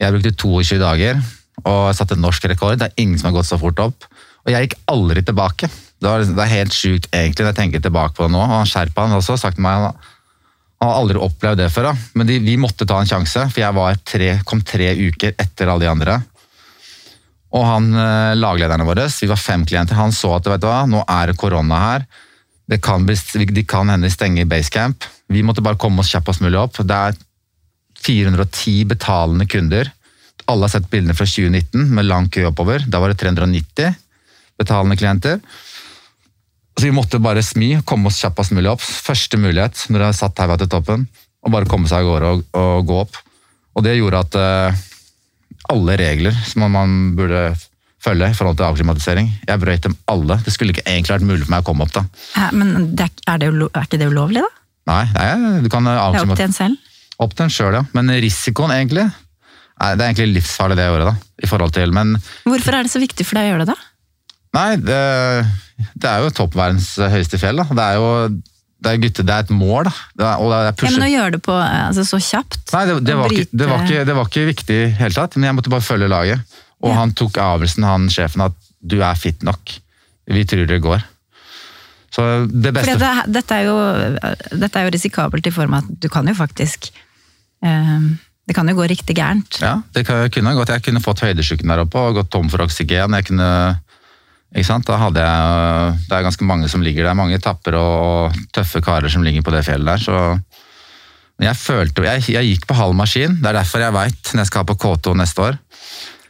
Jeg 0.00 0.14
brukte 0.14 0.34
22 0.34 0.78
dager 0.80 1.20
og 1.68 1.92
satte 1.94 2.16
norsk 2.18 2.46
rekord. 2.50 2.78
Det 2.80 2.88
er 2.90 3.02
ingen 3.02 3.18
som 3.20 3.30
har 3.30 3.36
gått 3.40 3.50
så 3.50 3.58
fort 3.60 3.78
opp. 3.84 4.06
Og 4.42 4.50
jeg 4.50 4.66
gikk 4.66 4.78
aldri 4.90 5.22
tilbake. 5.22 5.68
Det, 5.68 6.08
var, 6.08 6.22
liksom- 6.22 6.38
det 6.38 6.44
er 6.46 6.56
helt 6.56 6.74
sjukt 6.74 7.06
egentlig 7.12 7.44
når 7.44 7.52
jeg 7.52 7.60
tenker 7.60 7.84
tilbake 7.84 8.16
på 8.16 8.26
det 8.26 8.32
nå. 8.34 8.40
Og 8.42 8.56
han 8.56 8.66
Sherpaen 8.70 9.12
har 9.12 9.20
også 9.20 9.38
sagt 9.38 9.60
til 9.60 9.66
meg 9.66 9.78
han 9.86 10.10
Han 10.82 10.90
har 10.90 10.98
aldri 10.98 11.20
opplevd 11.22 11.60
det 11.60 11.68
før, 11.70 11.84
da. 11.92 11.94
men 12.18 12.26
de, 12.26 12.40
vi 12.42 12.56
måtte 12.58 12.82
ta 12.90 12.96
en 12.98 13.06
sjanse, 13.06 13.38
for 13.54 13.60
jeg 13.60 13.98
tre, 14.02 14.30
kom 14.42 14.64
tre 14.66 14.88
uker 14.98 15.36
etter 15.38 15.70
alle 15.70 15.84
de 15.84 15.90
andre. 15.92 16.16
Og 17.54 17.62
han, 17.62 17.86
eh, 17.94 18.32
laglederne 18.34 18.82
våre, 18.88 19.04
vi 19.06 19.28
var 19.30 19.38
fem 19.38 19.62
klienter, 19.64 19.94
han 19.94 20.10
så 20.10 20.32
at 20.40 20.48
vet 20.50 20.60
du 20.60 20.66
hva, 20.66 20.80
nå 20.90 21.04
er 21.06 21.30
det 21.30 21.36
korona 21.38 21.78
her. 21.78 22.06
Det 22.72 22.78
kan, 22.80 23.04
de 23.04 23.64
kan 23.68 23.90
hende 23.92 24.08
stenge 24.08 24.46
basecamp. 24.48 25.04
Vi 25.28 25.42
måtte 25.44 25.64
bare 25.64 25.76
komme 25.80 26.00
oss 26.00 26.12
kjappest 26.14 26.40
mulig 26.40 26.56
opp. 26.56 26.78
Det 26.80 26.96
er 26.96 27.18
410 28.06 28.86
betalende 28.94 29.46
kunder. 29.46 29.90
Alle 30.48 30.66
har 30.66 30.72
sett 30.72 30.88
bildene 30.90 31.14
fra 31.14 31.26
2019 31.28 31.92
med 31.92 32.08
lang 32.08 32.30
kø 32.32 32.46
oppover. 32.48 32.86
Da 32.88 33.02
var 33.02 33.12
det 33.12 33.20
390 33.20 33.92
betalende 34.58 34.96
klienter. 34.96 35.42
Så 36.78 36.86
vi 36.86 36.94
måtte 36.96 37.20
bare 37.22 37.44
smi, 37.44 37.74
komme 37.84 38.08
oss 38.08 38.22
kjappest 38.22 38.54
mulig 38.56 38.72
opp. 38.72 38.80
Første 38.82 39.38
mulighet 39.40 39.84
når 39.92 40.06
jeg 40.06 40.18
satt 40.22 40.40
her 40.40 40.54
til 40.62 40.70
toppen, 40.72 41.04
og 41.44 41.52
bare 41.52 41.68
komme 41.68 41.90
seg 41.90 42.00
av 42.02 42.08
gårde 42.08 42.32
og, 42.32 42.46
og, 42.56 42.86
gå 42.88 43.00
opp. 43.04 43.20
Og 43.76 43.84
det 43.84 43.98
gjorde 43.98 44.22
at 44.24 44.38
uh, 44.40 44.80
alle 45.72 45.98
regler 46.00 46.36
som 46.48 46.64
man 46.72 47.12
burde 47.18 47.50
følge 48.02 48.30
i 48.32 48.36
forhold 48.36 48.58
til 48.58 48.66
avklimatisering, 48.66 49.30
jeg 49.48 49.62
brøyt 49.62 49.86
dem 49.86 49.96
alle. 50.10 50.38
Det 50.44 50.54
skulle 50.54 50.74
ikke 50.74 50.86
egentlig 50.86 51.14
vært 51.14 51.28
mulig 51.28 51.44
for 51.44 51.54
meg 51.54 51.62
å 51.62 51.68
komme 51.68 51.86
opp 51.86 51.94
da. 51.94 52.04
Ja, 52.34 52.48
men 52.56 52.92
det 52.98 53.06
er, 53.06 53.12
er, 53.34 53.42
det 53.42 53.50
er, 53.52 53.86
ikke 53.86 54.00
det 54.00 54.10
ulovlig, 54.10 54.42
da? 54.42 54.62
Nei, 54.90 55.02
nei 55.14 55.60
du 55.62 55.68
kan 55.70 55.86
Det 55.86 55.94
er 55.94 56.22
opp 56.24 56.34
til 56.34 56.48
en 56.48 56.56
selv? 56.56 56.90
Opp 57.22 57.36
til 57.38 57.46
en 57.46 57.54
sjøl, 57.54 57.76
ja. 57.78 57.84
Men 57.94 58.10
risikoen, 58.24 58.74
egentlig 58.74 59.06
nei, 59.06 59.92
Det 59.94 60.02
er 60.02 60.08
egentlig 60.08 60.40
livsfarlig 60.40 60.78
det 60.78 60.88
å 60.88 60.96
gjøre, 60.96 61.12
da. 61.12 61.30
I 61.42 61.50
forhold 61.50 61.74
til, 61.76 61.94
men 61.94 62.16
Hvorfor 62.46 62.78
er 62.78 62.86
det 62.86 62.94
så 62.94 63.02
viktig 63.02 63.26
for 63.26 63.38
deg 63.38 63.50
å 63.50 63.52
gjøre 63.54 63.66
det, 63.66 63.76
da? 63.76 63.88
Nei, 64.52 64.70
det, 64.84 65.02
det 65.96 66.08
er 66.10 66.24
jo 66.24 66.32
toppverdens 66.36 66.90
høyeste 67.00 67.38
fjell. 67.40 67.62
Da. 67.62 67.64
Det 67.72 67.84
er 67.86 68.00
jo 68.02 68.08
det 68.82 68.90
er, 68.90 68.98
gutte, 68.98 69.22
det 69.22 69.34
er 69.34 69.44
et 69.46 69.52
mål. 69.54 69.86
da. 69.86 69.92
Det 70.18 70.26
er, 70.26 70.64
ja, 70.66 70.90
men 70.90 71.06
å 71.06 71.10
gjøre 71.12 71.34
det 71.36 71.40
på, 71.46 71.54
altså, 71.54 72.04
så 72.08 72.18
kjapt? 72.18 72.64
Nei, 72.74 72.82
det, 72.88 72.96
det, 73.06 73.14
var 73.18 73.34
ikke, 73.34 73.48
det, 73.52 73.68
var 73.70 73.84
ikke, 73.86 74.04
det 74.08 74.16
var 74.18 74.30
ikke 74.30 74.46
viktig 74.48 74.78
i 74.80 74.90
hele 74.98 75.14
tatt, 75.14 75.38
men 75.38 75.48
jeg 75.48 75.58
måtte 75.58 75.72
bare 75.72 75.86
følge 75.86 76.10
laget. 76.10 76.58
Og 76.82 76.90
ja. 76.90 76.98
han 76.98 77.14
tok 77.16 77.38
avgjørelsen, 77.38 77.86
han 77.86 78.10
sjefen, 78.12 78.44
at 78.48 78.58
du 78.82 78.98
er 79.02 79.18
fit 79.18 79.42
nok. 79.46 79.76
Vi 80.32 80.44
tror 80.48 80.66
det 80.66 80.82
går. 80.82 81.04
Så 82.12 82.24
det 82.44 82.74
beste 82.76 82.98
det, 83.00 83.12
dette, 83.32 83.56
er 83.56 83.70
jo, 83.70 83.76
dette 84.60 84.78
er 84.78 84.84
jo 84.84 84.92
risikabelt 84.92 85.46
i 85.48 85.54
form 85.54 85.78
av 85.78 85.86
at 85.86 86.02
du 86.02 86.10
kan 86.12 86.26
jo 86.28 86.34
faktisk 86.36 86.90
eh, 87.64 88.04
Det 88.44 88.56
kan 88.58 88.68
jo 88.68 88.74
gå 88.76 88.88
riktig 88.90 89.16
gærent. 89.16 89.62
Ja, 89.62 89.78
det 89.94 90.04
kunne 90.04 90.52
gått. 90.58 90.74
Jeg 90.74 90.84
kunne 90.84 91.00
fått 91.00 91.22
høydesjuken 91.24 91.72
der 91.72 91.84
oppe 91.86 92.02
og 92.02 92.18
gått 92.18 92.32
tom 92.34 92.50
for 92.52 92.66
oksygen. 92.66 93.16
Jeg 93.16 93.28
kunne 93.30 93.48
ikke 94.52 94.68
sant? 94.68 94.84
Da 94.88 94.98
hadde 95.00 95.22
jeg, 95.24 95.94
det 96.10 96.18
er 96.18 96.26
ganske 96.26 96.44
mange 96.44 96.68
som 96.68 96.82
ligger 96.84 97.06
der, 97.06 97.16
mange 97.16 97.38
tapper 97.40 97.78
og 97.78 98.42
tøffe 98.52 98.82
karer 98.84 99.08
som 99.08 99.24
ligger 99.24 99.46
på 99.46 99.54
det 99.54 99.64
fjellet 99.64 99.94
der. 99.94 100.02
så 100.02 100.18
jeg 101.42 101.58
følte, 101.58 102.04
jeg, 102.06 102.22
jeg 102.30 102.50
gikk 102.50 102.66
på 102.68 102.76
halv 102.76 102.94
maskin. 102.94 103.38
Det 103.40 103.48
er 103.50 103.56
derfor 103.56 103.82
jeg 103.82 103.94
veit 103.96 104.30
når 104.30 104.44
jeg 104.44 104.50
skal 104.50 104.62
ha 104.62 104.68
på 104.68 104.76
K2 104.84 105.14
neste 105.18 105.42
år. 105.42 105.56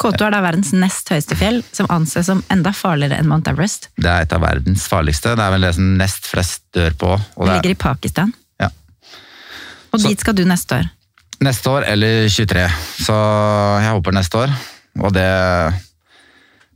K2 0.00 0.26
er 0.26 0.34
da 0.34 0.40
verdens 0.42 0.72
nest 0.74 1.10
høyeste 1.12 1.36
fjell, 1.38 1.60
som 1.74 1.88
anses 1.92 2.26
som 2.30 2.40
enda 2.52 2.72
farligere 2.74 3.20
enn 3.20 3.28
Mount 3.30 3.48
Everest. 3.50 3.90
Det 4.00 4.08
er 4.08 4.26
et 4.26 4.34
av 4.34 4.42
verdens 4.42 4.86
farligste. 4.90 5.34
Det 5.38 5.44
er 5.44 5.54
vel 5.54 5.66
det 5.66 5.74
som 5.76 5.92
nest 6.00 6.26
flest 6.30 6.64
dør 6.74 6.96
på. 6.98 7.12
det, 7.18 7.46
det 7.46 7.54
ligger 7.58 7.74
i 7.74 7.78
Pakistan. 7.84 8.34
Ja. 8.62 8.70
Og 9.92 10.00
så, 10.00 10.08
dit 10.08 10.24
skal 10.24 10.36
du 10.38 10.44
neste 10.48 10.80
år? 10.80 10.90
Neste 11.42 11.70
år 11.70 11.86
eller 11.90 12.28
23. 12.30 12.66
Så 13.06 13.16
jeg 13.82 13.94
håper 13.94 14.16
neste 14.16 14.44
år. 14.44 14.54
Og 15.02 15.14
det 15.14 15.28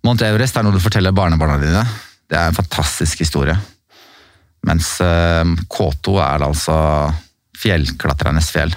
Mount 0.06 0.22
Everest 0.22 0.56
er 0.56 0.66
noe 0.66 0.74
du 0.74 0.82
forteller 0.82 1.14
barnebarna 1.14 1.58
dine. 1.62 1.82
Det 2.30 2.38
er 2.38 2.50
en 2.50 2.56
fantastisk 2.56 3.22
historie. 3.22 3.56
Mens 4.66 4.96
eh, 5.02 5.54
K2 5.70 6.18
er 6.22 6.44
altså 6.46 6.76
fjellklatrenes 7.56 8.50
fjell. 8.54 8.74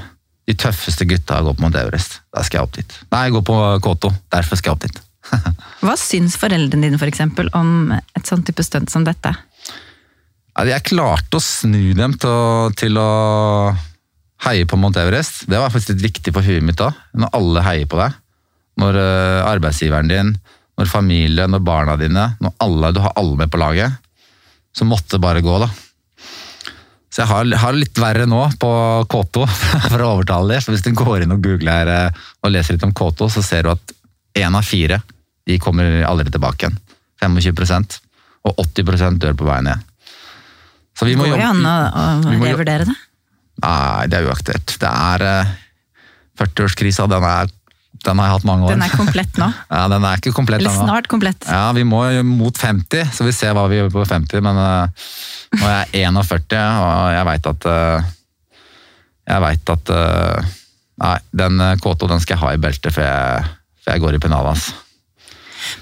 De 0.50 0.56
tøffeste 0.58 1.06
gutta 1.06 1.38
går 1.46 1.56
på 1.56 1.64
Mount 1.64 1.78
Everest. 1.78 2.20
Da 2.34 2.42
skal 2.46 2.60
jeg 2.60 2.68
opp 2.68 2.80
dit. 2.80 2.96
Nei, 3.14 3.28
jeg 3.28 3.36
går 3.38 3.46
på 3.46 3.58
K2. 3.86 4.12
Derfor 4.34 4.60
skal 4.60 4.72
jeg 4.72 4.78
opp 4.78 4.88
dit. 4.88 5.02
Hva 5.86 5.96
syns 6.00 6.40
foreldrene 6.42 6.90
dine 6.90 7.00
for 7.02 7.12
eksempel, 7.12 7.52
om 7.54 7.94
et 7.94 8.26
sånt 8.26 8.48
type 8.50 8.66
stunt 8.66 8.90
som 8.90 9.06
dette? 9.06 9.36
Jeg 10.60 10.84
klarte 10.90 11.38
å 11.38 11.44
snu 11.44 11.94
dem 11.96 12.18
til 12.20 12.34
å, 12.34 12.72
til 12.76 12.98
å 13.00 13.10
heie 14.48 14.66
på 14.68 14.80
Mount 14.82 14.98
Everest. 15.00 15.46
Det 15.48 15.60
var 15.62 15.72
faktisk 15.72 15.94
litt 15.94 16.08
viktig 16.10 16.34
for 16.36 16.44
huet 16.44 16.66
mitt 16.66 16.82
da, 16.82 16.90
når 17.14 17.32
alle 17.38 17.64
heier 17.68 17.92
på 17.92 18.02
deg. 18.02 18.18
Når 18.80 18.98
uh, 18.98 19.52
arbeidsgiveren 19.54 20.10
din 20.10 20.34
når 20.80 20.88
familie, 20.88 21.48
når 21.52 21.64
barna 21.66 21.98
dine, 22.00 22.26
når 22.40 22.56
alle, 22.64 22.94
du 22.96 23.02
har 23.04 23.16
alle 23.20 23.36
med 23.42 23.52
på 23.52 23.60
laget, 23.60 24.00
så 24.76 24.88
måtte 24.88 25.18
det 25.18 25.24
bare 25.26 25.44
gå, 25.44 25.58
da. 25.60 25.68
Så 27.20 27.26
jeg 27.26 27.32
har, 27.34 27.48
har 27.60 27.76
litt 27.76 28.00
verre 28.00 28.24
nå 28.32 28.38
på 28.64 28.68
K2 29.12 29.42
for 29.92 30.00
å 30.00 30.12
overtale 30.14 30.54
dem. 30.54 30.62
Så 30.64 30.72
hvis 30.72 30.86
du 30.86 30.94
går 30.96 31.26
inn 31.26 31.36
og 31.36 31.42
googler 31.44 31.92
eh, 31.92 32.22
og 32.40 32.54
leser 32.54 32.78
litt 32.78 32.86
om 32.88 32.94
K2, 32.96 33.28
så 33.34 33.44
ser 33.44 33.68
du 33.68 33.74
at 33.74 33.92
én 34.40 34.56
av 34.56 34.64
fire 34.64 35.02
de 35.44 35.58
kommer 35.60 36.00
aldri 36.08 36.32
tilbake 36.32 36.70
igjen. 36.70 36.80
25% 37.20 37.98
Og 38.48 38.62
80% 38.64 39.20
dør 39.20 39.36
på 39.36 39.50
veien 39.50 39.68
ned. 39.68 39.84
Så 40.96 41.10
vi 41.10 41.18
må 41.20 41.28
Går 41.28 41.42
det 41.42 41.50
an 41.50 41.68
å, 41.68 41.76
å 42.24 42.40
revurdere 42.40 42.88
det? 42.88 42.96
Nei, 43.66 44.08
det 44.08 44.22
er 44.22 44.32
uaktuelt. 44.32 44.78
Det 44.80 44.94
er 44.94 45.28
40-årskrisa, 46.40 47.04
eh, 47.04 47.12
den 47.18 47.28
er 47.34 47.52
den 48.06 48.20
har 48.20 48.30
jeg 48.30 48.36
hatt 48.38 48.46
mange 48.48 48.68
år. 48.68 48.76
Den 48.76 48.86
er 48.86 48.94
komplett 48.96 49.40
nå? 49.40 49.50
ja, 49.76 49.82
den 49.92 50.06
er 50.08 50.22
ikke 50.22 50.34
komplett 50.36 50.64
Eller 50.64 50.76
snart 50.76 51.10
komplett. 51.12 51.48
Ja, 51.48 51.72
Vi 51.76 51.84
må 51.88 52.04
mot 52.28 52.56
50, 52.56 53.12
så 53.16 53.28
vi 53.28 53.34
ser 53.36 53.56
hva 53.58 53.66
vi 53.72 53.82
gjør 53.82 53.92
på 53.94 54.06
50. 54.08 54.44
Men 54.46 54.60
uh, 54.60 55.10
nå 55.60 55.68
er 55.68 55.92
jeg 55.98 56.08
41, 56.08 56.56
og 56.86 57.12
jeg 57.16 57.28
veit 57.30 57.52
at 57.52 57.70
uh, 57.70 58.10
Jeg 59.30 59.46
veit 59.46 59.74
at 59.76 59.94
uh, 59.96 60.56
Nei, 61.00 61.16
den 61.44 61.64
K2 61.80 62.10
den 62.12 62.20
skal 62.24 62.36
jeg 62.36 62.42
ha 62.42 62.56
i 62.56 62.60
beltet 62.60 62.92
før 62.92 63.06
jeg, 63.08 63.52
før 63.86 63.96
jeg 63.96 64.04
går 64.04 64.18
i 64.18 64.24
pennalet. 64.26 64.58
Altså. 64.58 64.74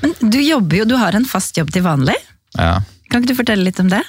Men 0.03 0.13
du 0.21 0.37
jobber 0.43 0.83
jo, 0.83 0.85
du 0.85 0.93
har 1.01 1.17
en 1.17 1.25
fast 1.25 1.57
jobb 1.57 1.71
til 1.73 1.81
vanlig. 1.85 2.13
Ja. 2.53 2.75
Kan 3.09 3.23
ikke 3.23 3.31
du 3.33 3.39
fortelle 3.39 3.65
litt 3.65 3.81
om 3.81 3.89
det? 3.89 4.03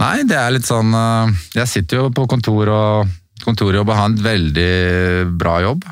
Nei, 0.00 0.24
det 0.28 0.36
er 0.36 0.50
litt 0.52 0.66
sånn 0.68 0.90
Jeg 1.56 1.68
sitter 1.70 2.02
jo 2.02 2.08
på 2.12 2.26
kontor 2.28 2.68
og 2.72 3.12
kontorjobb 3.44 3.92
og 3.92 3.96
har 3.96 4.08
en 4.08 4.18
veldig 4.24 4.72
bra 5.36 5.58
jobb. 5.66 5.84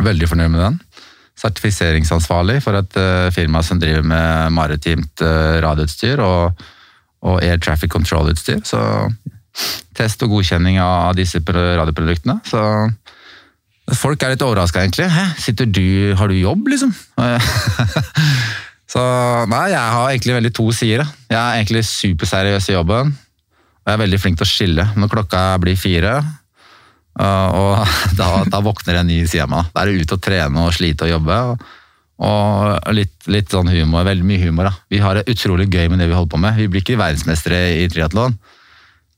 Veldig 0.00 0.28
fornøyd 0.30 0.52
med 0.52 0.62
den. 0.62 0.78
Sertifiseringsansvarlig 1.42 2.60
for 2.64 2.78
et 2.78 2.98
uh, 3.00 3.28
firma 3.34 3.62
som 3.64 3.80
driver 3.80 4.04
med 4.06 4.54
maritimt 4.56 5.24
uh, 5.24 5.58
radioutstyr 5.64 6.22
og, 6.22 6.62
og, 7.24 7.40
air 7.42 7.60
traffic 7.60 7.92
control-utstyr. 7.92 8.62
Så 8.68 8.80
test 9.96 10.22
og 10.24 10.32
godkjenning 10.32 10.78
av 10.80 11.16
disse 11.18 11.42
radioproduktene. 11.44 12.38
Så 12.48 12.62
folk 13.98 14.22
er 14.22 14.32
litt 14.32 14.44
overraska, 14.44 14.80
egentlig. 14.80 15.10
Hæ, 15.12 15.26
sitter 15.40 15.68
du, 15.68 16.14
har 16.16 16.30
du 16.30 16.38
jobb, 16.38 16.70
liksom? 16.72 16.94
så 18.92 19.02
nei, 19.50 19.66
jeg 19.74 19.96
har 19.96 20.06
egentlig 20.08 20.38
veldig 20.38 20.54
to 20.56 20.70
sider. 20.72 21.10
Jeg 21.28 21.40
er 21.40 21.60
egentlig 21.60 21.84
superseriøs 21.88 22.70
i 22.70 22.78
jobben. 22.78 23.12
Og 23.82 23.90
jeg 23.90 23.98
er 23.98 24.04
veldig 24.04 24.20
flink 24.22 24.38
til 24.38 24.46
å 24.46 24.52
skille. 24.52 24.88
Når 24.96 25.12
klokka 25.12 25.42
blir 25.60 25.76
fire, 25.76 26.20
og 27.20 27.92
da, 28.18 28.30
da, 28.48 28.62
våkner 28.64 29.00
en 29.00 29.10
ny 29.10 29.22
side 29.26 29.44
av 29.44 29.52
meg. 29.52 29.70
Da 29.74 29.82
er 29.82 29.90
det 29.90 30.02
ut 30.02 30.16
og 30.16 30.24
trene 30.24 30.66
og 30.66 30.74
slite 30.76 31.08
og 31.08 31.14
jobbe. 31.16 31.38
Og 32.22 32.92
litt, 32.94 33.14
litt, 33.32 33.50
sånn 33.50 33.70
humor, 33.72 34.06
veldig 34.06 34.26
mye 34.26 34.42
humor. 34.44 34.70
Da. 34.70 34.74
Vi 34.92 35.02
har 35.02 35.18
det 35.18 35.28
utrolig 35.32 35.68
gøy 35.72 35.90
med 35.90 36.02
det 36.02 36.08
vi 36.10 36.16
holder 36.16 36.32
på 36.32 36.42
med. 36.42 36.58
Vi 36.60 36.68
blir 36.70 36.84
ikke 36.84 37.00
verdensmestere 37.00 37.62
i 37.82 37.88
triatlon, 37.90 38.36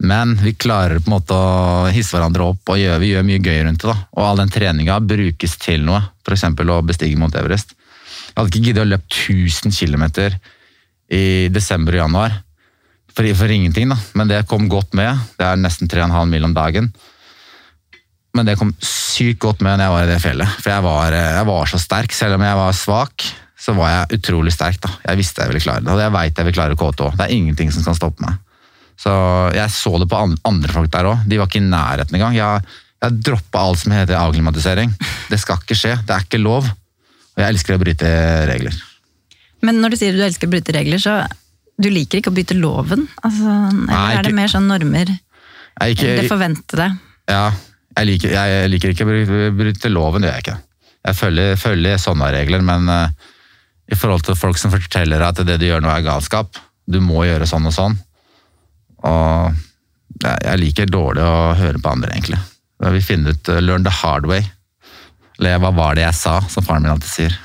men 0.04 0.34
vi 0.40 0.54
klarer 0.58 1.02
på 1.02 1.10
en 1.10 1.16
måte 1.16 1.36
å 1.36 1.92
hisse 1.94 2.16
hverandre 2.16 2.48
opp 2.50 2.72
og 2.72 2.80
gjør, 2.80 2.98
vi 3.02 3.12
gjør 3.12 3.26
mye 3.28 3.42
gøy 3.44 3.60
rundt 3.68 3.84
det. 3.84 3.92
Da. 3.92 4.08
Og 4.16 4.26
all 4.26 4.42
den 4.42 4.52
treninga 4.54 4.98
brukes 5.04 5.58
til 5.62 5.84
noe, 5.86 6.00
f.eks. 6.24 6.48
å 6.48 6.80
bestige 6.86 7.20
Mount 7.20 7.38
Everest. 7.38 7.76
Jeg 8.34 8.40
hadde 8.40 8.50
ikke 8.50 8.66
giddet 8.66 8.82
å 8.82 8.90
løpe 8.90 9.06
1000 9.12 9.74
km 9.76 10.06
i 11.14 11.24
desember 11.52 11.94
og 11.94 12.06
januar. 12.06 12.40
For, 13.14 13.28
for 13.38 13.52
ingenting, 13.52 13.92
da. 13.92 13.98
Men 14.18 14.30
det 14.32 14.46
kom 14.50 14.66
godt 14.66 14.96
med. 14.98 15.20
Det 15.38 15.46
er 15.46 15.60
nesten 15.60 15.90
3,5 15.90 16.32
mil 16.32 16.48
om 16.48 16.56
dagen. 16.56 16.88
Men 18.34 18.48
det 18.48 18.56
kom 18.58 18.72
sykt 18.82 19.40
godt 19.44 19.62
med 19.62 19.78
når 19.78 19.84
jeg 19.84 19.94
var 19.94 20.04
i 20.04 20.10
det 20.10 20.20
fjellet. 20.22 20.54
For 20.58 20.72
jeg 20.72 20.84
var, 20.84 21.14
jeg 21.14 21.48
var 21.48 21.70
så 21.70 21.80
sterk. 21.80 22.14
Selv 22.14 22.36
om 22.36 22.44
jeg 22.44 22.58
var 22.58 22.76
svak, 22.76 23.26
så 23.64 23.74
var 23.76 23.92
jeg 23.92 24.18
utrolig 24.18 24.52
sterk. 24.54 24.80
da. 24.82 24.90
Jeg 25.06 25.20
visste 25.20 25.44
jeg 25.44 25.52
ville 25.52 25.62
klare 25.62 25.84
det, 25.84 25.92
og 25.92 26.02
jeg 26.02 26.14
veit 26.16 26.40
jeg 26.40 26.48
vil 26.48 26.56
klare 26.56 26.78
K2. 26.78 27.12
Det 27.14 27.26
er 27.26 27.34
ingenting 27.36 27.70
som 27.74 27.86
kan 27.86 27.96
stoppe 27.98 28.24
meg. 28.26 28.40
Så 29.00 29.12
jeg 29.54 29.70
så 29.74 29.92
det 30.02 30.08
på 30.10 30.22
andre 30.22 30.74
folk 30.74 30.90
der 30.92 31.10
òg. 31.10 31.26
De 31.30 31.38
var 31.38 31.50
ikke 31.50 31.62
i 31.62 31.66
nærheten 31.66 32.18
engang. 32.18 32.34
Jeg, 32.36 32.74
jeg 33.02 33.20
droppa 33.28 33.62
alt 33.68 33.82
som 33.82 33.94
heter 33.94 34.18
avklimatisering. 34.18 34.94
Det 35.30 35.38
skal 35.42 35.62
ikke 35.62 35.78
skje. 35.78 35.94
Det 36.02 36.16
er 36.16 36.26
ikke 36.26 36.42
lov. 36.42 36.66
Og 37.34 37.42
jeg 37.42 37.54
elsker 37.54 37.76
å 37.76 37.82
bryte 37.82 38.10
regler. 38.50 38.76
Men 39.64 39.78
når 39.82 39.94
du 39.94 39.98
sier 40.00 40.14
du 40.14 40.22
elsker 40.26 40.50
å 40.50 40.54
bryte 40.54 40.74
regler, 40.74 41.02
så 41.02 41.22
du 41.80 41.88
liker 41.90 42.20
ikke 42.20 42.30
å 42.30 42.36
bryte 42.36 42.56
loven? 42.58 43.06
Altså, 43.22 43.46
eller 43.46 43.86
Nei, 43.86 44.00
ikke, 44.10 44.18
er 44.18 44.26
det 44.28 44.34
mer 44.36 44.52
sånn 44.52 44.68
normer? 44.70 45.14
Ikke, 45.82 46.10
det 46.20 46.26
forventede? 46.30 46.90
Ja, 47.30 47.46
jeg 47.94 48.08
liker, 48.08 48.34
jeg 48.34 48.70
liker 48.72 48.92
ikke 48.92 49.06
å 49.06 49.50
bryte 49.54 49.92
loven, 49.92 50.24
det 50.24 50.30
gjør 50.30 50.38
jeg 50.38 50.46
ikke. 50.46 50.56
Jeg 51.04 51.18
følger, 51.18 51.60
følger 51.60 52.00
sånne 52.00 52.30
regler, 52.34 52.64
men 52.64 52.88
uh, 52.90 53.30
i 53.90 53.98
forhold 53.98 54.24
til 54.26 54.38
folk 54.38 54.58
som 54.60 54.72
forteller 54.72 55.22
at 55.22 55.42
det 55.46 55.58
du 55.60 55.68
gjør 55.68 55.84
nå 55.84 55.92
er 55.92 56.06
galskap, 56.06 56.58
du 56.86 56.98
må 57.04 57.24
gjøre 57.28 57.48
sånn 57.48 57.68
og 57.68 57.76
sånn, 57.76 57.96
og 59.04 59.54
jeg, 60.22 60.40
jeg 60.46 60.60
liker 60.62 60.90
dårlig 60.90 61.24
å 61.24 61.54
høre 61.58 61.80
på 61.82 61.92
andre, 61.92 62.12
egentlig. 62.14 62.40
Jeg 62.84 62.96
vil 62.96 63.06
finne 63.06 63.34
ut 63.34 63.52
uh, 63.52 63.60
learn 63.62 63.86
the 63.86 63.92
hard 64.02 64.28
way. 64.30 64.44
Eller 65.38 65.58
hva 65.62 65.72
var 65.74 65.96
det 65.98 66.04
jeg 66.04 66.16
sa, 66.18 66.38
som 66.50 66.64
faren 66.66 66.84
min 66.84 66.94
alltid 66.94 67.10
sier. 67.10 67.38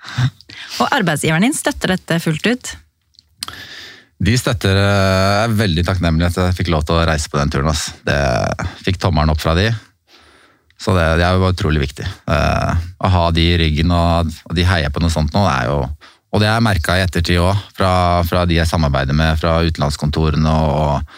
Og 0.80 0.86
arbeidsgiveren 0.88 1.44
din 1.46 1.56
støtter 1.56 1.94
dette 1.94 2.18
fullt 2.22 2.46
ut? 2.46 2.72
De 4.20 4.34
støtter 4.36 4.76
Jeg 4.76 5.44
er 5.46 5.54
veldig 5.56 5.84
takknemlig 5.88 6.26
at 6.28 6.36
jeg 6.36 6.56
fikk 6.58 6.68
lov 6.74 6.82
til 6.84 6.98
å 6.98 7.04
reise 7.08 7.30
på 7.32 7.38
den 7.40 7.52
turen. 7.52 7.70
ass. 7.72 7.86
Det 8.04 8.18
fikk 8.84 8.98
tommelen 9.00 9.32
opp 9.32 9.40
fra 9.40 9.54
de. 9.56 9.70
Så 10.80 10.92
det, 10.96 11.06
det 11.20 11.24
er 11.26 11.36
jo 11.36 11.48
utrolig 11.48 11.80
viktig. 11.86 12.04
Eh, 12.28 12.84
å 13.04 13.08
ha 13.14 13.24
de 13.36 13.46
i 13.52 13.56
ryggen 13.60 13.92
og, 13.92 14.28
og 14.48 14.54
de 14.56 14.64
heier 14.68 14.92
på 14.92 15.00
noe 15.04 15.12
sånt 15.12 15.32
nå, 15.36 15.42
det 15.48 15.56
er 15.62 15.72
jo 15.72 15.80
Og 16.30 16.38
det 16.40 16.46
har 16.46 16.60
jeg 16.60 16.62
merka 16.68 16.94
i 16.94 17.02
ettertid 17.02 17.40
òg, 17.42 17.58
fra, 17.74 17.90
fra 18.28 18.44
de 18.46 18.54
jeg 18.60 18.68
samarbeider 18.70 19.16
med, 19.18 19.34
fra 19.40 19.56
utenlandskontorene 19.66 20.52
og, 20.52 21.16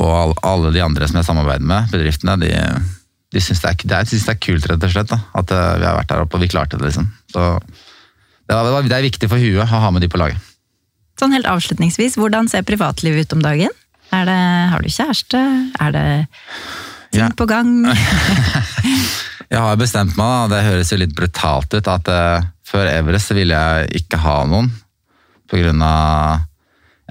og 0.00 0.12
all- 0.16 0.38
alle 0.54 0.70
de 0.72 0.80
andre 0.80 1.04
som 1.10 1.18
jeg 1.20 1.26
samarbeider 1.28 1.66
med, 1.68 1.90
bedriftene, 1.92 2.38
de, 2.40 2.48
de 3.34 3.42
syns 3.44 3.60
det, 3.60 3.74
det, 3.84 3.98
det 4.08 4.22
er 4.32 4.38
kult, 4.40 4.70
rett 4.70 4.86
og 4.88 4.94
slett. 4.94 5.12
Da, 5.12 5.18
at 5.36 5.52
uh, 5.52 5.74
vi 5.82 5.84
har 5.84 5.98
vært 5.98 6.08
der 6.14 6.24
oppe 6.24 6.38
og 6.40 6.46
vi 6.46 6.48
klarte 6.48 6.78
det, 6.80 6.88
liksom. 6.88 7.10
Så 7.34 7.44
det, 8.48 8.56
det 8.88 8.96
er 8.96 9.04
viktig 9.10 9.28
for 9.28 9.36
huet 9.42 9.60
å 9.66 9.82
ha 9.84 9.90
med 9.92 10.00
de 10.00 10.08
på 10.08 10.22
laget. 10.22 10.40
Sånn 11.22 11.36
helt 11.36 11.46
avslutningsvis, 11.46 12.16
hvordan 12.18 12.48
ser 12.50 12.64
privatlivet 12.66 13.28
ut 13.28 13.36
om 13.36 13.42
dagen? 13.44 13.70
Er 14.10 14.24
det, 14.26 14.38
har 14.72 14.82
du 14.82 14.88
kjæreste? 14.90 15.38
Er 15.78 15.92
det 15.94 16.06
ting 17.14 17.20
Ja. 17.22 17.28
på 17.38 17.46
gang? 17.46 17.70
Jeg 19.52 19.60
har 19.60 19.76
bestemt 19.78 20.16
meg, 20.16 20.48
da, 20.50 20.56
det 20.56 20.64
høres 20.66 20.90
jo 20.90 20.98
litt 20.98 21.14
brutalt 21.14 21.74
ut, 21.76 21.86
at 21.92 22.08
uh, 22.10 22.42
før 22.66 22.88
Everest 22.90 23.30
ville 23.36 23.54
jeg 23.54 24.02
ikke 24.02 24.18
ha 24.24 24.38
noen. 24.48 24.70
På 25.46 25.60
grunn 25.60 25.82
av 25.84 26.40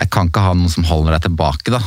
Jeg 0.01 0.09
kan 0.11 0.27
ikke 0.27 0.43
ha 0.43 0.53
noen 0.57 0.73
som 0.73 0.87
holder 0.89 1.15
deg 1.15 1.27
tilbake, 1.29 1.71
da. 1.71 1.79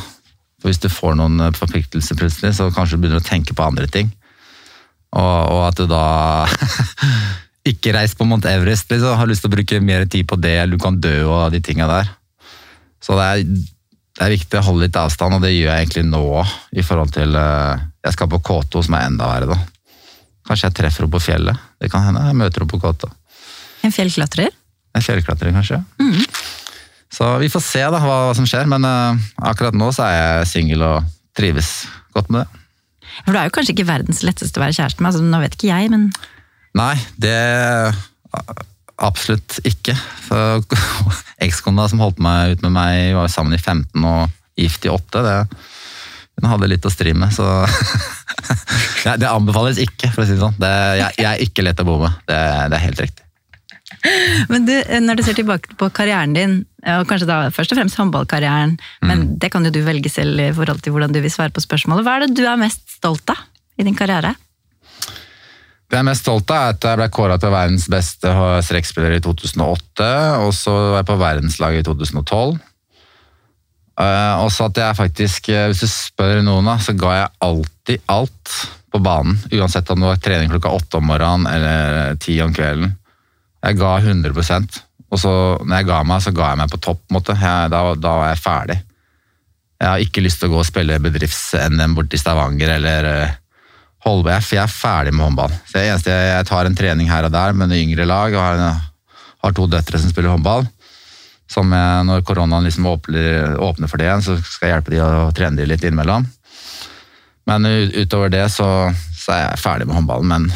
For 0.63 0.71
hvis 0.71 0.79
du 0.81 0.87
får 0.89 1.17
noen 1.19 1.41
eh, 1.43 1.51
forpliktelser 1.53 2.15
plutselig, 2.17 2.53
så 2.55 2.71
kanskje 2.73 2.95
du 2.95 3.03
begynner 3.03 3.19
å 3.21 3.27
tenke 3.27 3.53
på 3.53 3.65
andre 3.67 3.85
ting. 3.91 4.09
Og, 5.11 5.51
og 5.51 5.61
at 5.67 5.77
du 5.77 5.85
da 5.91 6.05
ikke 7.65 7.93
reist 7.95 8.17
på 8.17 8.27
Mount 8.29 8.45
Everest, 8.49 8.89
liksom. 8.91 9.17
Har 9.17 9.29
lyst 9.29 9.45
til 9.45 9.51
å 9.51 9.55
bruke 9.55 9.81
mer 9.81 10.05
tid 10.09 10.27
på 10.29 10.37
det, 10.39 10.53
eller 10.61 10.77
du 10.77 10.83
kan 10.83 10.99
dø 11.01 11.15
og 11.25 11.53
de 11.53 11.61
tinga 11.65 11.87
der. 11.89 12.11
Så 13.03 13.17
det 13.17 13.25
er, 13.25 13.45
det 14.15 14.25
er 14.25 14.33
viktig 14.35 14.59
å 14.59 14.65
holde 14.67 14.87
litt 14.87 14.99
avstand, 14.99 15.37
og 15.37 15.45
det 15.45 15.53
gjør 15.53 15.71
jeg 15.71 15.85
egentlig 15.85 16.05
nå. 16.09 16.25
I 16.77 16.85
forhold 16.85 17.13
til 17.15 17.37
eh, 17.39 17.85
Jeg 18.05 18.17
skal 18.17 18.29
på 18.31 18.41
K2, 18.49 18.85
som 18.87 18.97
er 18.97 19.07
enda 19.09 19.29
verre, 19.33 19.55
da. 19.55 19.59
Kanskje 20.45 20.69
jeg 20.69 20.77
treffer 20.77 21.05
henne 21.05 21.15
på 21.15 21.23
fjellet. 21.25 21.63
Det 21.81 21.89
kan 21.93 22.05
hende. 22.05 22.27
Jeg 22.29 22.37
møter 22.37 22.61
henne 22.61 22.73
på 22.73 22.81
K2. 22.83 23.09
En 23.85 23.93
fjellklatrer? 23.93 24.53
En 24.95 25.03
fjellklatrer, 25.03 25.53
kanskje. 25.55 25.81
Så 27.15 27.31
vi 27.41 27.49
får 27.49 27.63
se 27.63 27.81
da, 27.81 28.01
hva 28.01 28.19
som 28.37 28.45
skjer, 28.49 28.69
men 28.69 28.85
uh, 28.85 29.25
akkurat 29.49 29.75
nå 29.77 29.89
så 29.95 30.05
er 30.05 30.15
jeg 30.17 30.51
singel 30.51 30.85
og 30.85 31.09
trives 31.37 31.85
godt 32.15 32.31
med 32.33 32.43
det. 32.43 32.63
For 33.23 33.31
du 33.31 33.39
er 33.39 33.47
jo 33.47 33.53
kanskje 33.55 33.75
ikke 33.75 33.87
verdens 33.87 34.23
letteste 34.25 34.59
å 34.59 34.63
være 34.65 34.75
kjæreste 34.75 35.01
med, 35.01 35.11
altså, 35.11 35.23
nå 35.23 35.41
vet 35.43 35.55
ikke 35.55 35.69
jeg, 35.69 35.91
men 35.93 36.09
Nei, 36.75 36.95
det 37.21 37.35
absolutt 38.95 39.59
ikke. 39.67 39.95
Ekskona 41.45 41.87
som 41.91 42.03
holdt 42.03 42.21
meg 42.23 42.55
ut 42.55 42.65
med 42.65 42.75
meg, 42.75 43.15
var 43.15 43.31
sammen 43.31 43.55
i 43.55 43.61
15 43.61 44.07
og 44.07 44.29
gift 44.59 44.87
i 44.87 44.91
8. 44.91 45.23
Det, 45.25 45.35
hun 46.35 46.49
hadde 46.51 46.71
litt 46.71 46.87
å 46.87 46.91
stri 46.91 47.13
med, 47.15 47.31
så 47.35 47.47
det, 49.03 49.19
det 49.23 49.31
anbefales 49.31 49.79
ikke, 49.81 50.11
for 50.11 50.23
å 50.23 50.27
si 50.27 50.35
det 50.35 50.43
sånn. 50.43 50.57
Det, 50.59 50.73
jeg, 50.99 51.19
jeg 51.21 51.29
er 51.31 51.45
ikke 51.47 51.65
lett 51.65 51.83
å 51.83 51.87
bo 51.87 51.99
med. 52.03 52.17
Det, 52.27 52.41
det 52.71 52.79
er 52.79 52.85
helt 52.89 53.05
riktig. 53.05 53.21
Men 54.51 54.65
du, 54.67 54.73
når 55.01 55.17
du 55.17 55.23
ser 55.25 55.37
tilbake 55.37 55.77
på 55.79 55.87
karrieren 55.95 56.33
din, 56.35 56.55
og 56.85 57.05
kanskje 57.09 57.29
da 57.29 57.37
først 57.53 57.73
og 57.73 57.79
fremst 57.79 57.97
håndballkarrieren, 57.97 58.75
men 59.07 59.27
det 59.41 59.49
kan 59.53 59.65
jo 59.65 59.71
du 59.73 59.79
velge 59.85 60.11
selv 60.11 60.41
i 60.41 60.51
forhold 60.53 60.83
til 60.85 60.93
hvordan 60.93 61.13
du 61.15 61.21
vil 61.23 61.33
svare 61.33 61.53
på 61.53 61.63
spørsmålet. 61.63 62.05
Hva 62.05 62.17
er 62.17 62.25
det 62.25 62.37
du 62.37 62.43
er 62.45 62.59
mest 62.59 62.83
stolt 62.97 63.31
av 63.33 63.39
i 63.79 63.85
din 63.87 63.97
karriere? 63.97 64.35
Det 65.95 66.01
jeg 66.01 66.03
er 66.03 66.07
mest 66.09 66.25
stolt 66.25 66.51
av, 66.51 66.57
er 66.59 66.73
at 66.73 66.85
jeg 66.89 66.99
ble 66.99 67.05
kåra 67.15 67.35
til 67.39 67.53
verdens 67.53 67.85
beste 67.87 68.31
strekkspiller 68.67 69.13
i 69.15 69.21
2008, 69.23 70.07
og 70.43 70.49
så 70.51 70.73
var 70.75 70.97
jeg 70.97 71.07
på 71.07 71.15
verdenslaget 71.21 71.79
i 71.79 71.85
2012. 71.87 72.57
Uh, 73.95 74.33
og 74.43 74.49
så 74.51 74.67
at 74.67 74.81
jeg 74.81 74.97
faktisk, 74.97 75.47
eh, 75.55 75.69
hvis 75.71 75.85
du 75.85 75.87
spør 75.87 76.41
noen, 76.43 76.67
så 76.83 76.91
ga 76.99 77.13
jeg 77.15 77.31
alltid 77.47 78.03
alt 78.11 78.57
på 78.91 78.99
banen. 79.07 79.37
Uansett 79.55 79.93
om 79.95 80.03
det 80.03 80.09
var 80.09 80.19
trening 80.25 80.51
klokka 80.51 80.73
åtte 80.75 80.99
om 80.99 81.07
morgenen 81.07 81.47
eller 81.47 82.19
ti 82.19 82.35
om 82.43 82.51
kvelden. 82.51 82.91
Jeg 83.63 83.79
ga 83.79 83.93
100% 84.03 84.81
og 85.15 85.21
så 85.23 85.31
når 85.63 85.79
jeg 85.79 85.89
ga 85.93 86.01
meg, 86.11 86.25
så 86.27 86.35
ga 86.35 86.51
jeg 86.51 86.59
meg 86.59 86.75
på 86.75 86.81
topp. 86.83 87.05
måte. 87.15 87.37
Jeg, 87.39 87.71
da, 87.71 87.85
da 87.95 88.17
var 88.19 88.33
jeg 88.33 88.43
ferdig. 88.43 88.79
Jeg 89.79 89.87
har 89.93 90.03
ikke 90.03 90.27
lyst 90.27 90.43
til 90.43 90.51
å 90.51 90.57
gå 90.57 90.59
og 90.59 90.67
spille 90.67 90.99
bedrifts-NM 91.07 91.95
borti 91.95 92.19
Stavanger 92.19 92.75
eller 92.75 93.09
på. 94.05 94.13
Jeg, 94.29 94.61
er 94.61 94.71
ferdig 94.71 95.13
med 95.13 95.25
håndball. 95.25 95.53
Så 95.65 95.81
jeg, 95.81 95.99
jeg 96.05 96.47
tar 96.47 96.69
en 96.69 96.77
trening 96.77 97.09
her 97.09 97.25
og 97.27 97.33
der 97.33 97.57
med 97.57 97.73
det 97.73 97.81
yngre 97.81 98.05
lag, 98.05 98.33
og 98.33 98.41
har, 98.41 98.79
har 99.43 99.57
to 99.57 99.67
døtre 99.67 99.99
som 100.01 100.13
spiller 100.13 100.35
håndball. 100.35 100.67
Som 101.51 101.73
jeg, 101.73 102.05
når 102.07 102.23
koronaen 102.25 102.65
liksom 102.65 102.87
åpner, 102.89 103.57
åpner 103.61 103.89
for 103.89 104.01
det 104.01 104.07
igjen, 104.07 104.25
så 104.25 104.37
skal 104.41 104.69
jeg 104.69 104.75
hjelpe 104.75 104.93
de 104.93 105.03
å 105.03 105.29
trene 105.35 105.59
de 105.59 105.67
litt 105.69 105.83
innimellom. 105.85 106.25
Men 107.45 107.67
utover 107.93 108.31
det 108.33 108.47
så, 108.53 108.69
så 109.13 109.35
er 109.35 109.43
jeg 109.43 109.61
ferdig 109.61 109.89
med 109.89 109.99
håndballen. 109.99 110.31
Men 110.31 110.47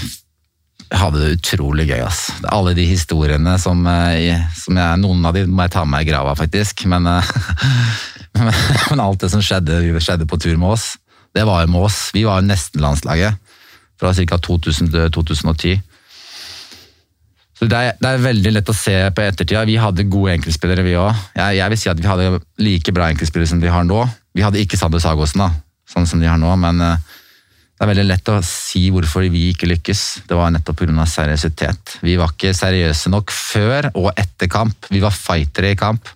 jeg 0.89 1.01
hadde 1.03 1.21
det 1.21 1.35
utrolig 1.37 1.85
gøy. 1.89 2.01
ass. 2.01 2.23
Alle 2.49 2.73
de 2.77 2.87
historiene 2.89 3.57
som, 3.61 3.85
eh, 3.87 4.41
som 4.57 4.77
jeg, 4.77 5.01
Noen 5.03 5.25
av 5.25 5.37
de 5.37 5.45
må 5.45 5.67
jeg 5.67 5.75
ta 5.75 5.85
med 5.85 6.05
i 6.05 6.09
grava, 6.09 6.33
faktisk. 6.37 6.85
Men, 6.89 7.05
eh, 7.07 7.29
men, 8.39 8.53
men 8.89 9.03
alt 9.03 9.21
det 9.21 9.29
som 9.29 9.43
skjedde, 9.43 9.83
skjedde 10.01 10.29
på 10.29 10.41
tur 10.41 10.57
med 10.57 10.73
oss, 10.73 10.95
det 11.39 11.47
var 11.47 11.63
jo 11.63 11.71
med 11.71 11.87
oss. 11.87 12.09
Vi 12.15 12.25
var 12.27 12.41
jo 12.41 12.49
nesten 12.49 12.83
landslaget 12.83 13.39
fra 13.99 14.11
ca. 14.15 14.37
2000 14.37 14.91
til 14.91 15.11
2010. 15.15 15.79
Så 17.59 17.67
det 17.67 17.75
er, 17.75 17.95
det 17.99 18.09
er 18.09 18.21
veldig 18.23 18.51
lett 18.55 18.71
å 18.71 18.75
se 18.75 18.95
på 19.11 19.23
ettertida. 19.25 19.65
Vi 19.67 19.75
hadde 19.79 20.07
gode 20.07 20.37
enkeltspillere, 20.37 20.83
vi 20.85 20.95
òg. 20.95 21.11
Jeg, 21.35 21.57
jeg 21.59 21.71
vil 21.73 21.79
si 21.81 21.89
at 21.91 21.99
vi 21.99 22.07
hadde 22.07 22.39
like 22.63 22.93
bra 22.95 23.09
enkeltspillere 23.11 23.51
som 23.51 23.59
de 23.59 23.71
har 23.71 23.83
nå. 23.87 24.05
Vi 24.35 24.45
hadde 24.45 24.61
ikke 24.61 24.79
Sander 24.79 25.03
Sagosen, 25.03 25.43
da, 25.43 25.49
sånn 25.91 26.07
som 26.07 26.21
de 26.23 26.29
har 26.29 26.39
nå, 26.39 26.53
men 26.61 26.79
eh, 26.85 27.01
det 27.75 27.83
er 27.83 27.91
veldig 27.91 28.05
lett 28.07 28.31
å 28.31 28.37
si 28.47 28.85
hvorfor 28.95 29.27
vi 29.31 29.49
ikke 29.51 29.67
lykkes. 29.73 30.05
Det 30.29 30.39
var 30.39 30.53
nettopp 30.55 30.85
pga. 30.85 31.07
seriøsitet. 31.07 31.97
Vi 32.05 32.15
var 32.19 32.31
ikke 32.31 32.55
seriøse 32.55 33.11
nok 33.11 33.35
før 33.35 33.91
og 33.91 34.09
etter 34.15 34.51
kamp. 34.51 34.87
Vi 34.91 35.03
var 35.03 35.15
fightere 35.15 35.73
i 35.73 35.79
kamp, 35.79 36.07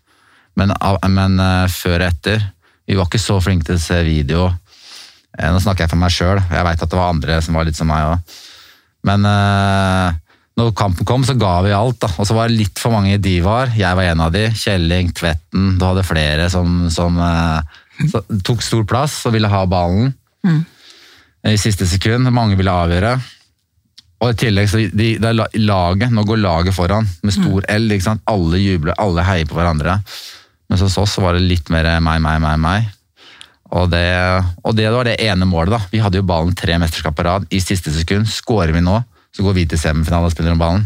men, 0.60 0.72
men 1.12 1.40
eh, 1.44 1.68
før 1.72 2.06
og 2.06 2.08
etter. 2.08 2.48
Vi 2.88 2.96
var 3.00 3.12
ikke 3.12 3.20
så 3.20 3.42
flinke 3.44 3.68
til 3.68 3.80
å 3.80 3.84
se 3.84 4.00
video. 4.08 4.48
Eh, 5.40 5.50
Nå 5.54 5.62
snakker 5.64 5.86
jeg 5.86 5.94
for 5.94 6.02
meg 6.02 6.14
sjøl, 6.14 6.42
jeg 6.52 6.68
veit 6.68 6.82
at 6.84 6.90
det 6.92 7.00
var 7.00 7.14
andre 7.14 7.40
som 7.42 7.58
var 7.58 7.66
litt 7.68 7.80
som 7.80 7.90
meg 7.90 8.12
òg. 8.12 8.36
Men 9.10 9.26
eh, 9.28 10.20
når 10.60 10.74
kampen 10.78 11.08
kom, 11.10 11.24
så 11.26 11.34
ga 11.40 11.56
vi 11.66 11.74
alt. 11.76 11.98
da. 12.04 12.12
Og 12.22 12.28
så 12.30 12.36
var 12.38 12.48
det 12.52 12.60
litt 12.60 12.80
for 12.80 12.94
mange 12.94 13.18
divaer. 13.22 13.72
Jeg 13.76 13.98
var 13.98 14.12
en 14.12 14.22
av 14.28 14.34
de. 14.36 14.46
Kjelling, 14.54 15.10
Tvetten. 15.18 15.74
Du 15.82 15.86
hadde 15.88 16.06
flere 16.06 16.46
som, 16.54 16.84
som 16.94 17.18
eh, 17.18 17.80
tok 18.46 18.62
stor 18.64 18.86
plass 18.90 19.18
og 19.28 19.34
ville 19.36 19.50
ha 19.50 19.64
ballen 19.70 20.14
i 21.50 21.58
siste 21.60 21.88
sekund. 21.90 22.30
Mange 22.32 22.56
ville 22.60 22.72
avgjøre. 22.72 23.16
Og 24.24 24.30
i 24.32 24.38
tillegg 24.40 24.70
så 24.72 24.80
de, 24.88 25.10
det 25.20 25.28
er 25.28 25.36
laget, 25.60 26.12
Nå 26.16 26.24
går 26.24 26.40
laget 26.40 26.76
foran 26.78 27.10
med 27.26 27.34
stor 27.36 27.66
L. 27.74 27.90
ikke 27.92 28.06
sant? 28.06 28.22
Alle 28.32 28.62
jubler, 28.62 28.94
alle 29.02 29.26
heier 29.28 29.50
på 29.50 29.58
hverandre. 29.58 29.98
Men 30.70 30.80
hos 30.80 30.98
oss 31.02 31.18
så 31.18 31.22
var 31.26 31.36
det 31.36 31.44
litt 31.44 31.68
mer 31.74 31.90
meg, 32.00 32.22
meg, 32.24 32.40
meg, 32.40 32.60
meg. 32.64 32.88
Og 33.74 33.90
det, 33.90 34.06
og 34.62 34.76
det 34.78 34.90
var 34.94 35.08
det 35.08 35.18
ene 35.24 35.48
målet. 35.50 35.74
da. 35.74 35.80
Vi 35.90 36.02
hadde 36.04 36.20
jo 36.20 36.28
ballen 36.30 36.54
tre 36.56 36.78
mesterskap 36.82 37.16
på 37.18 37.26
rad. 37.26 37.48
I 37.50 37.62
siste 37.64 37.94
sekund 37.94 38.30
skårer 38.30 38.74
vi 38.76 38.84
nå, 38.86 39.00
så 39.34 39.46
går 39.46 39.58
vi 39.58 39.66
til 39.70 39.82
semifinale 39.82 40.30
og 40.30 40.36
spiller 40.36 40.54
om 40.54 40.62
ballen. 40.62 40.86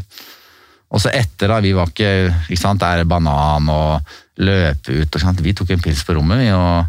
Og 0.88 1.04
så 1.04 1.12
etter, 1.12 1.52
da, 1.52 1.60
vi 1.60 1.74
var 1.76 1.92
ikke 1.92 2.32
ikke 2.48 2.62
sant, 2.62 2.80
Det 2.80 2.88
er 2.88 3.10
banan 3.10 3.68
og 3.68 4.14
løpe 4.40 5.02
ut. 5.02 5.16
og 5.16 5.22
sånt. 5.22 5.44
Vi 5.44 5.54
tok 5.54 5.76
en 5.76 5.84
pils 5.84 6.06
på 6.08 6.16
rommet 6.16 6.40
vi, 6.40 6.50
og, 6.56 6.86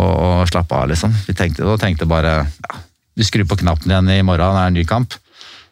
og, 0.00 0.12
og 0.16 0.48
slappa 0.48 0.82
av, 0.82 0.88
liksom. 0.94 1.12
Vi 1.26 1.36
tenkte, 1.36 1.66
og 1.68 1.80
tenkte 1.80 2.08
bare 2.08 2.38
ja, 2.48 2.82
Vi 3.18 3.26
skrur 3.26 3.44
på 3.50 3.58
knappen 3.60 3.90
igjen 3.90 4.08
i 4.14 4.22
morgen, 4.22 4.54
det 4.56 4.62
er 4.62 4.72
en 4.72 4.78
ny 4.80 4.84
kamp. 4.88 5.12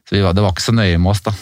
Så 0.05 0.19
vi 0.19 0.25
var, 0.25 0.35
Det 0.37 0.45
var 0.45 0.53
ikke 0.53 0.69
så 0.69 0.77
nøye 0.77 0.99
med 0.99 1.15
oss, 1.15 1.25
da. 1.25 1.33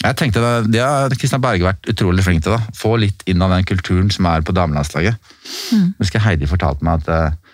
Jeg 0.00 0.16
tenkte 0.16 0.40
det, 0.40 0.72
det 0.72 0.80
har 0.80 1.12
Kristian 1.12 1.42
Berge 1.44 1.66
vært 1.66 1.86
utrolig 1.92 2.24
flink 2.24 2.42
til. 2.42 2.56
da. 2.56 2.74
Få 2.74 2.96
litt 2.96 3.22
inn 3.28 3.42
av 3.44 3.52
den 3.52 3.66
kulturen 3.68 4.10
som 4.10 4.26
er 4.26 4.40
på 4.40 4.54
damelandslaget. 4.56 5.14
Jeg 5.70 5.92
husker 6.00 6.24
Heidi 6.24 6.48
fortalte 6.48 6.86
meg 6.86 7.02
at 7.04 7.10
eh, 7.12 7.49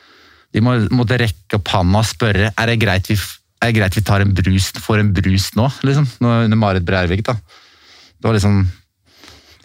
de 0.56 0.62
må, 0.64 0.72
måtte 0.96 1.18
rekke 1.20 1.58
opp 1.60 1.68
handa 1.74 2.00
og 2.00 2.08
spørre 2.08 2.48
er 2.48 2.70
det 2.72 2.78
greit 2.80 3.10
vi, 3.10 3.16
er 3.60 3.68
det 3.70 3.76
greit 3.76 3.96
vi 3.98 4.04
tar 4.08 4.24
en 4.24 4.32
brus, 4.36 4.70
får 4.80 5.02
en 5.02 5.12
brus 5.16 5.50
nå, 5.58 5.68
liksom, 5.84 6.08
nå 6.24 6.32
under 6.46 6.60
Marit 6.60 6.86
Breivik. 6.88 7.26
da. 7.28 7.36
Det 7.36 8.24
var 8.30 8.38
liksom 8.38 8.62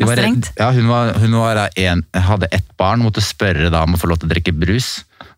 de 0.02 0.08
var 0.10 0.18
redd-. 0.18 0.50
Ja, 0.58 0.72
hun, 0.74 0.88
var, 0.90 1.14
hun 1.22 1.36
var 1.38 1.60
en, 1.78 2.04
hadde 2.28 2.50
ett 2.52 2.68
barn 2.80 3.04
måtte 3.06 3.22
spørre 3.24 3.70
da 3.72 3.84
om 3.86 3.96
å 3.96 4.02
få 4.02 4.10
lov 4.10 4.22
til 4.22 4.28
å 4.30 4.34
drikke 4.34 4.54
brus 4.58 4.90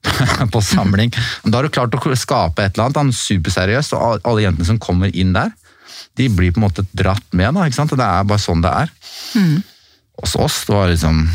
på 0.54 0.62
samling. 0.64 1.12
Da 1.44 1.58
har 1.60 1.68
du 1.68 1.74
klart 1.74 1.94
å 1.98 2.16
skape 2.18 2.64
et 2.64 2.78
eller 2.80 2.96
annet 3.04 3.18
superseriøst, 3.18 3.94
og 3.98 4.24
alle- 4.24 4.48
jentene 4.48 4.70
som 4.72 4.80
kommer 4.82 5.12
inn 5.14 5.36
der, 5.36 5.52
de 6.18 6.30
blir 6.30 6.54
på 6.54 6.62
en 6.62 6.68
måte 6.68 6.86
dratt 6.96 7.26
med. 7.34 7.54
da, 7.56 7.66
ikke 7.68 7.82
sant? 7.82 7.94
Det 7.98 8.06
er 8.06 8.26
bare 8.30 8.42
sånn 8.42 8.64
det 8.64 8.72
er. 8.72 8.94
Hos 10.22 10.36
oss 10.40 10.64
det 10.70 10.76
var 10.76 10.92
liksom 10.92 11.26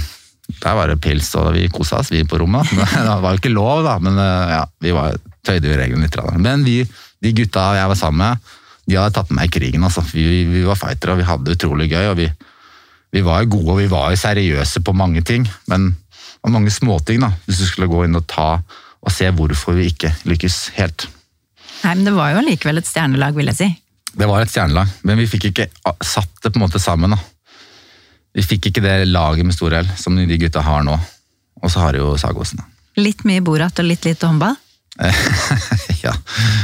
der 0.49 0.77
var 0.79 0.89
det 0.89 1.01
pils, 1.05 1.29
og 1.39 1.53
vi 1.55 1.69
kosa 1.73 2.01
oss, 2.01 2.11
vi 2.13 2.25
på 2.25 2.39
rommet. 2.41 2.71
Det 2.97 3.17
var 3.23 3.35
jo 3.35 3.41
ikke 3.41 3.53
lov, 3.53 3.83
da, 3.85 3.99
men 4.03 4.17
eh, 4.19 4.55
ja, 4.57 4.63
vi 4.81 4.95
var, 4.97 5.19
tøyde 5.45 5.69
jo 5.71 5.77
reglene 5.79 6.07
litt. 6.09 6.17
da. 6.17 6.39
Men 6.41 6.65
vi, 6.67 6.81
de 7.23 7.35
gutta 7.37 7.71
jeg 7.77 7.91
var 7.93 7.99
sammen 7.99 8.25
med, 8.25 8.55
de 8.89 8.97
hadde 8.97 9.15
tatt 9.19 9.31
med 9.31 9.43
meg 9.43 9.51
i 9.51 9.55
krigen. 9.59 9.85
altså. 9.85 10.03
Vi, 10.15 10.25
vi 10.49 10.65
var 10.65 10.81
fightere, 10.81 11.15
og 11.15 11.21
vi 11.21 11.29
hadde 11.29 11.51
det 11.51 11.59
utrolig 11.59 11.91
gøy. 11.93 12.07
og 12.11 12.17
vi, 12.23 12.31
vi 13.13 13.25
var 13.25 13.45
jo 13.45 13.53
gode 13.59 13.75
og 13.75 13.81
vi 13.83 13.91
var 13.93 14.13
jo 14.13 14.21
seriøse 14.21 14.83
på 14.85 14.97
mange 14.97 15.23
ting, 15.23 15.45
men 15.69 15.91
det 15.93 16.47
var 16.47 16.57
mange 16.57 16.73
småting. 16.73 17.21
da, 17.21 17.33
Hvis 17.45 17.61
du 17.61 17.67
skulle 17.69 17.91
gå 17.93 18.07
inn 18.07 18.17
og 18.17 18.27
ta 18.31 18.51
og 18.99 19.15
se 19.15 19.29
hvorfor 19.31 19.77
vi 19.77 19.91
ikke 19.93 20.11
lykkes 20.27 20.57
helt. 20.79 21.07
Nei, 21.85 21.93
men 21.95 22.09
det 22.09 22.17
var 22.17 22.33
jo 22.33 22.43
likevel 22.43 22.81
et 22.81 22.89
stjernelag, 22.89 23.37
vil 23.37 23.53
jeg 23.53 23.59
si. 23.61 23.69
Det 24.19 24.27
var 24.27 24.43
et 24.43 24.51
stjernelag, 24.51 24.91
men 25.07 25.21
vi 25.21 25.29
fikk 25.31 25.51
ikke 25.53 25.69
satt 26.03 26.33
det 26.43 26.51
på 26.51 26.59
en 26.59 26.65
måte 26.65 26.81
sammen. 26.83 27.15
da. 27.15 27.21
Vi 28.39 28.47
fikk 28.47 28.71
ikke 28.71 28.85
det 28.85 29.09
laget 29.11 29.47
med 29.47 29.57
stor 29.57 29.75
L 29.81 29.89
som 29.99 30.15
de 30.15 30.39
gutta 30.39 30.63
har 30.63 30.85
nå. 30.87 30.95
Og 31.59 31.73
så 31.73 31.83
har 31.83 31.95
de 31.95 32.03
jo 32.05 32.15
Sagosen. 32.21 32.63
Litt 32.99 33.25
mye 33.27 33.43
Borat 33.43 33.79
og 33.83 33.87
litt 33.89 34.07
lite 34.07 34.31
håndball, 34.31 34.55
ja. 36.03 36.11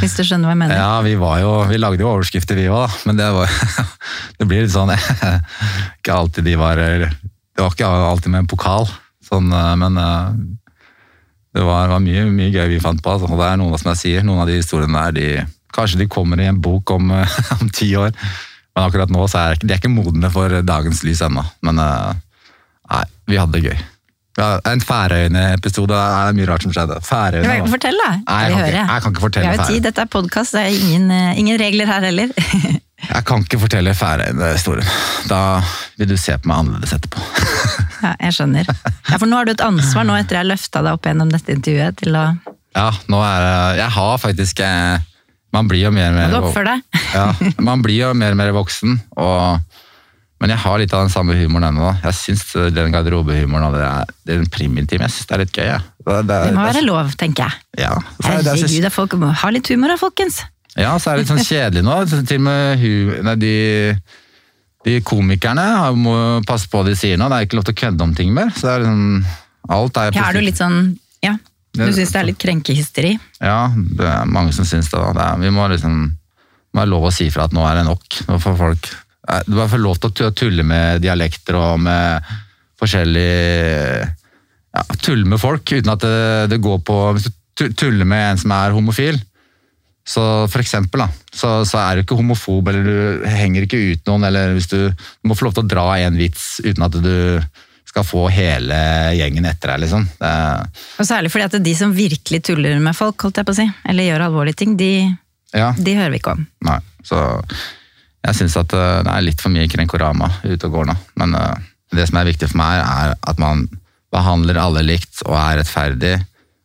hvis 0.01 0.16
du 0.16 0.25
skjønner 0.27 0.49
hva 0.49 0.55
jeg 0.57 0.59
mener. 0.59 0.75
ja, 0.75 0.95
vi 1.07 1.12
var 1.20 1.37
jo 1.39 1.51
Vi 1.70 1.77
lagde 1.79 2.03
jo 2.03 2.09
overskrifter, 2.11 2.59
vi 2.59 2.64
òg, 2.66 2.91
men 3.07 3.20
det 3.20 3.29
var 3.31 3.53
Det 4.41 4.49
blir 4.51 4.64
litt 4.64 4.75
sånn 4.75 4.91
Ikke 6.01 6.16
alltid 6.16 6.49
de 6.49 6.57
var 6.59 6.83
Det 6.83 7.61
var 7.61 7.70
ikke 7.77 7.87
alltid 7.87 8.35
med 8.35 8.43
en 8.43 8.51
pokal, 8.51 8.89
sånn, 9.22 9.55
men 9.55 10.01
eh, 10.03 10.41
det 11.55 11.62
var, 11.62 11.93
var 11.93 12.03
mye, 12.03 12.25
mye 12.35 12.51
gøy 12.51 12.72
vi 12.72 12.81
fant 12.83 12.99
på. 12.99 13.12
Altså. 13.12 13.29
Og 13.31 13.39
det 13.39 13.47
er 13.47 13.61
noen 13.61 13.79
som 13.79 13.93
jeg 13.93 14.01
sier, 14.01 14.27
noen 14.27 14.43
av 14.43 14.51
de 14.51 14.57
historiene 14.59 15.05
der, 15.07 15.14
de, 15.14 15.68
kanskje 15.75 16.01
de 16.03 16.09
kommer 16.11 16.43
i 16.43 16.49
en 16.51 16.59
bok 16.59 16.91
om, 16.97 17.14
om 17.61 17.70
ti 17.70 17.93
år. 17.95 18.11
Men 18.75 18.89
akkurat 18.89 19.11
nå 19.14 19.27
så 19.31 19.39
er 19.51 19.59
de 19.62 19.75
ikke 19.77 19.93
modne 19.93 20.31
for 20.35 20.61
dagens 20.66 21.05
lys 21.07 21.22
ennå. 21.25 21.45
Men 21.66 21.79
eh, 21.83 22.14
nei, 22.91 23.03
vi 23.31 23.39
hadde 23.39 23.59
det 23.59 23.68
gøy. 23.68 23.83
Ja, 24.35 24.49
en 24.66 24.81
Færøyene-episode. 24.83 25.95
Det 25.95 26.22
er 26.27 26.33
mye 26.35 26.47
rart 26.49 26.64
som 26.66 26.72
skjedde. 26.75 26.97
Færøyene, 27.07 27.53
Jeg 27.55 27.70
Fortell, 27.70 28.01
da. 28.03 28.09
Nei, 28.18 28.39
jeg, 28.43 28.55
kan 28.57 28.64
ikke, 28.64 28.81
jeg 28.81 29.05
kan 29.05 29.14
ikke 29.14 29.22
fortelle 29.29 29.53
jo 29.55 29.66
tid, 29.68 29.85
dette 29.85 30.03
er 30.03 30.11
podkast, 30.11 30.57
det 30.57 30.64
er 30.64 30.72
ingen, 30.75 31.05
eh, 31.14 31.39
ingen 31.39 31.61
regler 31.61 31.91
her 31.91 32.09
heller. 32.11 32.35
Jeg 33.05 33.25
kan 33.29 33.43
ikke 33.45 33.59
fortelle 33.61 33.93
Færøyene-historien. 33.93 34.87
Da 35.29 35.39
vil 36.01 36.09
du 36.09 36.14
se 36.16 36.39
på 36.41 36.49
meg 36.49 36.62
annerledes 36.62 36.95
etterpå. 36.97 37.20
Ja, 38.05 38.11
jeg 38.20 38.35
skjønner. 38.37 38.66
Ja, 38.68 39.16
For 39.16 39.25
nå 39.25 39.37
har 39.39 39.47
du 39.49 39.53
et 39.55 39.62
ansvar, 39.64 40.05
nå 40.05 40.12
etter 40.18 40.37
jeg 40.37 40.43
har 40.43 40.49
løfta 40.51 40.83
deg 40.85 40.97
opp 40.99 41.07
gjennom 41.09 41.31
dette 41.33 41.55
intervjuet, 41.55 41.97
til 42.03 42.16
å 42.20 42.25
Ja, 42.77 42.91
nå 43.09 43.20
er 43.25 43.45
det 43.45 43.55
Jeg 43.79 43.95
har 43.95 44.18
faktisk 44.20 44.61
eh, 44.61 45.05
Man 45.55 45.68
blir 45.70 45.84
jo 45.86 45.94
mer 45.94 46.11
og 46.11 46.18
mer 46.18 46.34
du. 46.34 46.98
Ja, 47.14 47.28
man 47.62 47.82
blir 47.84 48.00
jo 48.00 48.12
mer 48.18 48.34
og 48.34 48.38
mer 48.40 48.50
voksen, 48.57 48.96
og, 49.22 49.61
men 50.42 50.50
jeg 50.50 50.59
har 50.64 50.80
litt 50.82 50.92
av 50.96 51.05
den 51.07 51.12
samme 51.14 51.36
humoren 51.38 51.68
ennå. 51.70 51.92
Jeg 52.02 52.16
syns 52.18 52.42
den 52.74 52.90
garderobehumoren 52.94 53.68
og 53.68 53.76
det 53.78 53.84
er, 53.86 54.11
det 54.26 54.38
den 54.40 54.50
primitive, 54.50 55.07
jeg 55.07 55.14
synes 55.14 55.28
det 55.30 55.36
er 55.36 55.42
litt 55.44 55.55
gøy. 55.61 55.68
Ja. 55.70 55.78
Det, 56.05 56.16
det, 56.28 56.40
Det 56.48 56.57
må 56.59 56.66
være 56.66 56.82
lov, 56.84 57.14
tenker 57.20 57.46
jeg. 57.46 57.62
ja, 57.86 57.92
er 58.20 58.42
Herregud, 58.42 58.90
folk 58.92 59.14
må 59.22 59.30
ha 59.44 59.52
litt 59.55 59.70
humor 59.72 59.94
da, 59.94 59.96
folkens. 60.00 60.42
ja, 60.76 60.90
så 60.98 61.12
er 61.14 61.16
det 61.16 61.22
litt 61.24 61.30
sånn 61.32 61.46
kjedelig 61.46 61.86
nå. 61.86 61.94
Til 62.26 62.42
og 62.42 62.44
med 62.48 62.82
hu, 62.82 62.92
nei, 63.30 63.36
de, 63.40 63.55
de 64.84 64.98
komikerne 65.07 65.64
må 65.96 66.16
passe 66.50 66.68
på 66.68 66.82
hva 66.82 66.90
de 66.90 66.98
sier 66.98 67.16
nå. 67.20 67.30
Det 67.30 67.38
er 67.38 67.46
ikke 67.48 67.61
lov 67.62 67.70
til 67.70 67.76
å 67.78 67.80
kødde 67.84 68.05
om 68.11 68.12
ting 68.18 68.34
mer. 68.36 68.50
så 68.59 68.74
er 68.74 68.84
liksom, 68.84 69.24
alt 69.78 70.02
er 70.02 70.18
Ja, 70.18 70.26
er 70.28 70.36
du 70.36 70.44
litt 70.44 70.61
sånn 70.61 70.80
Ja, 71.24 71.38
du 71.75 71.95
syns 71.95 72.12
det 72.14 72.20
er 72.20 72.29
litt 72.29 72.41
krenkehysteri? 72.43 73.14
Ja, 73.43 73.66
det 73.75 74.07
er 74.07 74.31
mange 74.31 74.55
som 74.55 74.66
syns 74.68 74.91
det. 74.93 75.01
det 75.16 75.25
er, 75.25 75.41
vi 75.43 75.53
må 75.55 75.66
liksom 75.72 76.05
være 76.75 76.91
lov 76.91 77.09
å 77.09 77.14
si 77.14 77.29
fra 77.35 77.49
at 77.49 77.55
nå 77.55 77.64
er 77.66 77.81
det 77.81 77.87
nok. 77.89 78.20
Nå 78.29 78.41
får 78.43 78.59
folk 78.59 78.91
eh, 78.91 79.45
Du 79.47 79.57
får 79.59 79.70
få 79.75 79.81
lov 79.83 80.01
til 80.03 80.29
å 80.29 80.35
tulle 80.37 80.66
med 80.66 81.03
dialekter 81.05 81.59
og 81.59 81.83
med 81.83 82.35
forskjellig 82.81 83.31
ja, 84.75 84.85
Tulle 84.99 85.29
med 85.31 85.43
folk 85.43 85.70
uten 85.70 85.93
at 85.93 86.03
det, 86.03 86.51
det 86.51 86.62
går 86.62 86.81
på 86.87 86.99
Hvis 87.14 87.31
du 87.31 87.68
tuller 87.79 88.09
med 88.09 88.33
en 88.33 88.41
som 88.43 88.51
er 88.51 88.75
homofil, 88.75 89.20
så 90.05 90.22
for 90.51 90.61
eksempel, 90.61 91.05
da, 91.05 91.07
så, 91.33 91.62
så 91.62 91.79
er 91.81 91.95
du 91.95 92.03
ikke 92.03 92.16
homofob, 92.18 92.66
eller 92.68 92.83
du 92.83 93.29
henger 93.31 93.64
ikke 93.64 93.79
ut 93.93 94.11
noen, 94.11 94.27
eller 94.27 94.57
hvis 94.57 94.66
du, 94.72 94.91
du 94.91 95.31
må 95.31 95.37
få 95.39 95.47
lov 95.47 95.55
til 95.55 95.62
å 95.62 95.70
dra 95.70 95.85
en 96.03 96.18
vits 96.18 96.59
uten 96.64 96.83
at 96.83 96.99
du 96.99 97.14
skal 97.95 98.07
få 98.07 98.24
hele 98.34 98.76
gjengen 99.14 99.47
etter 99.47 99.70
deg, 99.70 99.84
liksom. 99.84 100.03
Det, 100.18 100.32
Og 100.99 101.07
særlig 101.07 101.30
fordi 101.30 101.47
at 101.47 101.62
de 101.62 101.74
som 101.78 101.95
virkelig 101.95 102.40
tuller 102.49 102.80
med 102.82 102.97
folk, 102.99 103.22
holdt 103.22 103.38
jeg 103.38 103.47
på 103.47 103.55
å 103.55 103.59
si, 103.61 103.68
eller 103.86 104.09
gjør 104.09 104.26
alvorlige 104.26 104.59
ting, 104.64 104.74
de, 104.80 104.90
ja. 105.55 105.70
de 105.78 105.95
hører 105.95 106.11
vi 106.11 106.18
ikke 106.18 106.34
om. 106.34 106.42
Nei, 106.66 106.80
så 107.07 107.22
jeg 108.24 108.38
syns 108.40 108.59
at 108.59 108.74
eh, 108.74 108.99
det 109.07 109.14
er 109.14 109.26
litt 109.28 109.45
for 109.45 109.55
mye 109.55 109.70
krenkorama 109.70 110.32
ute 110.42 110.66
og 110.66 110.74
går 110.74 110.90
nå. 110.90 110.99
Men 111.22 111.38
eh, 111.38 111.70
det 111.95 112.09
som 112.11 112.18
er 112.18 112.28
viktig 112.32 112.51
for 112.51 112.64
meg, 112.64 112.82
er 112.82 113.14
at 113.14 113.42
man 113.42 113.68
behandler 114.14 114.59
alle 114.59 114.82
likt 114.86 115.22
og 115.28 115.38
er 115.38 115.61
rettferdig. 115.61 116.14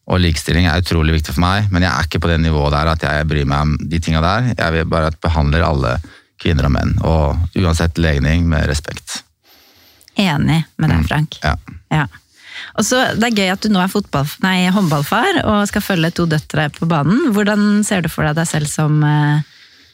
Og 0.10 0.24
likestilling 0.24 0.66
er 0.66 0.82
utrolig 0.82 1.20
viktig 1.20 1.36
for 1.36 1.46
meg, 1.46 1.70
men 1.70 1.86
jeg 1.86 1.94
er 1.94 2.10
ikke 2.10 2.24
på 2.24 2.32
det 2.32 2.40
nivået 2.42 2.74
der 2.74 2.90
at 2.96 3.06
jeg 3.06 3.30
bryr 3.30 3.46
meg 3.46 3.68
om 3.68 3.78
de 3.92 4.02
tinga 4.02 4.26
der. 4.26 4.54
Jeg 4.56 4.80
vil 4.80 4.90
bare 4.90 5.14
at 5.14 5.22
behandler 5.22 5.68
alle 5.68 6.00
kvinner 6.42 6.66
og 6.66 6.74
menn, 6.74 6.96
og 7.06 7.60
uansett 7.60 8.02
legning, 8.02 8.48
med 8.50 8.66
respekt. 8.72 9.20
Enig 10.20 10.64
med 10.78 10.92
deg, 10.92 11.06
Frank. 11.08 11.40
Ja. 11.44 11.56
Ja. 11.94 12.08
Og 12.76 12.86
så, 12.86 13.02
Det 13.16 13.30
er 13.30 13.38
gøy 13.40 13.54
at 13.54 13.64
du 13.64 13.72
nå 13.72 13.82
er 13.82 13.92
fotball, 13.92 14.28
nei, 14.44 14.68
håndballfar 14.74 15.42
og 15.46 15.64
skal 15.70 15.86
følge 15.86 16.12
to 16.16 16.28
døtre 16.30 16.68
på 16.76 16.88
banen. 16.90 17.32
Hvordan 17.36 17.86
ser 17.88 18.04
du 18.04 18.12
for 18.12 18.28
deg 18.28 18.38
deg 18.40 18.50
selv 18.50 18.70
som 18.72 19.00
uh, 19.04 19.40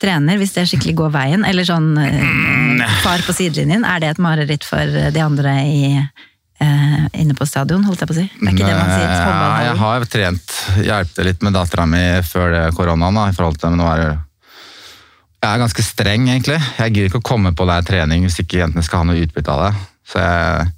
trener, 0.01 0.39
hvis 0.41 0.55
det 0.57 0.67
skikkelig 0.71 0.95
går 1.01 1.13
veien? 1.13 1.45
Eller 1.47 1.67
sånn 1.67 1.93
uh, 1.97 2.85
far 3.05 3.23
på 3.25 3.35
sidelinjen, 3.37 3.85
er 3.85 4.01
det 4.01 4.15
et 4.15 4.23
mareritt 4.23 4.65
for 4.67 5.11
de 5.13 5.21
andre 5.23 5.59
i, 5.65 5.83
Uh, 6.55 7.01
inne 7.19 7.35
på 7.35 7.43
stadion, 7.43 7.81
holdt 7.83 7.99
jeg 7.99 8.07
på 8.07 8.13
å 8.13 8.15
si? 8.15 8.29
Det 8.31 8.45
er 8.47 8.53
ikke 8.53 8.67
det 8.69 8.75
man 8.77 8.87
sier? 8.87 9.09
Ja, 9.11 9.47
jeg 9.59 9.71
har 9.75 9.79
har 9.81 10.05
trent, 10.07 10.53
hjulpet 10.87 11.27
litt 11.27 11.41
med 11.43 11.51
dattera 11.57 11.83
mi 11.83 12.03
før 12.23 12.53
det 12.53 12.61
koronaen. 12.77 13.17
da, 13.19 13.25
i 13.27 13.35
forhold 13.35 13.59
til, 13.59 13.73
men 13.73 13.83
nå 13.83 13.89
er 13.91 13.99
det 13.99 14.13
Jeg 15.43 15.49
er 15.49 15.59
ganske 15.59 15.83
streng, 15.83 16.29
egentlig. 16.31 16.61
Jeg 16.79 16.93
gidder 16.93 17.09
ikke 17.09 17.19
å 17.19 17.27
komme 17.27 17.51
på 17.51 17.67
det 17.67 17.75
her 17.75 17.83
trening 17.89 18.23
hvis 18.23 18.39
ikke 18.39 18.61
jentene 18.61 18.85
skal 18.87 19.03
ha 19.03 19.09
noe 19.09 19.19
utbytte 19.19 19.51
av 19.51 19.65
det. 19.65 19.73
Så 20.05 20.21
jeg, 20.21 20.71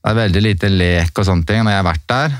det 0.00 0.12
er 0.12 0.20
veldig 0.22 0.42
lite 0.44 0.70
lek 0.72 1.18
og 1.20 1.26
sånne 1.28 1.46
ting 1.48 1.64
når 1.64 1.76
jeg 1.76 1.82
har 1.82 1.88
vært 1.90 2.06
der. 2.08 2.36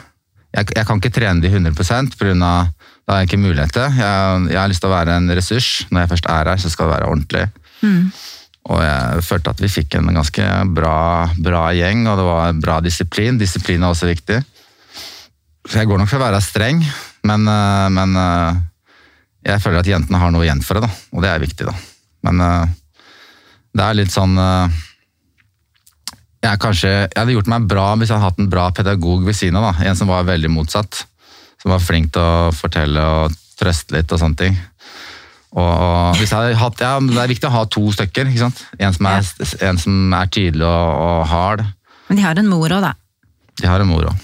Jeg, 0.51 0.71
jeg 0.77 0.87
kan 0.89 1.01
ikke 1.01 1.15
trene 1.15 1.45
de 1.45 1.51
100% 1.53 2.17
pga. 2.19 2.35
da 2.35 3.13
har 3.13 3.21
jeg 3.23 3.31
ikke 3.31 3.43
mulighet 3.45 3.75
til. 3.77 3.99
Jeg, 4.01 4.45
jeg 4.51 4.61
har 4.61 4.71
lyst 4.73 4.83
til 4.83 4.91
å 4.91 4.97
være 4.97 5.17
en 5.21 5.35
ressurs. 5.37 5.71
Når 5.91 6.03
jeg 6.03 6.13
først 6.15 6.31
er 6.33 6.53
her, 6.53 6.63
så 6.63 6.73
skal 6.73 6.89
det 6.89 6.97
være 6.97 7.11
ordentlig. 7.13 7.45
Og 8.71 8.81
jeg 8.85 9.25
følte 9.25 9.55
at 9.55 9.63
vi 9.63 9.71
fikk 9.73 9.97
en 9.97 10.11
ganske 10.15 10.49
bra, 10.77 10.97
bra 11.41 11.63
gjeng, 11.77 12.05
og 12.11 12.19
det 12.19 12.27
var 12.27 12.59
bra 12.61 12.81
disiplin. 12.85 13.39
Disiplin 13.41 13.83
er 13.83 13.93
også 13.95 14.11
viktig. 14.11 14.41
Så 15.69 15.81
jeg 15.81 15.89
går 15.89 16.01
nok 16.01 16.11
for 16.11 16.21
å 16.21 16.27
være 16.27 16.43
streng, 16.45 16.83
men, 17.29 17.47
øh, 17.49 17.87
men 17.93 18.17
øh, 18.17 18.61
jeg 19.45 19.63
føler 19.63 19.83
at 19.83 19.91
jentene 19.91 20.21
har 20.21 20.33
noe 20.33 20.47
igjen 20.47 20.63
for 20.65 20.79
det, 20.79 20.89
da. 20.89 21.17
Og 21.17 21.25
det 21.25 21.31
er 21.31 21.43
viktig, 21.43 21.67
da. 21.69 21.75
Men 22.29 22.45
øh, 22.45 22.77
det 23.77 23.85
er 23.85 23.99
litt 23.99 24.13
sånn 24.13 24.35
jeg, 26.41 26.61
kanskje, 26.63 26.91
jeg 27.05 27.19
hadde 27.19 27.35
gjort 27.37 27.51
meg 27.53 27.69
bra 27.69 27.87
hvis 28.01 28.11
jeg 28.11 28.17
hadde 28.17 28.31
hatt 28.31 28.41
en 28.41 28.51
bra 28.53 28.71
pedagog 28.77 29.25
ved 29.27 29.37
siden 29.37 29.61
av. 29.61 29.77
En 29.85 29.99
som 29.99 30.09
var 30.11 30.29
veldig 30.29 30.51
motsatt. 30.53 31.05
Som 31.61 31.75
var 31.75 31.83
flink 31.85 32.15
til 32.15 32.25
å 32.25 32.51
fortelle 32.57 33.03
og 33.05 33.35
trøste 33.61 33.99
litt 33.99 34.13
og 34.15 34.23
sånne 34.23 34.41
ting. 34.41 34.57
Og, 35.51 35.67
og 35.67 36.17
hvis 36.17 36.31
jeg 36.31 36.39
hadde 36.39 36.61
hatt, 36.61 36.81
ja, 36.81 36.95
Det 37.03 37.19
er 37.19 37.33
viktig 37.33 37.49
å 37.49 37.53
ha 37.53 37.65
to 37.69 37.83
stykker. 37.93 38.31
ikke 38.31 38.45
sant? 38.47 38.65
En 38.79 38.97
som 38.97 39.11
er, 39.11 39.29
en 39.69 39.81
som 39.83 40.17
er 40.17 40.33
tydelig 40.33 40.65
og, 40.65 40.91
og 41.05 41.29
hard. 41.29 41.65
Men 42.09 42.21
de 42.21 42.25
har 42.25 42.41
en 42.41 42.49
mor 42.49 42.73
òg, 42.73 42.87
da. 42.87 42.95
De 43.61 43.69
har 43.69 43.83
en 43.83 43.91
mor 43.91 44.09
òg. 44.09 44.15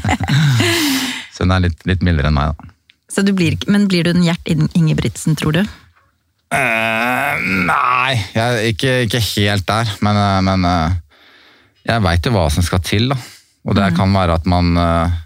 Så 1.34 1.44
hun 1.44 1.52
er 1.54 1.66
litt, 1.66 1.84
litt 1.88 2.02
mildere 2.06 2.30
enn 2.30 2.38
meg, 2.38 2.54
da. 2.56 2.72
Så 3.10 3.24
du 3.26 3.34
blir, 3.34 3.58
men 3.68 3.88
blir 3.90 4.06
du 4.06 4.14
den 4.14 4.24
Gjert 4.24 4.48
Ingebrigtsen, 4.48 5.36
tror 5.36 5.58
du? 5.58 5.62
Uh, 6.50 7.36
nei, 7.66 8.16
jeg 8.34 8.74
ikke, 8.74 8.94
ikke 9.06 9.22
helt 9.34 9.66
der. 9.68 9.90
Men, 10.02 10.18
eh, 10.18 10.38
men 10.46 10.66
eh, 10.66 10.98
jeg 11.86 12.04
veit 12.04 12.26
jo 12.26 12.32
hva 12.34 12.46
som 12.52 12.64
skal 12.64 12.82
til, 12.84 13.08
da. 13.12 13.16
Og 13.68 13.76
det 13.76 13.90
kan 13.96 14.12
være 14.12 14.38
at 14.40 14.46
man 14.48 14.76
eh, 14.80 15.18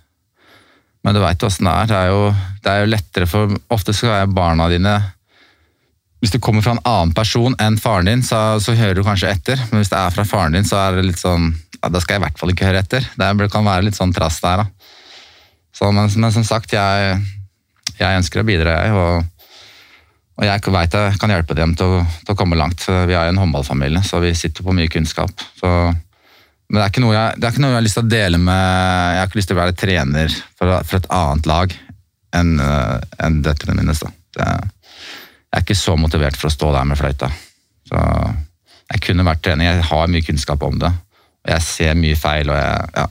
Men 1.05 1.15
du 1.15 1.21
veit 1.23 1.43
åssen 1.47 1.69
det 1.69 1.75
er. 1.75 1.91
Det 1.91 1.99
er, 1.99 2.09
jo, 2.11 2.23
det 2.65 2.71
er 2.71 2.81
jo 2.83 2.91
lettere 2.91 3.29
for 3.31 3.53
Ofte 3.75 3.95
skal 3.95 4.17
er 4.17 4.33
barna 4.33 4.67
dine 4.73 4.95
Hvis 6.19 6.35
det 6.35 6.41
kommer 6.43 6.65
fra 6.65 6.75
en 6.75 6.83
annen 6.83 7.13
person 7.15 7.55
enn 7.63 7.79
faren 7.79 8.11
din, 8.11 8.25
så, 8.27 8.59
så 8.59 8.75
hører 8.75 8.99
du 8.99 9.05
kanskje 9.07 9.31
etter. 9.31 9.61
Men 9.71 9.83
hvis 9.83 9.93
det 9.93 10.01
er 10.01 10.15
fra 10.15 10.25
faren 10.27 10.57
din, 10.57 10.67
så 10.67 10.81
er 10.81 10.99
det 10.99 11.07
litt 11.11 11.23
sånn 11.23 11.53
ja, 11.53 11.93
Da 11.93 12.03
skal 12.03 12.17
jeg 12.17 12.23
i 12.23 12.27
hvert 12.27 12.41
fall 12.43 12.55
ikke 12.55 12.67
høre 12.71 12.83
etter. 12.83 13.07
Det 13.15 13.51
kan 13.53 13.67
være 13.67 13.87
litt 13.87 13.99
sånn 13.99 14.15
trass 14.17 14.41
der, 14.43 14.65
da. 14.65 14.91
Så, 15.75 15.91
men, 15.91 16.11
men 16.23 16.31
som 16.31 16.45
sagt, 16.47 16.73
jeg, 16.73 17.15
jeg 17.99 18.19
ønsker 18.21 18.41
å 18.43 18.47
bidra, 18.47 18.77
jeg. 18.85 18.99
og 18.99 19.31
og 20.35 20.43
jeg 20.43 20.73
vet 20.75 20.95
jeg 20.99 21.19
kan 21.23 21.31
hjelpe 21.31 21.55
dem 21.55 21.77
til 21.79 21.93
å, 21.95 21.99
til 22.27 22.35
å 22.35 22.39
komme 22.39 22.57
langt. 22.59 22.83
Vi 22.83 23.15
er 23.15 23.29
en 23.31 23.39
håndballfamilie, 23.39 24.01
så 24.03 24.19
vi 24.19 24.33
sitter 24.35 24.67
på 24.67 24.75
mye 24.75 24.91
kunnskap. 24.91 25.31
Så, 25.61 25.71
men 26.69 26.79
det 26.79 26.85
er, 26.85 26.91
ikke 26.93 27.03
noe 27.05 27.15
jeg, 27.15 27.39
det 27.39 27.47
er 27.47 27.55
ikke 27.55 27.63
noe 27.63 27.73
jeg 27.73 27.79
har 27.79 27.85
lyst 27.87 27.99
til 27.99 28.07
å 28.07 28.13
dele 28.15 28.39
med 28.41 28.63
Jeg 28.65 29.19
har 29.21 29.29
ikke 29.29 29.39
lyst 29.39 29.51
til 29.51 29.57
å 29.57 29.61
være 29.61 29.77
trener 29.79 30.37
for, 30.57 30.73
for 30.89 30.99
et 30.99 31.11
annet 31.13 31.49
lag 31.51 31.75
enn 32.35 32.55
en 32.59 33.05
enn 33.23 33.37
døtrene 33.45 33.77
mine. 33.79 33.95
Så. 33.95 34.09
Det, 34.35 34.47
jeg 35.55 35.61
er 35.61 35.63
ikke 35.63 35.77
så 35.79 35.95
motivert 36.01 36.39
for 36.41 36.51
å 36.51 36.55
stå 36.55 36.73
der 36.75 36.89
med 36.89 36.99
fløyta. 36.99 37.29
Så 37.87 38.01
jeg 38.91 39.05
kunne 39.07 39.27
vært 39.29 39.45
trener, 39.45 39.69
jeg 39.69 39.87
har 39.87 40.11
mye 40.11 40.27
kunnskap 40.27 40.65
om 40.67 40.81
det. 40.83 40.91
Og 41.45 41.53
jeg 41.53 41.67
ser 41.69 41.95
mye 42.01 42.19
feil, 42.19 42.51
og 42.51 42.59
jeg, 42.59 42.91
ja. 42.97 43.07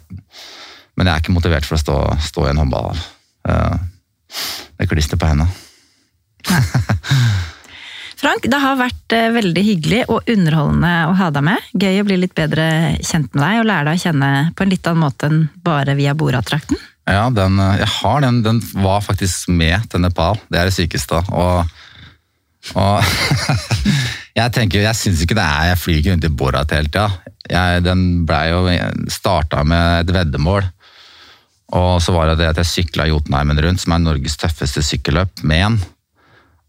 men 0.98 1.08
jeg 1.08 1.14
er 1.14 1.24
ikke 1.24 1.38
motivert 1.38 1.70
for 1.70 1.78
å 1.78 1.84
stå, 1.84 1.98
stå 2.34 2.48
i 2.48 2.52
en 2.52 2.62
håndball. 2.64 3.00
Eh, 3.48 3.76
Det 4.82 4.90
klister 4.90 5.20
på 5.22 5.30
hendene. 5.30 5.48
Frank, 8.24 8.46
det 8.48 8.60
har 8.64 8.78
vært 8.80 9.14
eh, 9.18 9.28
veldig 9.36 9.64
hyggelig 9.68 10.02
og 10.08 10.30
underholdende 10.32 10.92
å 11.10 11.14
ha 11.20 11.28
deg 11.36 11.44
med. 11.44 11.66
Gøy 11.76 11.98
å 12.00 12.06
bli 12.08 12.18
litt 12.22 12.36
bedre 12.38 12.66
kjent 13.04 13.34
med 13.36 13.44
deg 13.44 13.60
og 13.60 13.68
lære 13.68 13.88
deg 13.90 14.00
å 14.00 14.04
kjenne 14.06 14.30
på 14.56 14.64
en 14.64 14.72
litt 14.72 14.88
annen 14.88 15.04
måte 15.04 15.28
enn 15.30 15.42
bare 15.66 15.96
via 16.00 16.14
Borat-drakten. 16.16 16.80
Ja, 17.10 17.26
den, 17.36 17.58
eh, 17.60 17.82
jeg 17.82 17.90
har 18.00 18.22
den. 18.24 18.38
Den 18.46 18.62
var 18.80 19.04
faktisk 19.04 19.50
med 19.52 19.90
til 19.92 20.06
Nepal. 20.06 20.40
Det 20.48 20.62
er 20.62 20.70
det 20.72 20.76
sykeste. 20.78 21.20
Og, 21.36 21.74
og 22.80 23.12
jeg 24.40 24.56
tenker, 24.56 24.86
jeg 24.86 24.96
syns 25.02 25.26
ikke 25.26 25.36
det 25.38 25.44
er 25.44 25.74
Jeg 25.74 25.82
flyr 25.84 26.00
ikke 26.00 26.14
rundt 26.16 26.30
i 26.30 26.34
Borat 26.44 26.72
hele 26.78 26.88
tida. 26.94 27.10
Jeg- 27.52 27.84
Den 27.84 28.06
blei 28.30 28.46
jo 28.54 28.64
starta 29.12 29.66
med 29.68 30.06
et 30.08 30.16
veddemål. 30.16 30.64
Og 31.74 31.98
så 32.06 32.14
var 32.16 32.30
det 32.32 32.38
det 32.40 32.48
at 32.54 32.60
jeg 32.64 32.70
sykla 32.72 33.10
Jotunheimen 33.10 33.60
rundt, 33.66 33.82
som 33.84 33.96
er 33.96 34.00
Norges 34.06 34.38
tøffeste 34.40 34.80
sykkelløp, 34.86 35.44
med 35.44 35.66
en. 35.68 35.78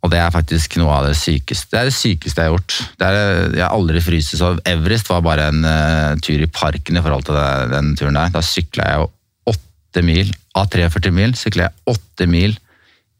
Og 0.04 0.10
det 0.12 0.20
er 0.20 0.32
faktisk 0.34 0.76
noe 0.76 0.92
av 0.98 1.06
det 1.08 1.16
sykeste 1.16 1.72
Det 1.72 1.80
er 1.80 1.88
det 1.88 1.96
sykeste 1.96 2.42
jeg 2.42 2.50
har 2.50 2.58
gjort. 2.58 2.74
Det 3.00 3.08
er, 3.08 3.20
jeg 3.56 3.64
har 3.64 3.72
aldri 3.72 4.02
fryst 4.04 4.34
så 4.36 4.52
Everest 4.68 5.08
var 5.08 5.24
bare 5.24 5.48
en 5.48 5.64
uh, 5.64 6.12
tur 6.20 6.44
i 6.44 6.50
parken 6.50 7.00
i 7.00 7.04
forhold 7.04 7.24
til 7.24 7.38
det, 7.38 7.48
den 7.72 7.94
turen 7.96 8.18
der. 8.20 8.34
Da 8.34 8.44
sykla 8.44 8.90
jeg 8.90 9.00
jo 9.00 9.08
åtte 9.54 10.04
mil. 10.04 10.34
Av 10.60 10.68
43 10.70 11.14
mil 11.14 11.32
sykla 11.38 11.70
jeg 11.70 11.94
åtte 11.94 12.28
mil 12.28 12.58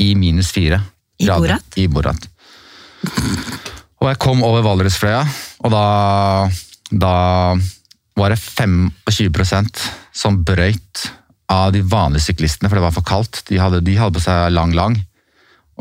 i 0.05 0.12
minus 0.18 0.53
fire. 0.53 0.82
I. 1.22 1.30
Borat? 1.30 1.80
I 1.80 1.89
Borat. 1.89 2.28
Og 4.03 4.11
jeg 4.11 4.20
kom 4.20 4.43
over 4.45 4.64
Valdresfløya, 4.66 5.22
og 5.64 5.72
da, 5.72 5.85
da 6.91 7.14
var 8.18 8.35
det 8.35 8.41
25% 8.43 9.85
som 10.12 10.43
brøyt 10.45 11.07
av 11.53 11.72
de 11.72 11.80
vanlige 11.80 12.26
syklistene, 12.28 12.68
for 12.68 12.78
det 12.78 12.85
var 12.85 12.95
for 12.97 13.07
kaldt. 13.07 13.43
De 13.49 13.61
hadde, 13.61 13.80
de 13.87 13.97
hadde 13.97 14.18
på 14.18 14.24
seg 14.24 14.53
lang-lang. 14.53 14.99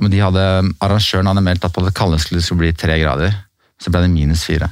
Men 0.01 0.11
de 0.11 0.21
hadde, 0.23 0.43
arrangøren 0.81 1.29
hadde 1.29 1.43
meldt 1.45 1.65
at 1.67 1.73
på 1.75 1.83
det 1.85 1.93
kaldeste 1.97 2.41
skulle 2.41 2.65
bli 2.65 2.73
tre 2.77 2.97
grader. 3.01 3.35
Så 3.81 3.91
ble 3.93 4.01
det 4.05 4.13
minus 4.13 4.45
fire. 4.47 4.69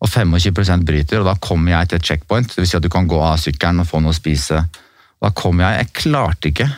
Og 0.00 0.08
25% 0.08 0.86
bryter, 0.88 1.20
og 1.20 1.28
da 1.28 1.34
kommer 1.44 1.74
jeg 1.74 1.90
til 1.90 2.00
et 2.00 2.06
checkpoint. 2.08 2.48
Det 2.48 2.62
vil 2.62 2.70
si 2.70 2.78
at 2.78 2.84
du 2.84 2.88
kan 2.92 3.08
gå 3.08 3.18
av 3.20 3.38
sykkelen 3.40 3.82
og 3.82 3.88
få 3.90 4.00
noe 4.00 4.14
å 4.14 4.16
spise. 4.16 4.62
Og 5.20 5.26
da 5.28 5.32
kom 5.36 5.60
jeg, 5.60 5.76
jeg 5.82 5.92
klarte 6.00 6.50
ikke. 6.50 6.68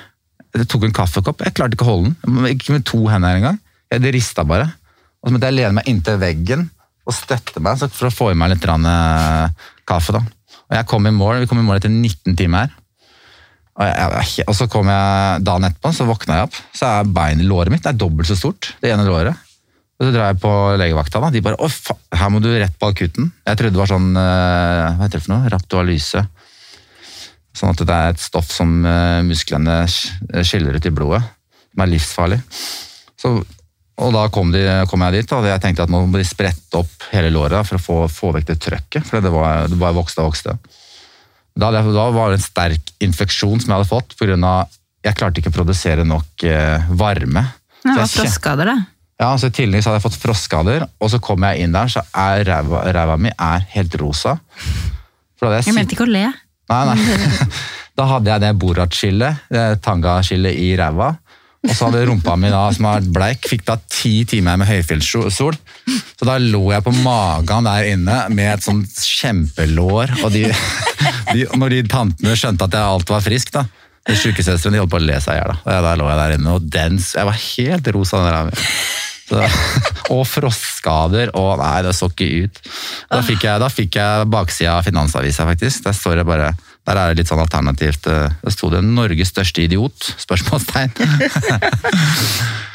Jeg 0.52 0.68
tok 0.68 0.88
en 0.88 0.96
kaffekopp, 0.96 1.44
jeg 1.46 1.54
klarte 1.56 1.78
ikke 1.78 1.86
å 1.86 1.92
holde 1.94 2.12
den. 2.12 2.48
Ikke 2.50 2.74
med 2.74 2.84
to 2.88 3.06
hender 3.08 3.38
engang. 3.38 3.60
Jeg- 3.92 4.14
rista 4.14 4.44
bare. 4.44 4.72
Og 5.22 5.28
så 5.28 5.32
måtte 5.36 5.48
jeg 5.48 5.54
lene 5.60 5.76
meg 5.78 5.86
inntil 5.86 6.18
veggen 6.18 6.70
og 7.06 7.14
støtte 7.14 7.60
meg 7.62 7.78
for 7.78 8.08
å 8.08 8.12
få 8.12 8.30
i 8.32 8.34
meg 8.34 8.50
litt 8.50 8.64
eh, 8.64 9.48
kaffe. 9.86 10.12
da. 10.12 10.18
Og 10.18 10.76
jeg 10.76 10.86
kom 10.86 11.06
i 11.06 11.10
mål, 11.10 11.40
Vi 11.40 11.46
kom 11.46 11.58
i 11.58 11.62
mål 11.62 11.76
etter 11.76 11.90
19 11.90 12.36
timer. 12.36 12.70
Og, 13.72 13.88
jeg, 13.88 14.44
og 14.44 14.56
så 14.56 14.66
kom 14.68 14.90
jeg 14.92 15.44
dagen 15.46 15.64
etterpå, 15.64 15.94
så 15.96 16.04
våkna 16.04 16.40
jeg 16.40 16.48
opp, 16.50 16.58
så 16.76 16.90
er 16.90 17.08
beinet, 17.08 17.48
låret 17.48 17.72
mitt 17.72 17.84
det 17.84 17.94
er 17.94 18.02
dobbelt 18.02 18.28
så 18.28 18.36
stort. 18.36 18.74
Det 18.82 18.92
ene 18.92 19.06
låret. 19.08 19.48
Og 20.02 20.08
så 20.08 20.12
drar 20.12 20.32
jeg 20.32 20.40
på 20.42 20.52
legevakta. 20.80 21.20
da, 21.22 21.30
De 21.30 21.40
bare 21.40 21.56
'Å, 21.56 21.68
faen, 21.70 22.00
her 22.18 22.30
må 22.34 22.40
du 22.42 22.50
rett 22.50 22.74
på 22.78 22.90
akutten'. 22.90 23.30
Jeg 23.46 23.56
trodde 23.56 23.72
det 23.72 23.80
var 23.80 23.92
sånn 23.92 24.16
eh, 24.16 24.96
Hva 24.98 25.06
heter 25.06 25.20
det 25.20 25.24
for 25.24 25.34
noe? 25.36 25.50
Raptoalyse. 25.52 26.24
Sånn 27.54 27.70
at 27.70 27.84
det 27.86 27.96
er 27.96 28.10
et 28.10 28.20
stoff 28.20 28.50
som 28.50 28.84
eh, 28.84 29.22
musklene 29.22 29.84
skiller 30.42 30.76
ut 30.76 30.88
i 30.88 30.90
blodet. 30.90 31.22
Som 31.70 31.84
er 31.84 31.92
livsfarlig. 31.92 32.40
Så, 33.20 33.32
og 34.02 34.12
da 34.16 34.26
kom, 34.34 34.50
de, 34.50 34.64
kom 34.90 35.04
jeg 35.06 35.20
dit, 35.20 35.32
og 35.32 35.46
jeg 35.46 35.62
tenkte 35.62 35.86
at 35.86 35.92
nå 35.92 36.02
må 36.04 36.18
de 36.18 36.26
sprette 36.26 36.80
opp 36.80 37.08
hele 37.12 37.30
låret 37.30 37.68
for 37.68 37.78
å 37.78 37.84
få, 37.86 37.98
få 38.10 38.32
vekk 38.36 38.50
det 38.50 38.58
trøkket. 38.58 39.06
For 39.06 39.22
det 39.22 39.30
var, 39.32 39.68
det 39.70 39.78
bare 39.78 39.96
vokste 39.96 40.24
og 40.24 40.32
vokste. 40.32 40.56
Da, 41.54 41.68
da 41.70 42.06
var 42.14 42.32
det 42.32 42.38
en 42.38 42.44
sterk 42.44 42.94
infeksjon 43.04 43.60
som 43.60 43.68
jeg 43.68 43.76
hadde 43.76 43.90
fått 43.90 44.14
pga. 44.16 44.52
jeg 45.04 45.18
klarte 45.18 45.42
ikke 45.42 45.52
å 45.52 45.58
produsere 45.58 46.04
nok 46.06 46.44
eh, 46.48 46.86
varme. 46.88 47.44
Det 47.82 47.96
var 47.98 48.08
frostskader, 48.08 48.70
det. 48.70 48.78
ja, 49.18 49.32
så 49.36 49.50
I 49.50 49.66
så 49.82 49.90
hadde 49.90 49.98
jeg 49.98 50.06
fått 50.06 50.20
frostskader, 50.22 50.86
og 51.00 51.10
så 51.10 51.18
kom 51.18 51.42
jeg 51.42 51.64
inn 51.64 51.74
der, 51.74 51.90
så 51.90 52.04
er 52.14 52.44
ræva, 52.46 53.16
mi 53.18 53.32
er 53.34 53.66
helt 53.74 53.94
rosa. 54.00 54.38
Da 55.42 55.56
Jeg 55.56 55.66
jeg 55.66 55.74
mente 55.74 55.96
ikke 55.96 56.06
å 56.06 56.12
le. 56.12 56.28
Nei, 56.70 56.82
nei. 56.88 56.96
Da 57.98 58.06
hadde 58.08 58.30
jeg 58.30 58.40
det 58.40 58.52
Borat-skillet, 58.56 59.50
tanga-skillet 59.84 60.56
i 60.56 60.70
ræva. 60.80 61.10
Og 61.62 61.74
så 61.76 61.86
hadde 61.86 62.06
rumpa 62.08 62.34
mi 62.40 62.50
da, 62.50 62.64
som 62.74 62.88
vært 62.88 63.10
bleik, 63.14 63.46
fikk 63.46 63.62
da 63.68 63.76
ti 63.86 64.24
timer 64.28 64.58
med 64.58 64.66
høyfjellssol. 64.66 65.54
Så 66.18 66.26
da 66.26 66.34
lå 66.42 66.62
jeg 66.72 66.82
på 66.82 66.94
magen 67.04 67.68
der 67.68 67.86
inne 67.92 68.16
med 68.34 68.50
et 68.56 68.64
sånt 68.66 68.98
kjempelår. 69.06 70.16
Og 70.24 70.34
de, 70.34 70.48
de, 71.30 71.46
når 71.58 71.76
de 71.76 71.84
tantene 71.92 72.34
skjønte 72.38 72.66
at 72.66 72.74
jeg 72.78 72.96
alt 72.96 73.14
var 73.14 73.22
frisk, 73.22 73.54
da, 73.54 73.64
de 74.08 74.18
sykesøstrene 74.18 74.82
holdt 74.82 74.90
på 74.90 74.98
å 74.98 75.06
le 75.06 75.20
seg 75.22 75.38
i 75.38 75.40
hjel. 75.40 75.54
Der 75.68 76.00
lå 76.00 76.10
jeg 76.10 76.20
der 76.24 76.36
inne, 76.36 76.56
og 76.56 76.66
dens. 76.66 77.12
jeg 77.14 77.30
var 77.30 77.38
helt 77.38 77.94
rosa. 77.94 78.24
Den 78.26 78.50
der. 78.50 78.68
Så, 79.22 79.46
og 80.16 80.26
frostskader, 80.26 81.30
og 81.38 81.62
nei, 81.62 81.76
det 81.86 81.94
så 81.94 82.10
ikke 82.10 82.30
ut. 82.42 82.58
Da 83.12 83.22
fikk 83.22 83.46
jeg, 83.46 83.62
da 83.62 83.70
jeg 83.70 84.30
baksida 84.34 84.74
av 84.80 84.88
Finansavisa, 84.88 85.46
faktisk. 85.46 85.86
Der 85.86 85.94
står 85.96 86.20
det 86.20 86.26
bare 86.28 86.50
der 86.86 86.98
er 86.98 87.12
det 87.12 87.22
litt 87.22 87.30
sånn 87.30 87.42
alternativt. 87.42 88.02
Det 88.02 88.16
Der 88.42 88.50
sto 88.54 88.70
det 88.70 88.82
'Norges 88.82 89.30
største 89.30 89.62
idiot?' 89.62 90.14
spørsmålstegn. 90.18 90.90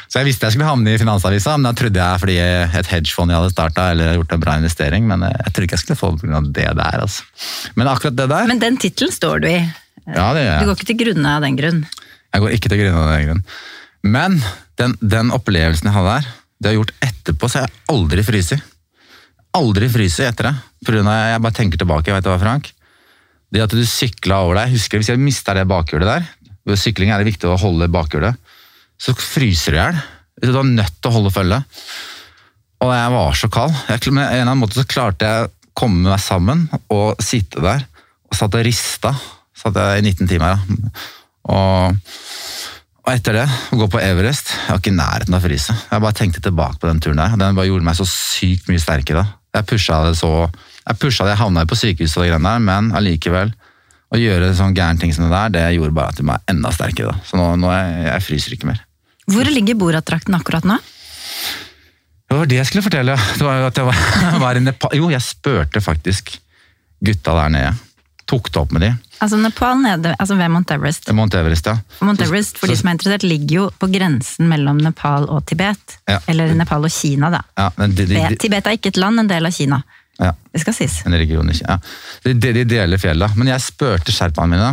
Så 0.08 0.22
jeg 0.22 0.30
visste 0.30 0.48
jeg 0.48 0.54
skulle 0.54 0.68
havne 0.70 0.94
i 0.94 1.00
Finansavisa, 1.00 1.58
men 1.58 1.68
da 1.68 1.74
trodde 1.76 2.00
jeg 2.00 2.20
fordi 2.22 2.36
et 2.40 2.88
hedgefond 2.88 3.28
jeg 3.28 3.36
hadde 3.42 3.52
starta 3.52 3.90
eller 3.92 4.14
gjort 4.16 4.30
en 4.32 4.40
bra 4.40 4.54
investering, 4.56 5.04
men 5.04 5.26
eh, 5.26 5.34
jeg 5.44 5.52
trodde 5.52 5.66
ikke 5.68 5.76
jeg 5.76 5.82
skulle 5.82 6.00
få 6.00 6.10
det 6.14 6.22
pga. 6.22 6.40
det 6.48 6.64
der. 6.78 6.96
altså. 7.04 7.26
Men 7.76 7.90
akkurat 7.92 8.16
det 8.16 8.28
der, 8.32 8.46
Men 8.48 8.62
den 8.62 8.78
tittelen 8.80 9.12
står 9.12 9.44
du 9.44 9.48
i. 9.50 9.58
ja 10.16 10.32
det 10.32 10.46
gjør 10.46 10.60
Du 10.60 10.70
går 10.70 10.78
ikke 10.78 10.88
til 10.88 11.00
grunne 11.04 11.34
av 11.36 11.44
den 11.44 11.60
grunn. 11.60 11.84
Jeg 12.32 12.40
går 12.40 12.56
ikke 12.56 12.72
til 12.72 12.80
grunne 12.80 13.02
av 13.04 13.12
den 13.12 13.28
grunn. 13.28 13.44
Men 14.02 14.40
den, 14.80 14.96
den 15.02 15.30
opplevelsen 15.36 15.90
jeg 15.90 15.96
hadde 15.98 16.16
der, 16.16 16.32
det 16.58 16.70
har 16.70 16.78
gjort 16.78 16.96
etterpå, 17.04 17.50
så 17.52 17.66
jeg 17.66 17.74
aldri 17.92 18.24
fryst. 18.24 18.56
Aldri 19.58 19.92
fryst 19.92 20.24
etter 20.24 20.48
det. 20.48 20.54
På 20.86 20.94
grunn 20.94 21.06
av, 21.10 21.20
jeg 21.34 21.44
bare 21.44 21.58
tenker 21.60 21.84
tilbake, 21.84 22.14
vet 22.16 22.24
du 22.24 22.30
hva, 22.32 22.40
Frank? 22.40 22.72
Det 23.54 23.64
at 23.64 23.72
du 23.72 23.80
sykla 23.88 24.42
over 24.44 24.60
deg, 24.60 24.74
husker 24.76 25.00
hvis 25.00 25.10
jeg 25.12 25.20
mista 25.22 25.54
det 25.56 25.66
bakhjulet 25.68 26.08
der, 26.08 26.28
ved 26.68 26.80
sykling 26.80 27.12
er 27.12 27.22
det 27.22 27.30
viktig 27.30 27.48
å 27.48 27.58
holde 27.60 27.88
bakhjulet, 27.92 28.36
så 29.00 29.14
fryser 29.16 29.74
du 29.74 29.78
i 29.78 29.80
hjel. 29.80 30.00
Du 30.44 30.50
er 30.52 30.66
nødt 30.68 30.98
til 30.98 31.10
å 31.10 31.14
holde 31.16 31.32
følge. 31.34 31.62
Og 32.84 32.92
jeg 32.94 33.14
var 33.14 33.38
så 33.38 33.48
kald. 33.50 33.74
Jeg, 33.88 34.02
en 34.10 34.20
eller 34.20 34.44
annen 34.44 34.60
måte 34.60 34.78
så 34.78 34.86
klarte 34.86 35.26
jeg 35.26 35.46
å 35.46 35.52
komme 35.78 36.10
meg 36.10 36.20
sammen 36.22 36.66
og 36.94 37.22
sitte 37.22 37.62
der. 37.64 37.86
Og 38.28 38.38
satt 38.38 38.58
og 38.58 38.66
rista. 38.66 39.14
Satt 39.58 39.78
jeg 39.78 40.02
i 40.02 40.12
19 40.12 40.30
timer. 40.30 40.58
Ja. 40.58 40.92
Og, 41.48 42.14
og 43.06 43.10
etter 43.14 43.38
det, 43.38 43.46
å 43.72 43.78
gå 43.80 43.86
på 43.88 44.00
Everest 44.02 44.50
Jeg 44.52 44.68
var 44.68 44.80
ikke 44.82 44.90
i 44.92 44.98
nærheten 44.98 45.32
av 45.34 45.40
å 45.40 45.46
fryse. 45.46 45.74
Jeg 45.88 46.04
bare 46.04 46.18
tenkte 46.18 46.42
tilbake 46.44 46.82
på 46.82 46.90
den 46.90 47.00
turen 47.02 47.22
der. 47.22 47.38
Den 47.40 47.56
bare 47.56 47.70
gjorde 47.70 47.88
meg 47.88 47.96
så 47.98 48.06
sykt 48.08 48.68
mye 48.68 48.82
sterkere. 48.82 49.24
Jeg 49.56 49.68
pusha 49.70 50.02
det 50.04 50.18
så 50.20 50.32
Jeg 50.88 51.00
pusha 51.02 51.24
det, 51.26 51.34
jeg 51.34 51.42
havna 51.42 51.64
jo 51.64 51.70
på 51.70 51.78
sykehuset 51.78 52.20
og 52.20 52.24
de 52.24 52.30
greiene 52.32 52.52
der, 52.52 52.64
men 52.64 52.92
allikevel 52.96 53.54
å 54.08 54.18
gjøre 54.18 54.52
sånn 54.56 54.76
gærne 54.76 55.00
ting 55.00 55.12
som 55.12 55.26
det 55.26 55.32
der, 55.34 55.50
det 55.52 55.64
gjorde 55.76 55.96
bare 55.96 56.14
at 56.14 56.20
jeg 56.20 56.28
var 56.28 56.44
enda 56.48 56.72
sterkere. 56.72 57.12
da. 57.12 57.26
Så 57.28 57.40
nå, 57.40 57.48
nå 57.60 57.72
jeg, 57.74 58.04
jeg 58.06 58.24
fryser 58.24 58.54
ikke 58.56 58.70
mer. 58.70 58.84
Hvor 59.28 59.50
ligger 59.52 59.76
Borat-drakten 59.76 60.36
akkurat 60.38 60.64
nå? 60.68 60.78
Det 62.28 62.36
var 62.36 62.48
det 62.48 62.60
jeg 62.60 62.68
skulle 62.68 62.84
fortelle. 62.84 63.16
Det 63.36 63.44
var 63.44 63.60
jo 63.60 63.66
at 63.68 63.80
jeg 63.80 63.88
var, 63.88 64.00
var 64.44 64.60
i 64.60 64.64
Nepal. 64.64 64.96
Jo, 64.96 65.10
jeg 65.12 65.24
spurte 65.24 65.84
faktisk 65.84 66.34
gutta 67.04 67.36
der 67.36 67.52
nede. 67.52 67.74
Tok 68.28 68.50
det 68.52 68.60
opp 68.60 68.72
med 68.76 68.84
de. 68.84 68.90
Altså 69.24 69.38
Nepal 69.40 69.78
nede, 69.80 70.12
altså 70.20 70.36
ved 70.36 70.52
Mount 70.52 70.70
Everest. 70.70 71.08
Mount 71.16 71.34
Everest, 71.34 71.66
ja. 71.66 71.78
Mount 72.04 72.20
Everest, 72.22 72.58
for 72.60 72.70
de 72.70 72.76
som 72.76 72.90
er 72.90 72.98
interessert, 72.98 73.24
ligger 73.24 73.54
jo 73.56 73.64
på 73.80 73.88
grensen 73.90 74.50
mellom 74.50 74.80
Nepal 74.84 75.24
og 75.32 75.46
Tibet. 75.48 75.96
Ja. 76.08 76.18
Eller 76.28 76.52
Nepal 76.56 76.84
og 76.84 76.92
Kina, 76.92 77.32
da. 77.32 77.40
ja 77.56 77.70
men 77.80 77.96
de, 77.96 78.04
de, 78.06 78.20
de, 78.20 78.36
Tibet 78.40 78.68
er 78.68 78.76
ikke 78.76 78.92
et 78.92 79.00
land, 79.00 79.24
en 79.24 79.30
del 79.30 79.48
av 79.48 79.56
Kina. 79.56 79.80
Ja. 80.18 80.32
Det 80.52 80.62
skal 80.64 80.74
sies. 80.74 81.00
En 81.06 81.14
religion 81.14 81.50
ikke. 81.50 81.64
Ja. 81.64 81.78
De, 82.24 82.34
de, 82.34 82.54
de 82.56 82.64
deler 82.66 83.00
fjellet. 83.00 83.36
Men 83.38 83.52
jeg 83.52 83.64
spurte 83.64 84.14
sherpaene 84.14 84.56
mine. 84.56 84.70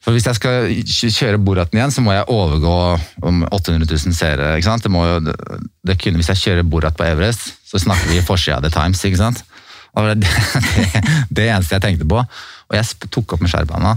For 0.00 0.16
hvis 0.16 0.26
jeg 0.26 0.38
skal 0.38 0.70
kjøre 1.12 1.40
Boraten 1.44 1.76
igjen, 1.76 1.92
så 1.92 2.02
må 2.02 2.14
jeg 2.16 2.28
overgå 2.32 2.76
om 3.28 3.42
800 3.52 3.84
000 3.84 4.16
seere. 4.16 4.54
ikke 4.56 4.70
sant? 4.70 4.86
Det 4.86 4.92
må 4.92 5.04
jo, 5.04 5.18
det, 5.20 5.98
kunne, 6.00 6.16
hvis 6.20 6.30
jeg 6.32 6.40
kjører 6.40 6.68
Borat 6.72 6.96
på 6.96 7.04
Everest, 7.04 7.50
så 7.68 7.80
snakker 7.82 8.08
vi 8.08 8.18
i 8.18 8.24
forsida 8.24 8.56
av 8.58 8.64
The 8.64 8.72
Times. 8.72 9.04
ikke 9.04 9.20
sant? 9.20 9.44
Det, 9.94 10.16
det, 10.22 11.04
det 11.28 11.46
eneste 11.50 11.76
jeg 11.76 11.84
tenkte 11.84 12.08
på. 12.08 12.22
Og 12.70 12.78
jeg 12.78 13.10
tok 13.12 13.36
opp 13.36 13.44
med 13.44 13.52
sherpaene. 13.52 13.92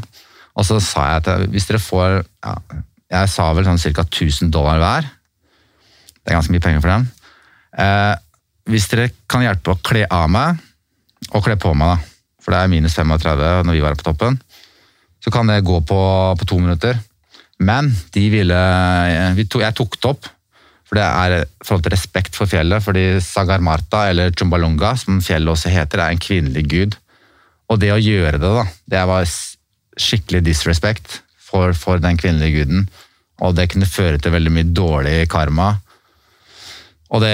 Og 0.59 0.67
så 0.67 0.77
sa 0.83 1.07
jeg 1.13 1.23
at 1.23 1.47
hvis 1.49 1.65
dere 1.65 1.81
får 1.81 2.19
ja, 2.21 2.51
Jeg 3.15 3.29
sa 3.33 3.47
vel 3.57 3.65
sånn 3.65 3.79
ca. 3.95 4.03
1000 4.05 4.51
dollar 4.53 4.81
hver. 4.81 5.07
Det 6.19 6.31
er 6.31 6.37
ganske 6.37 6.53
mye 6.53 6.63
penger 6.63 6.83
for 6.83 6.93
dem. 6.93 7.07
Eh, 7.79 8.13
hvis 8.69 8.87
dere 8.91 9.09
kan 9.29 9.43
hjelpe 9.43 9.73
å 9.73 9.81
kle 9.83 10.05
av 10.07 10.29
meg 10.31 10.61
og 11.33 11.43
kle 11.45 11.57
på 11.59 11.73
meg, 11.77 11.95
da. 11.95 12.11
For 12.43 12.51
det 12.51 12.59
er 12.59 12.71
minus 12.71 12.95
35 12.97 13.63
når 13.63 13.75
vi 13.77 13.83
var 13.83 13.95
på 13.95 14.05
toppen. 14.05 14.37
Så 15.23 15.31
kan 15.31 15.47
det 15.47 15.63
gå 15.63 15.79
på, 15.87 15.99
på 16.39 16.47
to 16.47 16.59
minutter. 16.59 16.97
Men 17.63 17.87
de 18.11 18.23
ville 18.33 18.63
vi 19.37 19.45
to, 19.47 19.61
Jeg 19.63 19.75
tok 19.77 19.95
det 19.95 20.09
opp, 20.09 20.27
for 20.83 20.99
det 20.99 21.05
er 21.05 21.35
i 21.37 21.45
forhold 21.63 21.85
til 21.85 21.95
respekt 21.95 22.35
for 22.35 22.51
fjellet. 22.51 22.83
Fordi 22.83 23.05
Sagarmarta, 23.23 24.09
eller 24.11 24.35
Chumbalunga, 24.35 24.95
som 24.99 25.21
fjellet 25.23 25.53
også 25.53 25.71
heter, 25.71 26.03
er 26.03 26.11
en 26.11 26.21
kvinnelig 26.21 26.65
gud. 26.67 26.99
Og 27.71 27.79
det 27.79 27.93
å 27.93 28.01
gjøre 28.01 28.41
det, 28.41 28.51
da, 28.59 28.65
det 28.91 29.05
var 29.07 29.23
skikkelig 29.23 30.43
disrespect 30.43 31.21
for, 31.39 31.71
for 31.77 32.03
den 32.03 32.19
kvinnelige 32.19 32.63
guden. 32.63 32.87
Og 33.43 33.55
det 33.55 33.69
kunne 33.71 33.89
føre 33.89 34.19
til 34.21 34.35
veldig 34.35 34.51
mye 34.53 34.73
dårlig 34.75 35.15
karma. 35.31 35.77
Og 37.13 37.21
det, 37.21 37.33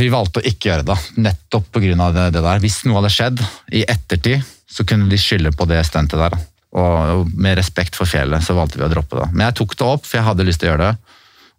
vi 0.00 0.10
valgte 0.10 0.42
å 0.42 0.46
ikke 0.48 0.72
gjøre 0.72 0.86
det, 0.88 0.96
nettopp 1.22 1.68
pga. 1.76 2.08
Det, 2.14 2.24
det 2.34 2.42
der. 2.42 2.62
Hvis 2.62 2.80
noe 2.86 2.98
hadde 2.98 3.14
skjedd 3.14 3.42
i 3.70 3.84
ettertid, 3.86 4.42
så 4.68 4.84
kunne 4.88 5.08
de 5.10 5.18
skylde 5.20 5.54
på 5.54 5.68
det 5.70 5.84
stuntet 5.86 6.18
der. 6.18 6.34
Og, 6.78 7.30
med 7.38 7.56
respekt 7.56 7.96
for 7.96 8.10
fjellet 8.10 8.44
så 8.44 8.56
valgte 8.58 8.80
vi 8.80 8.84
å 8.84 8.90
droppe 8.92 9.20
det. 9.20 9.28
Men 9.32 9.46
jeg 9.48 9.60
tok 9.60 9.76
det 9.78 9.86
opp, 9.86 10.04
for 10.04 10.18
jeg 10.18 10.26
hadde 10.26 10.46
lyst 10.48 10.60
til 10.62 10.68
å 10.68 10.74
gjøre 10.74 10.90
det. 10.90 11.14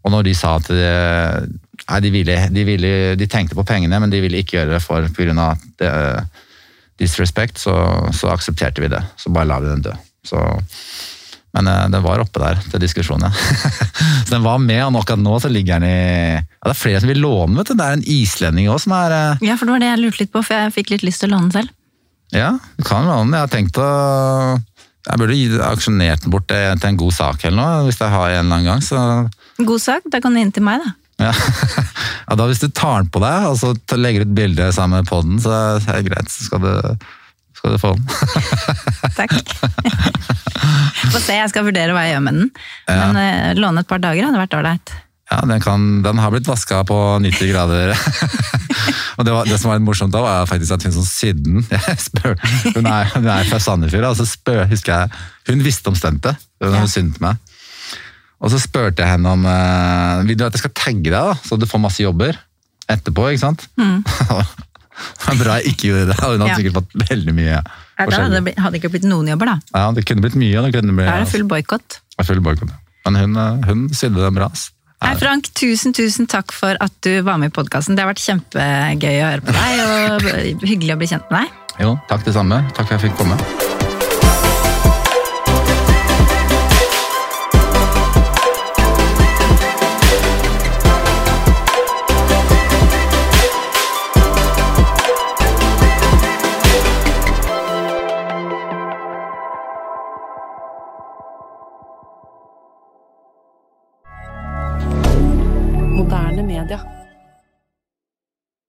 Og 0.06 0.14
når 0.14 0.28
de 0.28 0.34
sa 0.38 0.52
at 0.60 0.68
de, 0.72 0.84
nei, 1.86 2.02
de, 2.04 2.12
ville, 2.14 2.36
de, 2.56 2.66
ville, 2.68 2.92
de 3.20 3.30
tenkte 3.32 3.58
på 3.58 3.66
pengene, 3.68 4.00
men 4.00 4.12
de 4.12 4.22
ville 4.24 4.44
ikke 4.44 4.60
gjøre 4.60 4.76
det 4.76 4.84
for 4.84 5.08
pga. 5.16 5.50
disrespect, 7.00 7.58
så, 7.58 7.74
så 8.16 8.34
aksepterte 8.34 8.84
vi 8.84 8.92
det. 8.92 9.02
Så 9.18 9.32
bare 9.32 9.48
la 9.48 9.60
vi 9.64 9.72
den 9.72 9.86
dø. 9.88 9.96
Så, 10.28 10.44
men 11.56 11.68
eh, 11.68 11.86
den 11.90 12.04
var 12.06 12.22
oppe 12.22 12.42
der 12.42 12.60
til 12.70 12.82
diskusjon, 12.84 13.24
ja. 13.26 13.32
så 14.26 14.30
den 14.36 14.46
var 14.46 14.62
med, 14.62 14.84
og 14.86 15.02
akkurat 15.02 15.22
nå 15.22 15.40
så 15.42 15.50
ligger 15.52 15.82
den 15.82 15.90
i 15.90 16.38
ja, 16.38 16.44
Det 16.68 16.74
er 16.76 16.82
flere 16.82 17.02
som 17.02 17.10
vil 17.10 17.24
låne, 17.24 17.58
vet 17.58 17.72
du. 17.72 17.78
Det 17.80 17.88
er 17.88 17.98
en 17.98 18.06
islending 18.06 18.70
òg 18.70 18.82
som 18.84 18.96
er 19.00 19.16
eh, 19.16 19.48
Ja, 19.50 19.58
for 19.58 19.66
det 19.66 19.78
var 19.78 19.84
det 19.84 19.92
jeg 19.92 20.04
lurte 20.04 20.24
litt 20.24 20.34
på, 20.36 20.44
for 20.46 20.56
jeg 20.58 20.76
fikk 20.78 20.94
litt 20.94 21.06
lyst 21.08 21.24
til 21.24 21.32
å 21.32 21.38
låne 21.38 21.54
selv. 21.56 21.74
Ja, 22.36 22.54
du 22.78 22.86
kan 22.86 23.08
låne 23.10 23.26
den. 23.26 23.38
Jeg 23.40 23.48
har 23.48 23.54
tenkt 23.56 23.82
å 23.82 23.90
Jeg 25.10 25.22
burde 25.22 25.66
aksjonert 25.66 26.26
den 26.26 26.34
bort 26.34 26.50
til 26.52 26.90
en 26.92 27.00
god 27.02 27.16
sak 27.18 27.46
eller 27.48 27.58
noe, 27.58 27.86
hvis 27.88 28.02
jeg 28.02 28.14
har 28.14 28.36
en 28.36 28.44
eller 28.44 28.60
annen 28.60 28.70
gang. 28.70 28.86
så 28.86 29.66
God 29.66 29.82
sak, 29.82 30.06
da 30.14 30.22
kan 30.24 30.36
du 30.36 30.42
inn 30.42 30.54
til 30.56 30.64
meg, 30.64 30.84
da. 30.86 30.94
ja. 31.26 31.34
ja, 32.28 32.36
da 32.38 32.46
Hvis 32.46 32.62
du 32.62 32.70
tar 32.70 33.02
den 33.02 33.10
på 33.10 33.24
deg 33.24 33.48
og 33.50 33.58
så 33.60 33.74
legger 33.74 34.04
legger 34.06 34.28
ut 34.28 34.36
bilde 34.38 34.70
sammen 34.76 35.02
med 35.02 35.10
podden, 35.10 35.42
så 35.42 35.56
er 35.80 36.04
det 36.04 36.12
greit. 36.12 36.30
Så 36.30 36.46
skal 36.46 36.62
du, 36.64 37.10
skal 37.58 37.74
du 37.74 37.82
få 37.82 37.96
den. 37.98 38.06
Takk. 39.20 40.38
Få 41.14 41.20
se, 41.24 41.36
jeg 41.38 41.50
skal 41.52 41.66
vurdere 41.68 41.94
hva 41.96 42.04
jeg 42.08 42.16
gjør 42.18 42.26
med 42.26 42.40
den. 42.40 42.50
Men 42.90 43.20
eh, 43.22 43.54
låne 43.60 43.84
et 43.86 43.90
par 43.90 44.02
dager 44.04 44.28
hadde 44.28 44.42
vært 44.42 44.58
ålreit. 44.60 44.94
Ja, 45.30 45.44
den, 45.46 45.60
kan, 45.62 45.84
den 46.02 46.18
har 46.18 46.32
blitt 46.34 46.48
vaska 46.50 46.80
på 46.90 46.96
90 47.22 47.52
grader. 47.52 47.92
og 49.18 49.26
det, 49.28 49.34
var, 49.36 49.46
det 49.46 49.60
som 49.62 49.70
var 49.70 49.78
litt 49.78 49.86
morsomt 49.86 50.14
da, 50.16 50.24
var 50.26 50.48
faktisk 50.50 50.74
at 50.74 50.88
hun 50.88 50.96
som 50.96 51.06
sydde 51.06 51.44
den 51.46 51.68
jeg 51.76 52.00
spør, 52.02 52.34
Hun 52.74 52.88
er, 52.90 53.12
hun 53.14 53.28
er 53.30 53.46
fra 53.52 53.60
Sandefjord, 53.62 54.08
og 54.10 54.18
så 54.18 54.26
spør, 54.26 54.64
husker 54.72 54.96
jeg 55.04 55.52
Hun 55.52 55.62
visste 55.66 55.92
om 55.94 55.98
stuntet. 56.00 56.42
Hun 56.64 56.74
Ja. 56.74 56.82
ja. 56.82 56.90
syntes 56.90 57.22
meg. 57.22 57.38
Og 58.40 58.50
så 58.54 58.58
spurte 58.64 59.04
jeg 59.04 59.12
henne 59.12 59.30
om 59.36 59.42
uh, 59.46 60.24
Vil 60.26 60.38
du 60.40 60.46
at 60.48 60.56
jeg 60.56 60.62
skal 60.64 60.74
tagge 60.80 61.10
deg, 61.12 61.14
da, 61.14 61.36
så 61.46 61.58
du 61.60 61.68
får 61.70 61.82
masse 61.84 62.02
jobber 62.02 62.38
etterpå? 62.90 63.28
ikke 63.30 63.44
sant? 63.44 63.68
det 63.78 65.28
var 65.28 65.40
bra 65.44 65.60
jeg 65.60 65.74
ikke 65.76 65.92
gjorde 65.92 66.10
det. 66.10 66.18
og 66.24 66.34
Hun 66.34 66.42
hadde 66.42 66.48
Mm. 66.48 66.50
Ja. 66.50 66.58
sikkert 66.58 66.80
fått 66.82 66.98
veldig 67.12 67.36
mye 67.38 67.54
Ja, 67.54 67.62
da 68.08 68.22
hadde 68.24 68.42
det 68.48 68.56
hadde 68.58 68.80
ikke 68.80 68.92
blitt 68.94 69.08
noen 69.10 69.28
jobber, 69.28 69.46
da. 69.52 69.60
Ja, 69.76 69.92
det 69.92 70.06
kunne 70.08 70.24
blitt 70.24 70.38
mye. 70.40 70.62
det 70.64 70.74
kunne 70.78 70.96
blitt, 70.96 71.08
Da 71.10 71.18
er 71.20 71.26
det 71.26 71.32
full 71.34 71.48
boikott. 71.50 72.00
Full 72.24 72.40
boykott. 72.46 72.72
Men 73.06 73.16
hun, 73.16 73.36
eh, 73.36 73.68
hun 73.68 73.88
sydde 73.92 74.24
dem 74.24 74.36
bra. 74.40 74.50
Hei 75.02 75.16
Frank, 75.16 75.48
tusen 75.56 75.94
tusen 75.96 76.28
takk 76.28 76.52
for 76.52 76.76
at 76.84 76.92
du 77.02 77.22
var 77.24 77.38
med 77.40 77.52
i 77.52 77.56
podkasten. 77.56 77.96
Det 77.96 78.04
har 78.04 78.12
vært 78.12 78.24
kjempegøy 78.26 79.20
å 79.24 79.30
høre 79.32 79.42
på 79.48 79.56
deg, 79.56 79.84
og 79.88 80.64
hyggelig 80.72 80.96
å 80.96 81.00
bli 81.00 81.08
kjent 81.08 81.32
med 81.32 81.46
deg. 81.48 81.76
Jo, 81.80 81.98
takk 82.12 82.26
det 82.28 82.36
samme. 82.36 82.64
Takk 82.76 82.88
for 82.88 82.96
at 82.96 83.04
jeg 83.04 83.12
fikk 83.12 83.22
komme. 83.24 83.79